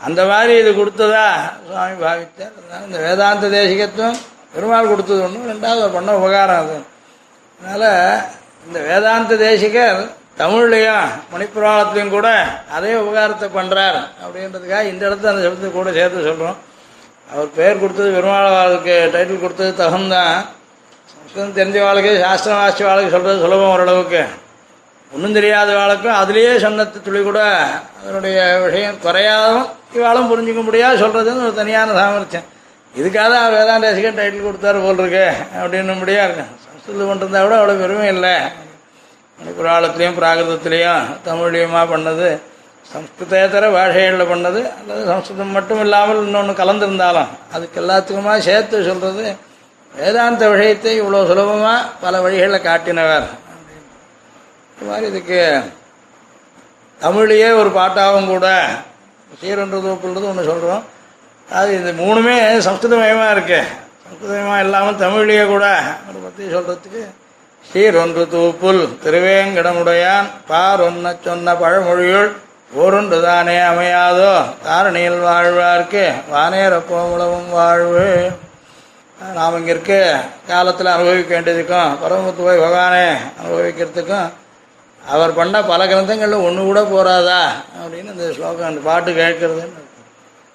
[0.00, 1.24] அந்த மாதிரி இது கொடுத்ததா
[1.64, 2.52] சுவாமி பாவித்தார்.
[2.86, 4.18] இந்த வேதாந்த தேசிகத்துவம்
[4.54, 6.76] பெருமாள் கொடுத்தது ஒன்று ரெண்டாவது பண்ண உபகாரம் அது.
[7.60, 7.88] அதனால்
[8.66, 10.00] இந்த வேதாந்த தேசிகர்
[10.40, 12.28] தமிழ்லையும் மணிப்புராணத்துலையும் கூட
[12.76, 16.58] அதே உபகாரத்தை பண்ணுறார் அப்படின்றதுக்காக இந்த இடத்துல அந்த சப்தத்தை கூட சேர்த்து சொல்கிறோம்
[17.28, 20.34] அவர் பெயர் கொடுத்தது பெருமாளுக்கு டைட்டில் கொடுத்தது தகுந்தான்
[21.34, 24.22] தெரிஞ்ச வாழ்க்கை சாஸ்திரம் வாசிச்ச வாழ்க்கை சொல்கிறது சுலபம் ஓரளவுக்கு.
[25.14, 27.40] ஒன்றும் தெரியாத வாழ்க்கும் அதுலேயே சொன்னத்து துளி கூட
[27.98, 29.66] அதனுடைய விஷயம் குறையாதும்
[29.98, 32.48] இவாளும் புரிஞ்சுக்க முடியாது சொல்கிறதுன்னு ஒரு தனியான சாமர்த்தியம்.
[32.94, 35.26] இதுக்காக தான் வேதாந்த ரசிகன் டைட்டில் கொடுத்தாரு போல் இருக்கு
[35.60, 38.34] அப்படின்னு முடியா இருக்கு சம்ஸ்கிருதம் பண்ணிருந்தா கூட அவ்வளோ பெருமை இல்லை.
[39.58, 42.30] புராணத்துலேயும் பிராகிருதத்துலேயும் தமிழ்லையுமா பண்ணது
[42.92, 49.24] சம்ஸ்கிருதேதர பாஷைகளில் பண்ணது அல்லது சம்ஸ்கிருதம் மட்டும் இல்லாமல் இன்னொன்று கலந்துருந்தாலும் அதுக்கு எல்லாத்துக்குமா சேர்த்து சொல்கிறது
[49.94, 53.28] வேதாந்த விஷயத்தை இவ்வளோ சுலபமாக பல வழிகளில் காட்டினவர்.
[54.76, 55.40] இது மாதிரி இதுக்கு
[57.00, 58.48] தமிழ்லேயே ஒரு பாட்டாகவும் கூட
[59.40, 60.84] சீரொன்று தோப்புன்றது ஒன்று சொல்கிறோம்
[61.48, 62.34] அது இது மூணுமே
[62.66, 63.60] சம்ஸ்கிருதமயமாக இருக்கு.
[64.04, 65.66] சம்ஸ்கிருதமயமாக இல்லாமல் தமிழ்லேயே கூட
[66.08, 67.02] ஒரு பற்றி சொல்கிறதுக்கு
[67.64, 72.30] சீரொன்று தூப்புல் திருவேங்கடமுடையான் பார் ஒன்ன சொன்ன பழமொழியுள்
[72.82, 74.34] ஓரொன்று தானே அமையாதோ
[74.66, 78.06] தாரணியில் வாழ்வார்க்கு வானேரப்போ கோமுளவும் வாழ்வு.
[79.20, 79.94] நாம் இங்கே இருக்க
[80.48, 83.06] காலத்தில் அனுபவிக்க வேண்டியதுக்கும் பரமத்து போய் பகவானே
[83.40, 84.28] அனுபவிக்கிறதுக்கும்
[85.02, 87.40] அவர் பண்ண பல கிரந்தங்களில் ஒன்று கூட போறாதா?
[87.80, 89.62] அப்படின்னு இந்த ஸ்லோகம் அந்த பாட்டு கேட்கறது.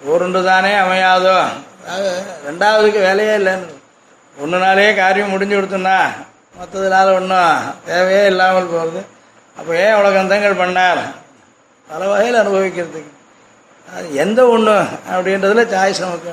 [0.01, 1.37] ஒருண்டு தானே அமையாதோ?
[1.83, 2.11] அதாவது
[2.47, 3.71] ரெண்டாவதுக்கு வேலையே இல்லைன்னு.
[4.37, 5.97] ஒன்று நாளே காரியம் முடிஞ்சு கொடுத்தோன்னா
[6.57, 9.01] மற்றதுனால ஒன்றும் தேவையே இல்லாமல் போகிறது
[9.57, 11.01] அப்போ ஏன் அவ்வளோ கிரந்தங்கள் பண்ணார்?
[11.87, 13.11] பல வகையில் அனுபவிக்கிறதுக்கு.
[13.87, 14.75] அது எந்த ஒன்று
[15.11, 16.31] அப்படின்றதுல சாய்ஸ் நமக்கு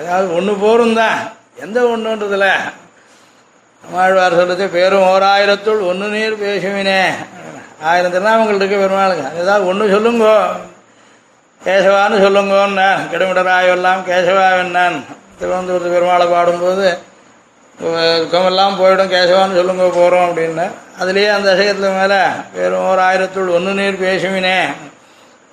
[0.00, 1.18] ஏதாவது ஒன்று போரும் தான்
[1.62, 2.46] எந்த ஒன்றுன்றதுல
[3.82, 7.14] நம்மாழ்வார் சொல்றது பேரும் ஓராயிரத்துள் ஒன்று நீர் பேசுவினே.
[7.82, 10.36] ஆயிரம் திருநாமங்கள் இருக்கு பெருமாளுங்க ஏதாவது ஒன்று சொல்லுங்கோ.
[11.64, 14.96] கேசவான்னு சொல்லுங்கன்னு கிடமிடராயெல்லாம் கேசவாவென்னான்
[15.40, 16.98] திருவனந்தபுரத்து பெருமாளை பாடும்போது
[17.80, 20.70] துக்கமெல்லாம் போயிடும் கேசவான்னு சொல்லுங்க போகிறோம் அப்படின்னு.
[21.00, 22.20] அதுலேயே அந்த விஷயத்துல மேலே
[22.54, 24.58] வேறு ஒரு ஆயிரத்துள் ஒன்று நீர் பேசுவினே.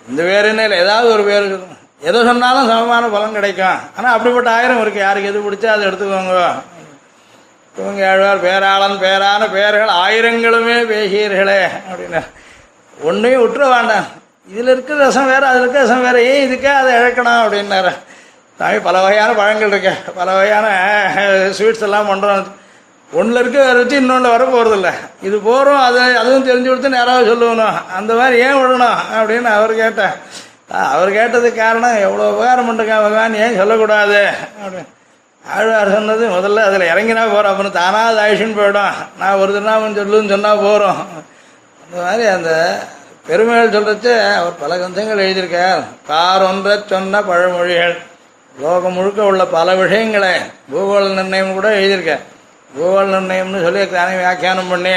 [0.09, 0.79] இந்த வேறு என்ன இல்லை.
[0.79, 1.79] ஏதாவது ஒரு பேர் சொல்லுங்க.
[2.07, 3.79] எதை சொன்னாலும் சமமான பலன் கிடைக்கும்.
[3.97, 4.99] ஆனால் அப்படிப்பட்ட ஆயிரம் இருக்கு.
[5.05, 6.45] யாருக்கு எது பிடிச்சா அதை எடுத்துக்கோங்க.
[7.79, 12.21] இவங்க ஏழ்வார் பேராளன் பேரான பேர்கள் ஆயிரங்களுமே பேசியீர்களே அப்படின்னு.
[13.09, 14.07] ஒன்றையும் விட்டுற வேண்டாம்.
[14.51, 16.21] இதில் இருக்கிற ரசம் வேறு அதில் இருக்கிற ரசம் வேறு.
[16.31, 17.93] ஏன் இதுக்கே அதை இழக்கணும் அப்படின்னாரு.
[18.59, 19.93] சாமி பல வகையான பழங்கள் இருக்கு.
[20.19, 20.67] பல வகையான
[21.57, 22.49] ஸ்வீட்ஸ் எல்லாம் பண்ணுறோம்
[23.19, 24.89] ஒன்றில் இருக்க வேற வச்சு இன்னொன்று வர போகிறதில்ல
[25.27, 30.13] இது போகிறோம் அதை அதுவும் தெரிஞ்சு கொடுத்து நேராக சொல்லணும் அந்த மாதிரி ஏன் விடணும் அப்படின்னு அவர் கேட்டேன்
[30.71, 33.33] அவர் கேட்டதுக்கு காரணம் எவ்வளோ உபகாரம் பண்ணிருக்கான் பகவான்?
[33.33, 34.27] ஏன் சொல்லக்கூடாது?
[34.61, 34.87] அப்படின்னு
[35.55, 38.97] ஆழ்வார் சொன்னது முதல்ல அதில் இறங்கினா போகிறோம் அப்புறம் தானாக அது ஆயுஷன் போயிடும்.
[39.19, 41.07] நான் ஒரு திருநாமம் சொல்லுன்னு சொன்னால் போகிறோம்
[41.83, 42.51] அந்த மாதிரி அந்த
[43.27, 45.83] பெருமைகள் சொல்கிறச்சு அவர் பல கந்தங்கள் எழுதியிருக்கார்.
[46.07, 47.97] கார் ஒன்றை சொன்ன பழமொழிகள்.
[48.59, 50.33] லோகம் முழுக்க உள்ள பல விஷயங்களை
[50.73, 52.23] பூகோள நிர்ணயம் கூட எழுதியிருக்கார்.
[52.77, 54.95] பூகோள நிர்ணயம்னு சொல்லி தானே வியாக்கியானம் பண்ணி.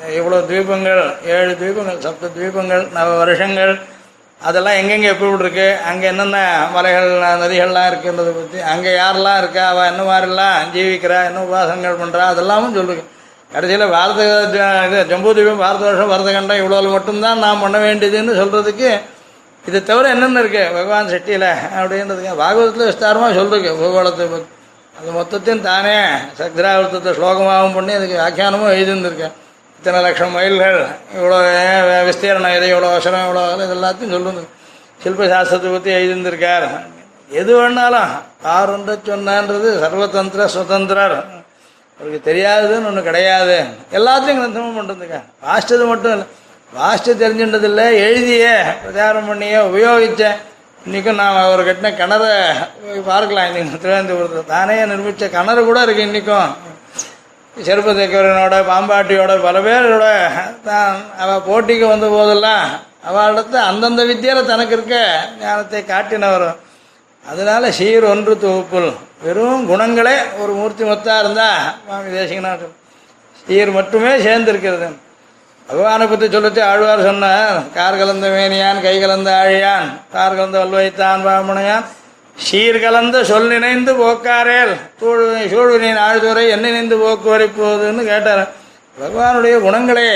[0.00, 1.00] இவ்வளோ தீபங்கள்
[1.34, 3.72] ஏழு தீபங்கள் சப்த தீபங்கள் நவ வருஷங்கள்
[4.40, 6.36] அதெல்லாம் எங்கெங்கே எப்படி இருக்கு அங்கே என்னென்ன
[6.74, 7.08] மலைகள்
[7.40, 9.64] நதிகள்லாம் இருக்குன்றதை பற்றி அங்கே யாரெல்லாம் இருக்கா?
[9.72, 11.18] அவள் என்ன மாதிரிலாம் ஜீவிக்கிறா?
[11.24, 13.02] என்ன உபாசனங்கள் பண்ணுறா அதெல்லாமும் சொல்லுங்க.
[13.50, 14.20] கடைசியில் பாரத
[14.54, 18.90] ஜ- இது ஜம்பு தீபம் பாரத வருஷம் பரதகண்டம் இவ்வளோ மட்டும்தான் நான் பண்ண வேண்டியதுன்னு சொல்கிறதுக்கு
[19.64, 24.48] இது தவிர என்னென்ன இருக்குது பகவான் செட்டியில் அப்படின்றதுக்கு பாகவதத்தில் விஸ்தாரமாக சொல்லிருக்கு பூகோளத்தை பற்றி
[24.94, 25.96] அது மொத்தத்தையும் தானே
[26.40, 29.34] சக்திராவர்த்தத்தை ஸ்லோகமாகவும் பண்ணி அதுக்கு வியாக்கியானமும் எழுதியிருந்திருக்கேன்.
[29.80, 30.78] இத்தனை லட்சம் மைல்கள்
[31.18, 31.36] இவ்வளோ
[32.06, 34.42] விஸ்தீரணம் இதை இவ்வளோ வசனம் இவ்வளோ இது எல்லாத்தையும் சொல்லுங்க.
[35.02, 36.66] சில்பசாஸ்திரத்தை பற்றி எழுதியிருந்திருக்கார்.
[37.40, 38.10] எது வேணாலும்
[38.54, 41.16] ஆர் ஒன்றை சொன்னான்றது சர்வதந்திர சுதந்திரர்.
[41.98, 43.56] அவருக்கு தெரியாததுன்னு ஒன்று கிடையாது.
[43.98, 46.26] எல்லாத்தையும் கிரந்தமும் பண்ணுறதுங்க வாசிச்சது மட்டும் இல்லை.
[46.72, 48.44] வாசிச்சு தெரிஞ்சுட்டதில்லை எழுதிய
[48.82, 50.38] பிரச்சாரம் பண்ணிய உபயோகித்தேன்
[50.86, 52.26] இன்றைக்கும் நான் அவர் கட்டின கிணற
[52.82, 53.48] போய் பார்க்கலாம்.
[53.50, 54.50] இன்னைக்கு திருவனந்தபுரத்தில்.
[54.54, 56.68] தானே நிர்மித்த கிணறு கூட இருக்குது இன்றைக்கும்
[57.66, 60.06] செருப்பதேக்கரனோட பாம்பாட்டியோட பல பேரோட
[60.68, 62.64] தான் அவள் போட்டிக்கு வந்த போதெல்லாம்
[63.08, 64.96] அவளிடத்து அந்தந்த வித்தியில் தனக்கு இருக்க
[65.42, 66.48] ஞானத்தை காட்டினவர்.
[67.24, 68.90] அதனால சீர் ஒன்று தொகுப்புள்
[69.24, 71.48] வெறும் குணங்களே ஒரு மூர்த்தி மொத்தா இருந்தா
[71.84, 72.66] சுவாமி தேசிகனார்
[73.40, 74.88] சீர் மட்டுமே சேர்ந்திருக்கிறது.
[75.68, 81.86] பகவானை பற்றி சொல்லிட்டு ஆழ்வார் சொன்னார் கார் கலந்த மேனியான் கை கலந்த ஆழியான் கார் கலந்த வல்வைத்தான் பாமணையான்
[82.46, 84.74] சீர்கலந்த சொல் நினைந்து போக்காரேல்.
[85.00, 85.22] சூழ்
[85.52, 88.42] சூழ்வினின் ஆழ்துறை என்ன நினைந்து போக்குவரை போகுதுன்னு கேட்டார்.
[89.00, 90.10] பகவானுடைய குணங்களே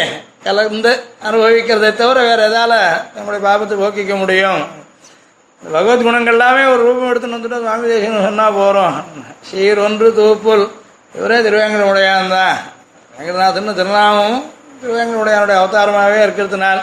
[0.46, 0.92] கலந்து
[1.26, 2.78] அனுபவிக்கிறதை தவிர வேறு எதால்
[3.14, 4.62] நம்முடைய பாபத்தை போக்கிக்க முடியும்.
[5.62, 8.96] பகவத் குணங்கள் எல்லாமே ஒரு ரூபம் எடுத்துன்னு வந்துட்டு சுவாமி தேசம் சொன்னால் போகிறோம்
[9.48, 10.64] சீர் ஒன்று தூப்புல்.
[11.18, 12.56] இவரே திருவேங்கடமுடையான் தான்
[13.16, 14.42] வெங்கடநாதன் திருநாமமும்
[14.80, 16.82] திருவேங்கடமுடையானுடைய அவதாரமாகவே இருக்கிறதுனால்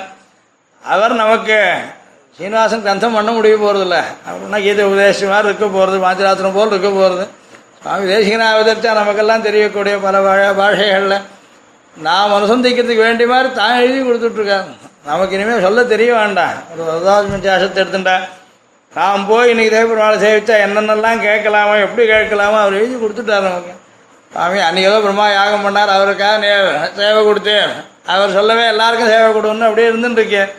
[0.84, 1.58] அவர் நமக்கு
[2.40, 7.26] சீனிவாசன் கிரந்தம் பண்ண முடிய போகிறதில்ல அப்படின்னா கீதை உபதேசமாக மாதிரி இருக்க போகிறது பாஞ்சராத்திரம் போல் இருக்க போகிறது
[7.78, 10.18] சுவாமி தேசிகனாக அவதரித்தா நமக்கெல்லாம் தெரியக்கூடிய பல
[10.60, 11.18] பாஷைகளில்
[11.96, 14.70] நாம் அனுசந்திக்கிறதுக்கு வேண்டிய மாதிரி தான் எழுதி கொடுத்துட்ருக்காங்க
[15.06, 16.56] நமக்கு இனிமேல் சொல்ல தெரிய வேண்டாம்.
[16.72, 18.16] ஒரு வரதாஜ் சாசத்தை எடுத்துட்டா
[18.94, 23.74] நாம் போய் இன்றைக்கி தேவபெருமாளை சேவிச்சா என்னென்னலாம் கேட்கலாமா எப்படி கேட்கலாமா அவர் எழுதி கொடுத்துட்டார் நமக்கு.
[24.32, 26.52] சுவாமி அன்றைக்கதோ பிரம்மா யாகம் பண்ணார் அவருக்காக நே
[27.00, 27.56] சேவை கொடுத்து
[28.14, 30.52] அவர் சொல்லவே எல்லாருக்கும் சேவை கொடுன்னு அப்படியே இருந்துட்டு இருக்கேன்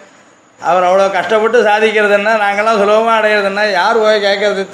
[0.69, 4.65] அவர் அவ்வளோ கஷ்டப்பட்டு சாதிக்கிறதுன்னா நாங்கள்லாம் சுலபமாக அடையிறதுன்னா யார் போய் கேட்கறது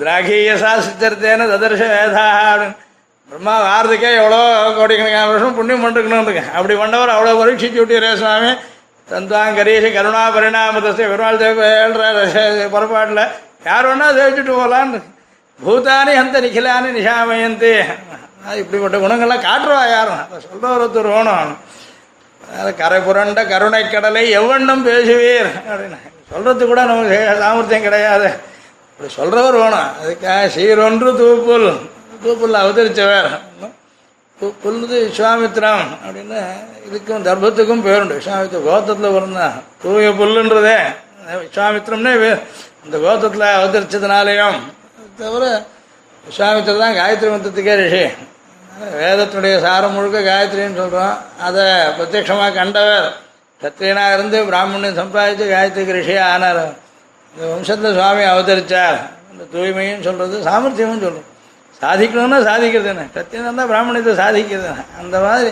[0.00, 2.76] திராகியசா சித்தர்த்தேன ததர்ஷ வேதா அப்படின்னு.
[3.30, 4.38] பிரம்மா வாரத்துக்கே எவ்வளோ
[4.76, 8.50] கோடிக்கணக்கான வருஷம் புண்ணியம் பண்ணிருக்கணும் அப்படி பண்ணவர் அவ்வளோ பரீட்சிச்சு விட்டீரே சுவாமி.
[9.08, 11.68] தந்தான் கரீஷி கருணா பரிணாமத்தை பெருமாள் தேவ
[12.74, 13.24] புறப்பாட்டில்.
[13.68, 15.00] யார் வேணா சேவிச்சுட்டு போகலான்னு
[15.60, 17.72] பூதானி அந்த நிখিலானி நிஷாமயந்தி.
[18.60, 20.20] இப்படிப்பட்ட குணங்கள்லாம் காட்டுறவா யாரும்?
[20.24, 21.56] அதை சொல்றவர் ஒருத்தர் வேணும்.
[22.50, 25.50] அதனால கரை புரண்ட கருணை கடலை எவ்வண்ணம் பேசுவீர்?
[25.68, 25.98] அப்படின்னு.
[26.30, 28.32] சொல்றது கூட நமக்கு சாமர்த்தியம் கிடையாது.
[28.98, 29.92] இப்படி சொல்றவர் வேணும்.
[30.04, 31.88] அதுக்காக சீரொன்று தூப்புல்
[32.24, 33.38] தூப்புல் அவதரிச்சவர்.
[34.40, 36.46] பு- புல்லுது விஸ்வாமித்ரம் அப்படின்னு
[36.90, 40.78] இதுக்கும் தர்ப்பத்துக்கும் பேருண்டு விஸ்வாமித்ர கோத்தத்தில் பிறந்தான் தூய புல்லுன்றதே.
[41.32, 42.40] விஸ்வாமித்திரம்னே வே-
[42.84, 44.58] இந்த கோத்தத்தில் அவதரிச்சதுனாலையும்.
[44.58, 45.62] அது தவிர
[46.28, 48.12] விஸ்வாமித்ர தான் காயத்ரி மந்திரத்துக்கே ரிஷி.
[49.00, 51.16] வேதத்தினுடைய சாரம் முழுக்க காயத்ரின்னு சொல்கிறோம்
[51.46, 51.64] அதை
[51.96, 53.08] பிரத்யட்சமாக கண்டவர்.
[53.62, 56.62] சத்திரியனாக இருந்து பிராமணியம் சம்பாதித்து காயத்ரிக்கு ரிஷியாக ஆனார்.
[57.32, 58.98] இந்த வம்சத்தில் சுவாமி அவதரித்தார்
[59.32, 61.28] இந்த தூய்மையும் சொல்கிறது சாமர்த்தியமும் சொல்லும்
[61.82, 63.04] சாதிக்கணும்னா சாதிக்கிறது என்ன?
[63.16, 64.70] சத்தியம் தான் பிராமணியத்தை சாதிக்கிறது
[65.00, 65.50] அந்த மாதிரி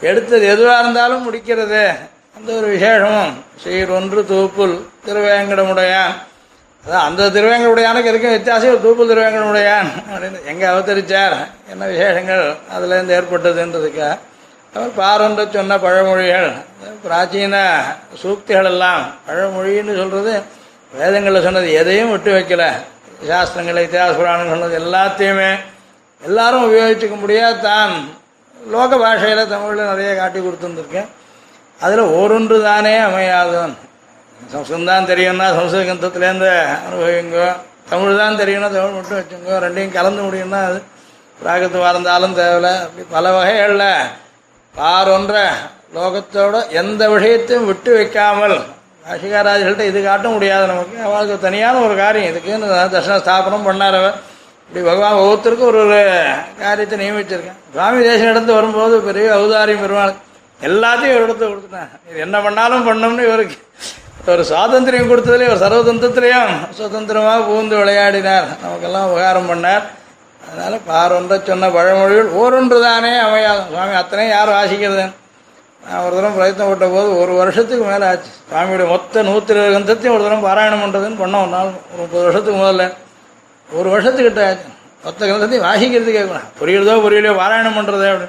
[0.00, 1.82] எடுத்தது எதுவாக இருந்தாலும் முடிக்கிறது.
[2.36, 3.34] அந்த ஒரு விசேஷமும்.
[3.62, 6.14] சீர் ஒன்று தூப்புல் திருவேங்கடமுடையான்.
[6.86, 11.36] அதான் அந்த திருவேங்கனுடையானுக்கு இருக்கும் வித்தியாசம் தூப்பு திருவேங்கனுடையான் அப்படின்னு எங்கே அவதரித்தார்
[11.72, 12.44] என்ன விசேஷங்கள்?
[12.74, 14.04] அதுலேருந்து ஏற்பட்டதுன்றதுக்கு
[14.74, 16.50] அவர் பாரன்ற சொன்ன பழமொழிகள்
[17.04, 17.56] பிராச்சீன
[18.22, 20.34] சூக்திகள் எல்லாம் பழமொழின்னு சொல்கிறது
[20.92, 22.64] வேதங்களில் சொன்னது எதையும் விட்டு வைக்கல.
[23.28, 25.50] சாஸ்திரங்கள் இத்தியாச புராணங்கள் சொன்னது எல்லாத்தையுமே
[26.22, 27.58] எல்லாரும் உபயோகிச்சுக்க முடியாது.
[27.68, 27.94] தான்
[28.56, 31.10] லோக பாஷையில் தமிழில் நிறைய காட்டி கொடுத்துருந்துருக்கேன்.
[31.80, 33.84] அதில் ஒருன்று தானே அமையாதுன்னு
[34.52, 36.50] சம்ஸ்கிருதம் தான் தெரியும்னா சம்ஸ்கிருத கிரந்தத்துலேருந்து
[36.86, 37.40] அனுபவிங்க.
[37.90, 39.50] தமிழ் தான் தெரியும்னா தமிழ் மட்டும் வச்சுங்க.
[39.64, 40.78] ரெண்டையும் கலந்து முடியும்னா அது
[41.46, 42.70] ராகத்து வாழ்ந்தாலும் தேவையில்ல.
[42.84, 43.90] அப்படி பல வகைகளில்.
[44.74, 45.34] பாரொன்ற
[45.96, 48.56] லோகத்தோட எந்த விஷயத்தையும் விட்டு வைக்காமல்.
[49.08, 50.96] பாஷிகாராஜர்கள்ட்ட இது காட்ட முடியாது நமக்கு.
[51.06, 52.30] அவளுக்கு தனியான ஒரு காரியம்.
[52.32, 54.16] இதுக்குன்னு தர்ஷன ஸ்தாபனம் பண்ணார் அவர்.
[54.68, 56.00] இப்படி பகவான் ஒவ்வொருத்தருக்கும் ஒரு ஒரு
[56.62, 57.60] காரியத்தை நியமிச்சிருக்கேன்.
[57.74, 60.14] சுவாமி தேசம் இடத்து வரும்போது பெரிய அவதாரியம் பெருமாள்.
[60.68, 63.56] எல்லாத்தையும் ஒரு இடத்துல கொடுத்துட்டேன் இது என்ன பண்ணாலும் பண்ணோம்னு இவருக்கு
[64.32, 68.46] ஒரு சுவாதந்திரியம் கொடுத்ததுலேயே ஒரு சர்வதந்திரத்திலையும் சுதந்திரமாக பூந்து விளையாடினார்.
[68.62, 69.84] நமக்கெல்லாம் உபகாரம் பண்ணார்.
[70.46, 75.04] அதனால் பாரொன்ற சொன்ன பழமொழிகள் ஓரொன்று தானே அமையாது சுவாமி அத்தனையும் யார் வாசிக்கிறது?
[75.84, 78.30] நான் ஒரு தரம் பிரயத்தனம் போட்ட போது ஒரு வருஷத்துக்கு மேலே ஆச்சு.
[78.50, 81.44] சுவாமியுடைய மொத்த நூற்றி இருபது கந்தத்தையும் ஒரு தரம் பாராயணம் பண்ணுறதுன்னு பண்ணோம்.
[81.46, 82.84] ஒரு நாள் ஒரு முப்பது வருஷத்துக்கு முதல்ல.
[83.68, 84.68] ஒரு வருஷத்துக்கிட்ட ஆச்சு.
[85.06, 88.28] மொத்த கிரந்தத்தையும் வாசிக்கிறது கேட்கணும் புரியுறதோ புரியலையோ பாராயணம் பண்ணுறது அப்படி.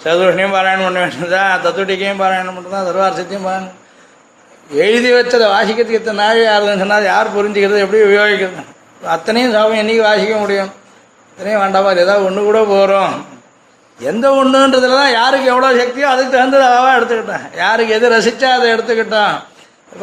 [0.00, 3.76] சதுர்ஷனையும் பாராயணம் பண்ண வேண்டியதா தத்துவடிக்கையும் பாராயணம் பண்ணுறதா சர்வாரசத்தையும் பாராயணம்
[4.70, 8.62] எழுதி வச்சதை வாசிக்கிறதுக்கு எத்தனை நாள் ஆகுதுன்னு சொன்னால் யார் புரிஞ்சுக்கிறது எப்படி உபயோகிக்கிறது?
[9.14, 10.70] அத்தனையும் சாபம் என்றைக்கு வாசிக்க முடியும்?
[11.28, 13.14] அத்தனையும் வேண்டாமா ஏதாவது ஒன்று கூட போகிறோம்
[14.00, 17.44] எந்த ஒன்றுன்றதுல தான் யாருக்கு எவ்வளோ சக்தியோ அதுக்கு தகுந்தது அவாக எடுத்துக்கிட்டேன்.
[17.62, 19.34] யாருக்கு எது ரசித்தா அதை எடுத்துக்கிட்டான்.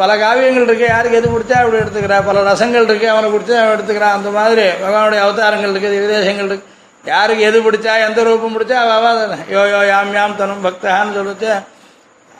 [0.01, 4.18] பல காவியங்கள் இருக்குது யாருக்கு எது பிடிச்சா அப்படி எடுத்துக்கிறா பல ரசங்கள் இருக்குது அவனை பிடிச்சா அவன் எடுத்துக்கிறான்.
[4.18, 6.76] அந்த மாதிரி பகவானுடைய அவதாரங்கள் இருக்குது விதேசங்கள் இருக்குது
[7.13, 9.09] யாருக்கு எது பிடிச்சா எந்த ரூபம் பிடிச்சா அவ
[9.55, 11.51] யோ யோ யாம் யாம் தனும் பக்தகான்னு சொல்லிச்சு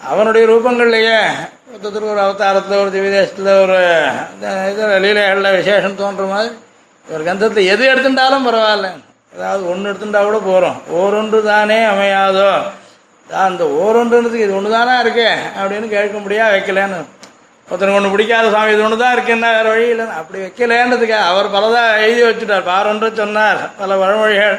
[0.02, 1.20] அவனுடைய ரூபங்கள்லையே
[1.72, 3.78] மொத்தத்தில் ஒரு அவதாரத்தில் ஒரு திவிதேசத்தில் ஒரு
[4.72, 6.52] இது லீலைகளில் விசேஷம் தோன்ற மாதிரி
[7.08, 8.88] ஒரு கந்தத்தில் எது எடுத்துட்டாலும் பரவாயில்ல.
[9.34, 12.50] ஏதாவது ஒன்று எடுத்துட்டா கூட போகிறோம் ஓரொன்று தானே அமையாதோ?
[13.28, 15.30] தான் அந்த ஓரொன்றுன்றதுக்கு இது ஒன்று தானே இருக்கே?
[15.60, 17.00] அப்படின்னு கேட்க முடியாது வைக்கலன்னு.
[17.68, 22.02] ஒருத்தனுக்கு ஒன்று பிடிக்காத சாமி இது ஒன்று தான் இருக்குன்னா வேறு வழி இல்லை அப்படி வைக்கலேன்றதுக்கு அவர் பலதாக
[22.06, 22.68] எழுதி வச்சுட்டார்.
[22.72, 24.58] பாரொன்று சொன்னார் பல வழமொழிகள்.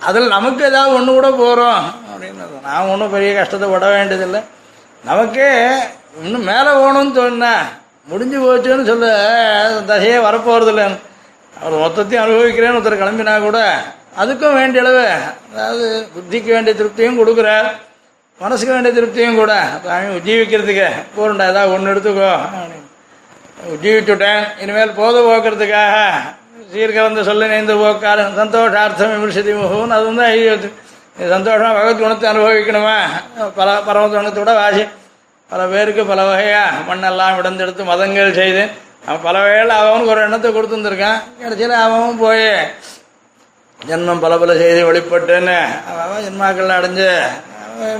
[0.00, 4.42] அதில் நமக்கு ஏதாவது ஒன்று கூட போகிறோம் அப்படின்னு நான் ஒன்றும் பெரிய கஷ்டத்தை விட வேண்டியதில்லை.
[5.04, 5.48] நமக்கே
[6.24, 7.52] இன்னும் மேலே போகணும்னு சொன்னா.
[8.10, 9.06] முடிஞ்சு போச்சுன்னு சொல்ல.
[9.90, 10.84] தசையே வரப்போகிறது இல்லை
[11.62, 13.58] அவர் மொத்தத்தையும் அனுபவிக்கிறேன்னு ஒருத்தர் கிளம்பினா கூட
[14.22, 15.04] அதுக்கும் வேண்டிய அளவு.
[15.52, 17.68] அதாவது புத்திக்கு வேண்டிய திருப்தியும் கொடுக்குறார்.
[18.40, 19.52] மனசுக்கு வேண்டிய திருப்தியும் கூட.
[19.86, 22.32] சாமி உஜீவிக்கிறதுக்கு போருண்டா ஏதாவது ஒன்று எடுத்துக்கோ.
[23.74, 25.96] உஜீவிச்சுட்டேன் இனிமேல் போது போக்குறதுக்காக.
[26.72, 30.54] சீர்கலந்து சொல்ல நேர்ந்து போக்காரன் சந்தோஷார்த்தம் விமர்சதி முகம்னு அது வந்து ஐயோ
[31.16, 32.96] சந்தோஷமாக பகவத் குணத்தை அனுபவிக்கணுமா?
[33.58, 34.84] பல பரம குணத்தோட வாசி
[35.50, 38.62] பல பேருக்கு பல வகையாக மண்ணெல்லாம் விடந்தெடுத்து மதங்கள் செய்து
[39.06, 42.46] அவன் பல வகையில் அவனுக்கு ஒரு எண்ணத்தை கொடுத்துருந்துருக்கான் கடைசியில் அவன் போய்
[43.80, 45.56] ஜென்மம் பல பல செய்தி வெளிப்பட்டுன்னு.
[45.88, 47.08] அவன் அவன் ஜென்மாக்கள் அடைஞ்சு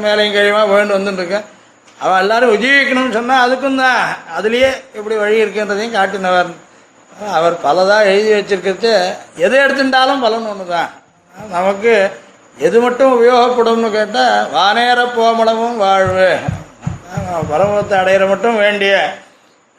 [0.05, 1.47] மேலையும் கழிவாக போயிட்டு வந்துட்டுருக்கான்.
[1.99, 4.03] அவன் எல்லாரும் உஜீவிக்கணும்னு சொன்னால் அதுக்கும் தான்.
[4.37, 6.51] அதுலேயே எப்படி வழி இருக்குன்றதையும் காட்டினவர்
[7.37, 7.57] அவர்.
[7.65, 8.93] பலதாக எழுதி வச்சிருக்கிறது
[9.45, 10.91] எது எடுத்துட்டாலும் பலன் ஒன்று தான்
[11.51, 11.93] நமக்கு
[12.57, 16.31] எது மட்டும் உபயோகப்படும்னு கேட்டால் வானேற போமளவும் வாழ்வு.
[17.51, 18.95] பரமத்தை அடையிற மட்டும் வேண்டிய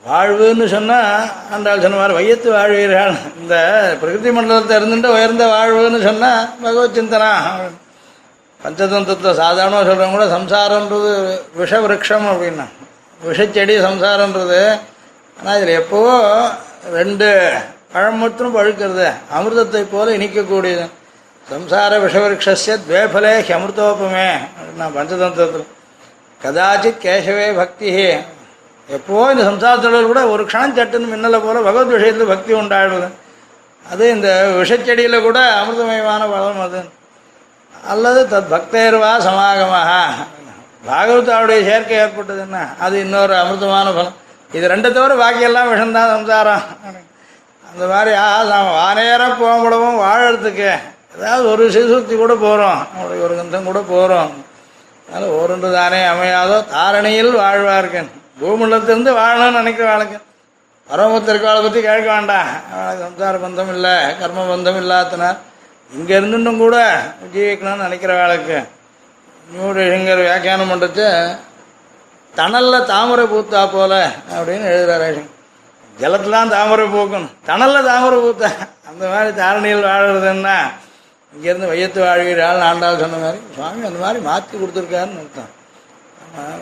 [0.03, 3.13] வாழ்வுன்னு சொன்னால் ஆண்டாள் சொன்ன மாதிரி வையத்து வாழ்வீர்கள்.
[3.41, 3.55] இந்த
[3.99, 7.31] பிரகிருதி மண்டலத்தை இருந்துட்டு உயர்ந்த வாழ்வுன்னு சொன்னால் பகவத் சிந்தனா.
[8.63, 11.13] பஞ்சதந்திரத்தில் சாதாரணமாக சொல்கிறவங்க கூட சம்சாரன்றது
[11.61, 11.71] விஷ
[12.33, 12.67] அப்படின்னா.
[13.27, 14.61] விஷச்செடி சம்சாரன்றது
[15.39, 16.15] ஆனால் இதில் எப்போவோ
[16.97, 17.29] ரெண்டு
[17.93, 19.07] பழம் மட்டும் பழுக்கிறது.
[19.37, 20.85] அமிர்தத்தை போல இனிக்கக்கூடியது.
[21.47, 25.65] சம்சார விஷவிருஷஸ்ய துவேபலே அமிர்தோபமே அப்படின்னா பஞ்சதந்திரத்தில்
[26.41, 27.89] கதாச்சித் கேசவே பக்தி
[28.89, 33.09] எப்போவோ இந்த சம்சாரத்தொழில் கூட ஒரு க்ஷணம் சட்டுன்னு மின்னலை போல பகவத் விஷயத்தில் பக்தி உண்டாடுது
[33.85, 36.81] அது இந்த விஷச்செடியில் கூட அமிர்தமயமான பலம் அது
[37.73, 39.91] அல்லது தத் பக்தேர்வா சமாகமாக
[40.83, 44.17] பாகவதாவுடைய சேர்க்கை ஏற்பட்டதுன்னா அது இன்னொரு அமிர்தமான பலம்
[44.51, 46.65] இது ரெண்டு தவிர பாக்கியெல்லாம் விஷம்தான் சம்சாரம்
[47.63, 50.71] அந்த மாதிரி ஆ நாம் வானேரம் போகப்படவும் வாழறதுக்கு
[51.15, 54.31] ஏதாவது ஒரு சிசுத்தி கூட போகிறோம் அவருடைய ஒரு கந்தம் கூட போகிறோம்
[55.07, 58.11] அதனால் ஓரொன்று தானே அமையாதோ தாரணியில் வாழ்வார்க்கன்.
[58.39, 60.19] பூமண்டலத்திலிருந்து வாழணும்னு நினைக்கிற வாழ்க்கை
[60.89, 62.49] பரமத்திற்கு வாழை பற்றி கேட்க வேண்டாம்.
[63.01, 65.37] சம்சார பந்தம் இல்லை கர்ம பந்தம் இல்லாதனார்.
[65.91, 66.75] இங்கே இருந்துட்டும் கூட
[67.33, 68.57] ஜீவிக்கணும்னு நினைக்கிற வேலைக்கு
[69.53, 71.07] நியூடேஷங்கர் வியாக்கியானம் பண்ணுறது
[72.33, 73.93] தணலில் தாமரை பூத்தா போல
[74.35, 75.23] அப்படின்னு எழுதுறாரு
[76.01, 78.49] ஜலத்துலாம் தாமரை பூக்கணும் தணலில் தாமரை பூத்தா.
[78.89, 80.55] அந்த மாதிரி தாரணியில் வாழறதுன்னா
[81.35, 83.39] இங்கேருந்து வையத்து வாழ்வீரால் ஆண்டாள் சொன்ன மாதிரி.
[83.55, 85.51] சுவாமி அந்த மாதிரி மாற்றி கொடுத்துருக்காருன்னு அர்த்தம்.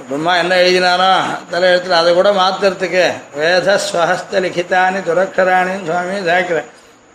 [0.08, 1.10] பிரம்மா என்ன எழுதினாரோ
[1.52, 3.04] தலையெழுத்தில் அதை கூட மாற்றுறதுக்கு
[3.40, 6.70] வேத ஸ்வஹஸ்த லிখিতাனி துரக்கராணின்னு சுவாமி சேர்க்கிறேன்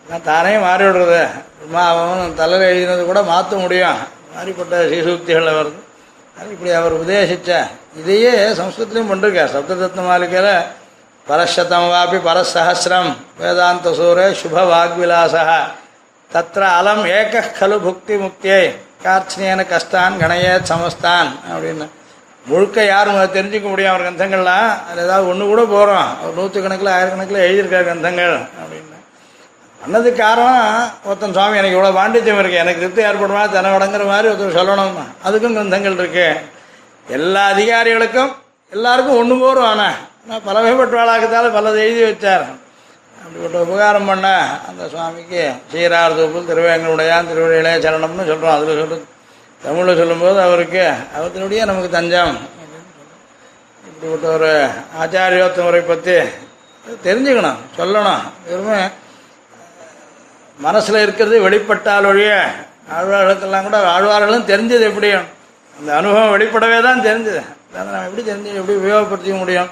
[0.07, 1.23] நான் தானே மாறி விடுறது.
[1.59, 4.01] பிரம்மா அவன் தலையில் எழுதினது கூட மாற்ற முடியும்.
[4.35, 5.79] மாறிப்பட்ட சீசூக்திகளில் வருது.
[6.39, 7.51] அது இப்படி அவர் உபதேசித்த
[8.01, 10.53] இதையே சம்ஸ்கிருத்திலையும் பண்ணிருக்கார் சப்தரத்ன மாளிகையில்
[11.27, 15.45] பரஷதம் வாபி பரசஹசிரம் வேதாந்த சூரே சுப வாக்விலாசா
[16.35, 18.63] தத்திர அலம் ஏக கலு புக்தி முக்தியை
[19.05, 21.87] கார்ச்சனியன கஷ்டான் கணைய சமஸ்தான் அப்படின்னு.
[22.49, 24.69] முழுக்க யாரும் தெரிஞ்சுக்க முடியும் அவர் கிரந்தங்கள்லாம்.
[24.89, 28.99] அது ஏதாவது ஒன்று கூட போகிறோம் அவர் நூற்றுக்கணக்கில் ஆயிரக்கணக்கில் எழுதியிருக்கார் கிரந்தங்கள் அப்படின்னு.
[29.81, 33.43] பண்ணது காரணம் ஒருத்தன் சுவாமி எனக்கு இவ்வளோ பாண்டித்யம் இருக்குது எனக்கு திருப்தி ஏற்படுமா?
[33.57, 35.01] தன வடங்குற மாதிரி ஒருத்தர் சொல்லணும்.
[35.27, 36.29] அதுக்கும் கிரந்தங்கள் இருக்கு.
[37.17, 38.33] எல்லா அதிகாரிகளுக்கும்
[38.77, 42.47] எல்லாருக்கும் ஒன்று போகிறோம் ஆனால் ஆனால் பல வகைப்பட்டவாளாக்கத்தால் பலதை எழுதி வச்சார்.
[43.37, 44.27] இப்படிப்பட்ட உபகாரம் பண்ண
[44.69, 45.41] அந்த சுவாமிக்கு
[45.73, 49.05] சீரார் தூப்பு திருவேங்கனுடையான் திருவடியிலே சரணம்னு சொல்கிறோம் அதில் சொல்றது
[49.65, 50.85] தமிழில் சொல்லும்போது அவருக்கு
[51.19, 52.33] அவத்தினுடைய நமக்கு தஞ்சம்
[53.89, 54.51] இப்படிப்பட்ட ஒரு
[55.03, 56.17] ஆச்சாரியோத்த முறை பற்றி
[57.05, 58.25] தெரிஞ்சுக்கணும் சொல்லணும்.
[58.49, 58.81] வெறுமே
[60.67, 62.33] மனசில் இருக்கிறது வெளிப்பட்டால் ஒழிய
[62.97, 65.27] ஆழ்வார்களுக்கெல்லாம் கூட ஆழ்வார்களும் தெரிஞ்சது எப்படியும்.
[65.79, 67.43] அந்த அனுபவம் வெளிப்படவே தான் தெரிஞ்சது.
[67.75, 69.71] அதை நம்ம எப்படி தெரிஞ்சு எப்படி உபயோகப்படுத்திக்க முடியும்?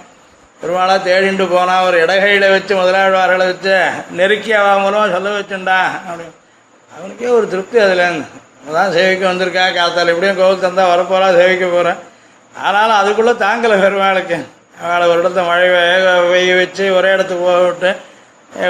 [0.65, 3.75] பெருமாளாக தேடிண்டு போனால் ஒரு இடகையில் வச்சு முதலாழ்வார்களை வச்சு
[4.19, 5.79] நெருக்கி அவன் மூலமாக சொல்ல வச்சுண்டா.
[6.09, 6.37] அப்படின்னு
[6.91, 11.99] அவனுக்கே ஒரு திருப்தி அதுலேருந்து தான் சேவிக்க வந்திருக்கா காத்தால் எப்படியும் கோவில் தந்தா வரப்போறா சேவிக்க போகிறேன்
[12.55, 14.39] ஆனாலும் அதுக்குள்ளே தாங்கலை பெருமாளுக்கு.
[14.85, 15.67] அவளை ஒரு இடத்த மழை
[16.33, 17.91] வெய்ய வச்சு ஒரே இடத்துக்கு போக விட்டு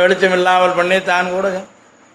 [0.02, 1.46] வெளிச்சம் இல்லாமல் பண்ணி தான் கூட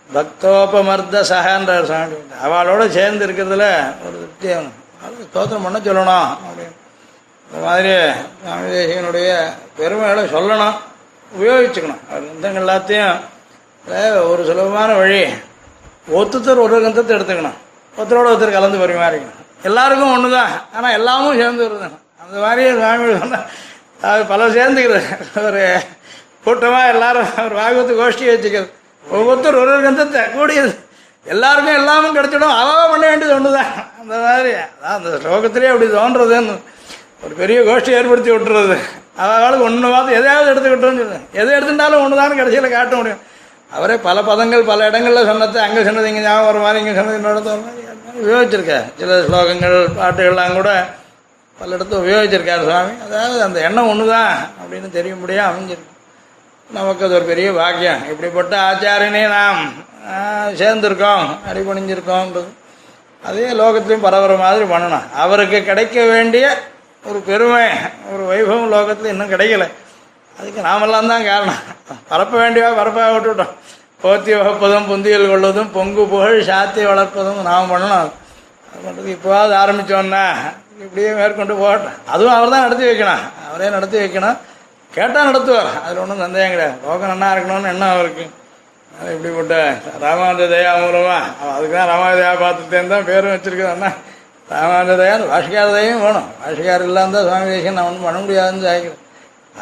[0.09, 2.19] பக்தோபமர்த சகன்றார் சாமி.
[2.45, 3.65] அவளோட சேர்ந்து இருக்கிறதுல
[4.05, 4.83] ஒரு திருப்தி அவனுக்கு.
[5.05, 6.29] அது ஸ்தோத்திரம் பண்ண சொல்லணும்.
[6.47, 6.75] அப்படின்னு
[7.49, 7.91] இந்த மாதிரி
[8.41, 9.29] சுவாமி தேசிகனுடைய
[9.77, 10.75] பெருமைகளை சொல்லணும்
[11.35, 12.01] உபயோகிச்சுக்கணும்.
[12.09, 13.15] கிரந்தங்கள் எல்லாத்தையும்
[14.31, 15.21] ஒரு சுலபமான வழி
[16.19, 17.57] ஒத்துத்தர் ஒரு கிரந்தத்தை எடுத்துக்கணும்.
[17.97, 19.39] ஒருத்தரோட ஒருத்தர் கலந்து பரிமாறிக்கணும்.
[19.69, 21.87] எல்லாருக்கும் ஒன்று தான் ஆனால் எல்லாமும் சேர்ந்து வருது
[22.23, 23.47] அந்த மாதிரி சுவாமி சொன்னால்
[24.09, 25.09] அது பல சேர்ந்துக்கிறது.
[25.47, 25.63] ஒரு
[26.45, 28.69] கூட்டமாக எல்லாரும் ஒரு பாகவத்து கோஷ்டி வச்சுக்கிறது.
[29.05, 30.71] ஒவ்வொருத்தர் ஒரு ஒரு கிரந்தத்தை கூடியது.
[31.25, 32.57] எல்லாருக்கும் எல்லாமும் கிடைச்சிடும்.
[32.61, 33.71] அவ பண்ண வேண்டியது ஒன்று தான்
[34.01, 36.55] அந்த மாதிரி அதான் அந்த ஸ்லோகத்திலே அப்படி தோன்றதுன்னு
[37.23, 38.77] ஒரு பெரிய கோஷ்டி ஏற்படுத்தி விட்டுறது.
[39.23, 43.23] அவளுக்கு ஒன்று பார்த்து எதையாவது எடுத்துக்கிட்டோம்னு சொல்லுங்க எதை எடுத்துட்டாலும் ஒன்று தான் கடைசியில் காட்ட முடியும்.
[43.77, 47.41] அவரே பல பதங்கள் பல இடங்களில் சொன்னது அங்கே சொன்னது இங்கே ஞாபகம் வர மாதிரி இங்கே சொன்னது இன்னொரு
[47.65, 47.77] மாதிரி
[48.21, 50.71] உபயோகிச்சிருக்கார் சில ஸ்லோகங்கள் பாட்டுகள்லாம் கூட
[51.59, 52.93] பல இடத்துல உபயோகிச்சிருக்கார் சுவாமி.
[53.05, 55.93] அதாவது அந்த எண்ணம் ஒன்று தான் அப்படின்னு தெரியும்படியாக அமைஞ்சிருக்கு.
[56.69, 58.01] நமக்கு அது ஒரு பெரிய பாக்கியம்.
[58.11, 59.61] இப்படிப்பட்ட ஆச்சாரியனே நாம்
[60.61, 62.49] சேர்ந்திருக்கோம் அடிபணிஞ்சிருக்கோம்ன்றது.
[63.29, 65.07] அதே லோகத்திலையும் பரவுற மாதிரி பண்ணணும்.
[65.23, 66.45] அவருக்கு கிடைக்க வேண்டிய
[67.03, 67.65] ஒரு பெருமை
[68.11, 69.65] ஒரு வைபவம் லோகத்தில் இன்னும் கிடைக்கல.
[70.39, 71.61] அதுக்கு நாமெல்லாம் தான் காரணம்.
[72.09, 73.53] பரப்ப வேண்டியவா பரப்பாக விட்டுவிட்டோம்
[74.03, 78.09] போத்தி வகுப்பதும் புந்தியல் கொள்வதும் பொங்கு புகழ் சாத்தி வளர்ப்பதும் நாம் பண்ணணும்.
[78.69, 80.23] அது பண்ணுறது இப்போவாவது ஆரம்பித்தோன்னா
[80.83, 81.95] இப்படியே மேற்கொண்டு போகட்டும்.
[82.13, 83.23] அதுவும் அவர் தான் நடத்தி வைக்கணும்.
[83.47, 84.37] அவரே நடத்தி வைக்கணும்.
[84.97, 85.71] கேட்டால் நடத்துவார்.
[85.83, 86.77] அதில் ஒன்றும் சந்தேகம் கிடையாது.
[86.85, 88.25] லோகம் நல்லா இருக்கணும்னு எண்ணம் அவருக்கு.
[89.13, 89.55] இப்படிப்பட்ட
[90.03, 93.91] ராமானுஜ தயா மூலமாக அதுக்கு தான் ராமானுஜ தயா பார்த்துட்டேன்னு தான் பேரும் வச்சிருக்கிறேன்னா அண்ணா
[94.49, 96.31] தயா பாஷிகார தயம் வேணும்.
[96.45, 99.07] பாஷிகார் இல்லாம தான் சுவாமி தேசியம் நான் ஒன்றும் பண்ண முடியாதுன்னு சாய்க்கிறேன்.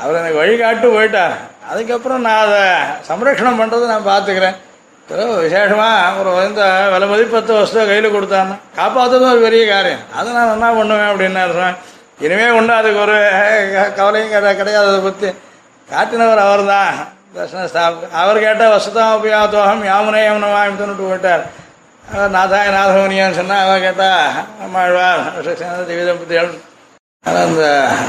[0.01, 1.31] அவர் எனக்கு வழிகாட்டு போயிட்டார்
[1.71, 2.59] அதுக்கப்புறம் நான் அதை
[3.07, 4.55] சம்ரட்சணம் பண்ணுறதை நான் பார்த்துக்கிறேன்.
[5.11, 9.99] ஏதோ விசேஷமாக ஒரு இந்த விலை மதிப்பத்து வஸ்துவை கையில் கொடுத்தான்னு காப்பாற்றுறதும் ஒரு பெரிய காரியம்.
[10.15, 11.75] அதை நான் என்ன பண்ணுவேன் அப்படின்னு சுவாமி.
[12.19, 13.29] இனிமே ஒன்றும் அதுக்கு ஒரு
[13.95, 15.27] கவலையும் கிடை- கிடையாது அதை பற்றி
[15.91, 21.41] காட்டினவர் அவர் தான் தர்ஷன ஸ்தாப அவர் கேட்டால் வசதம் உபயாத்தோகம் யாமுனே யமுனமாமித்துன்னுட்டு போயிட்டார்.
[22.07, 24.09] நாதாய நாதமுனியான்னு சொன்னால் அவன் கேட்டா
[24.63, 25.23] அம்மாழ்வார்
[25.89, 26.51] திவிதம்பதிகள்
[27.25, 27.63] ஆனால் அந்த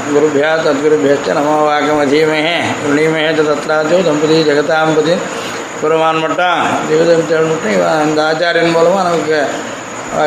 [0.05, 5.15] குருபியா தத்குருபியச்ச நமோ வாக்கம் அதீமகே புண்ணியமகே தத்ராஜோ தம்பதி ஜெகதாம்பதி
[5.81, 9.39] குருவான் மட்டும் திவிதம்பதிகள் மட்டும் இவன் அந்த ஆச்சாரியன் மூலமாக நமக்கு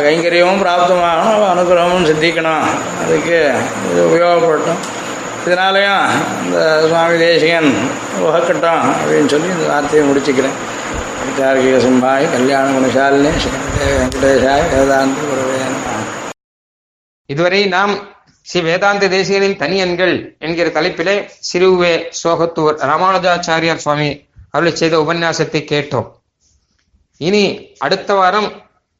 [0.03, 2.67] கைங்கரியமும் பிராப்தமாகணும் அவ அனுகிரகமும் சித்திக்கணும்
[3.03, 3.39] அதுக்கு
[3.89, 4.83] இது உபயோகப்படட்டும்
[5.47, 6.05] இதனாலையும்
[6.43, 7.71] இந்த சுவாமி தேசிகன்
[8.21, 10.59] உகக்கட்டும் அப்படின்னு சொல்லி இந்த வார்த்தையை முடிச்சுக்கிறேன்
[11.39, 13.33] கார்கிக சிம்பாய் கல்யாண குணசாலினி
[13.81, 15.23] வெங்கடேஷாய் வேதாந்தி
[17.31, 17.93] இதுவரை நாம்
[18.47, 20.15] ஸ்ரீ வேதாந்த தேசிகனின் தனியன்கள்
[20.47, 21.15] என்கிற தலைப்பிலே
[21.49, 24.09] சிறுவே சோகத்தூர் ராமானுஜாச்சாரியார் சுவாமி
[24.55, 26.09] அருளை செய்த உபன்யாசத்தை கேட்டோம்.
[27.21, 27.45] இனி
[27.79, 28.49] அடுத்த வாரம்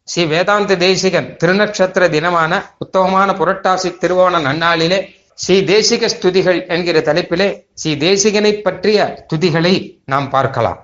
[0.09, 2.53] ஸ்ரீ வேதாந்த தேசிகன் திருநக்ஷத்திர தினமான
[2.85, 5.01] உத்தமமான புரட்டாசி திருவோண நன்னாளிலே
[5.43, 7.51] ஸ்ரீ தேசிக ஸ்துதிகள் என்கிற தலைப்பிலே
[7.81, 8.99] ஸ்ரீ தேசிகனை பற்றிய
[9.33, 10.81] துதிகளை நாம் பார்க்கலாம்.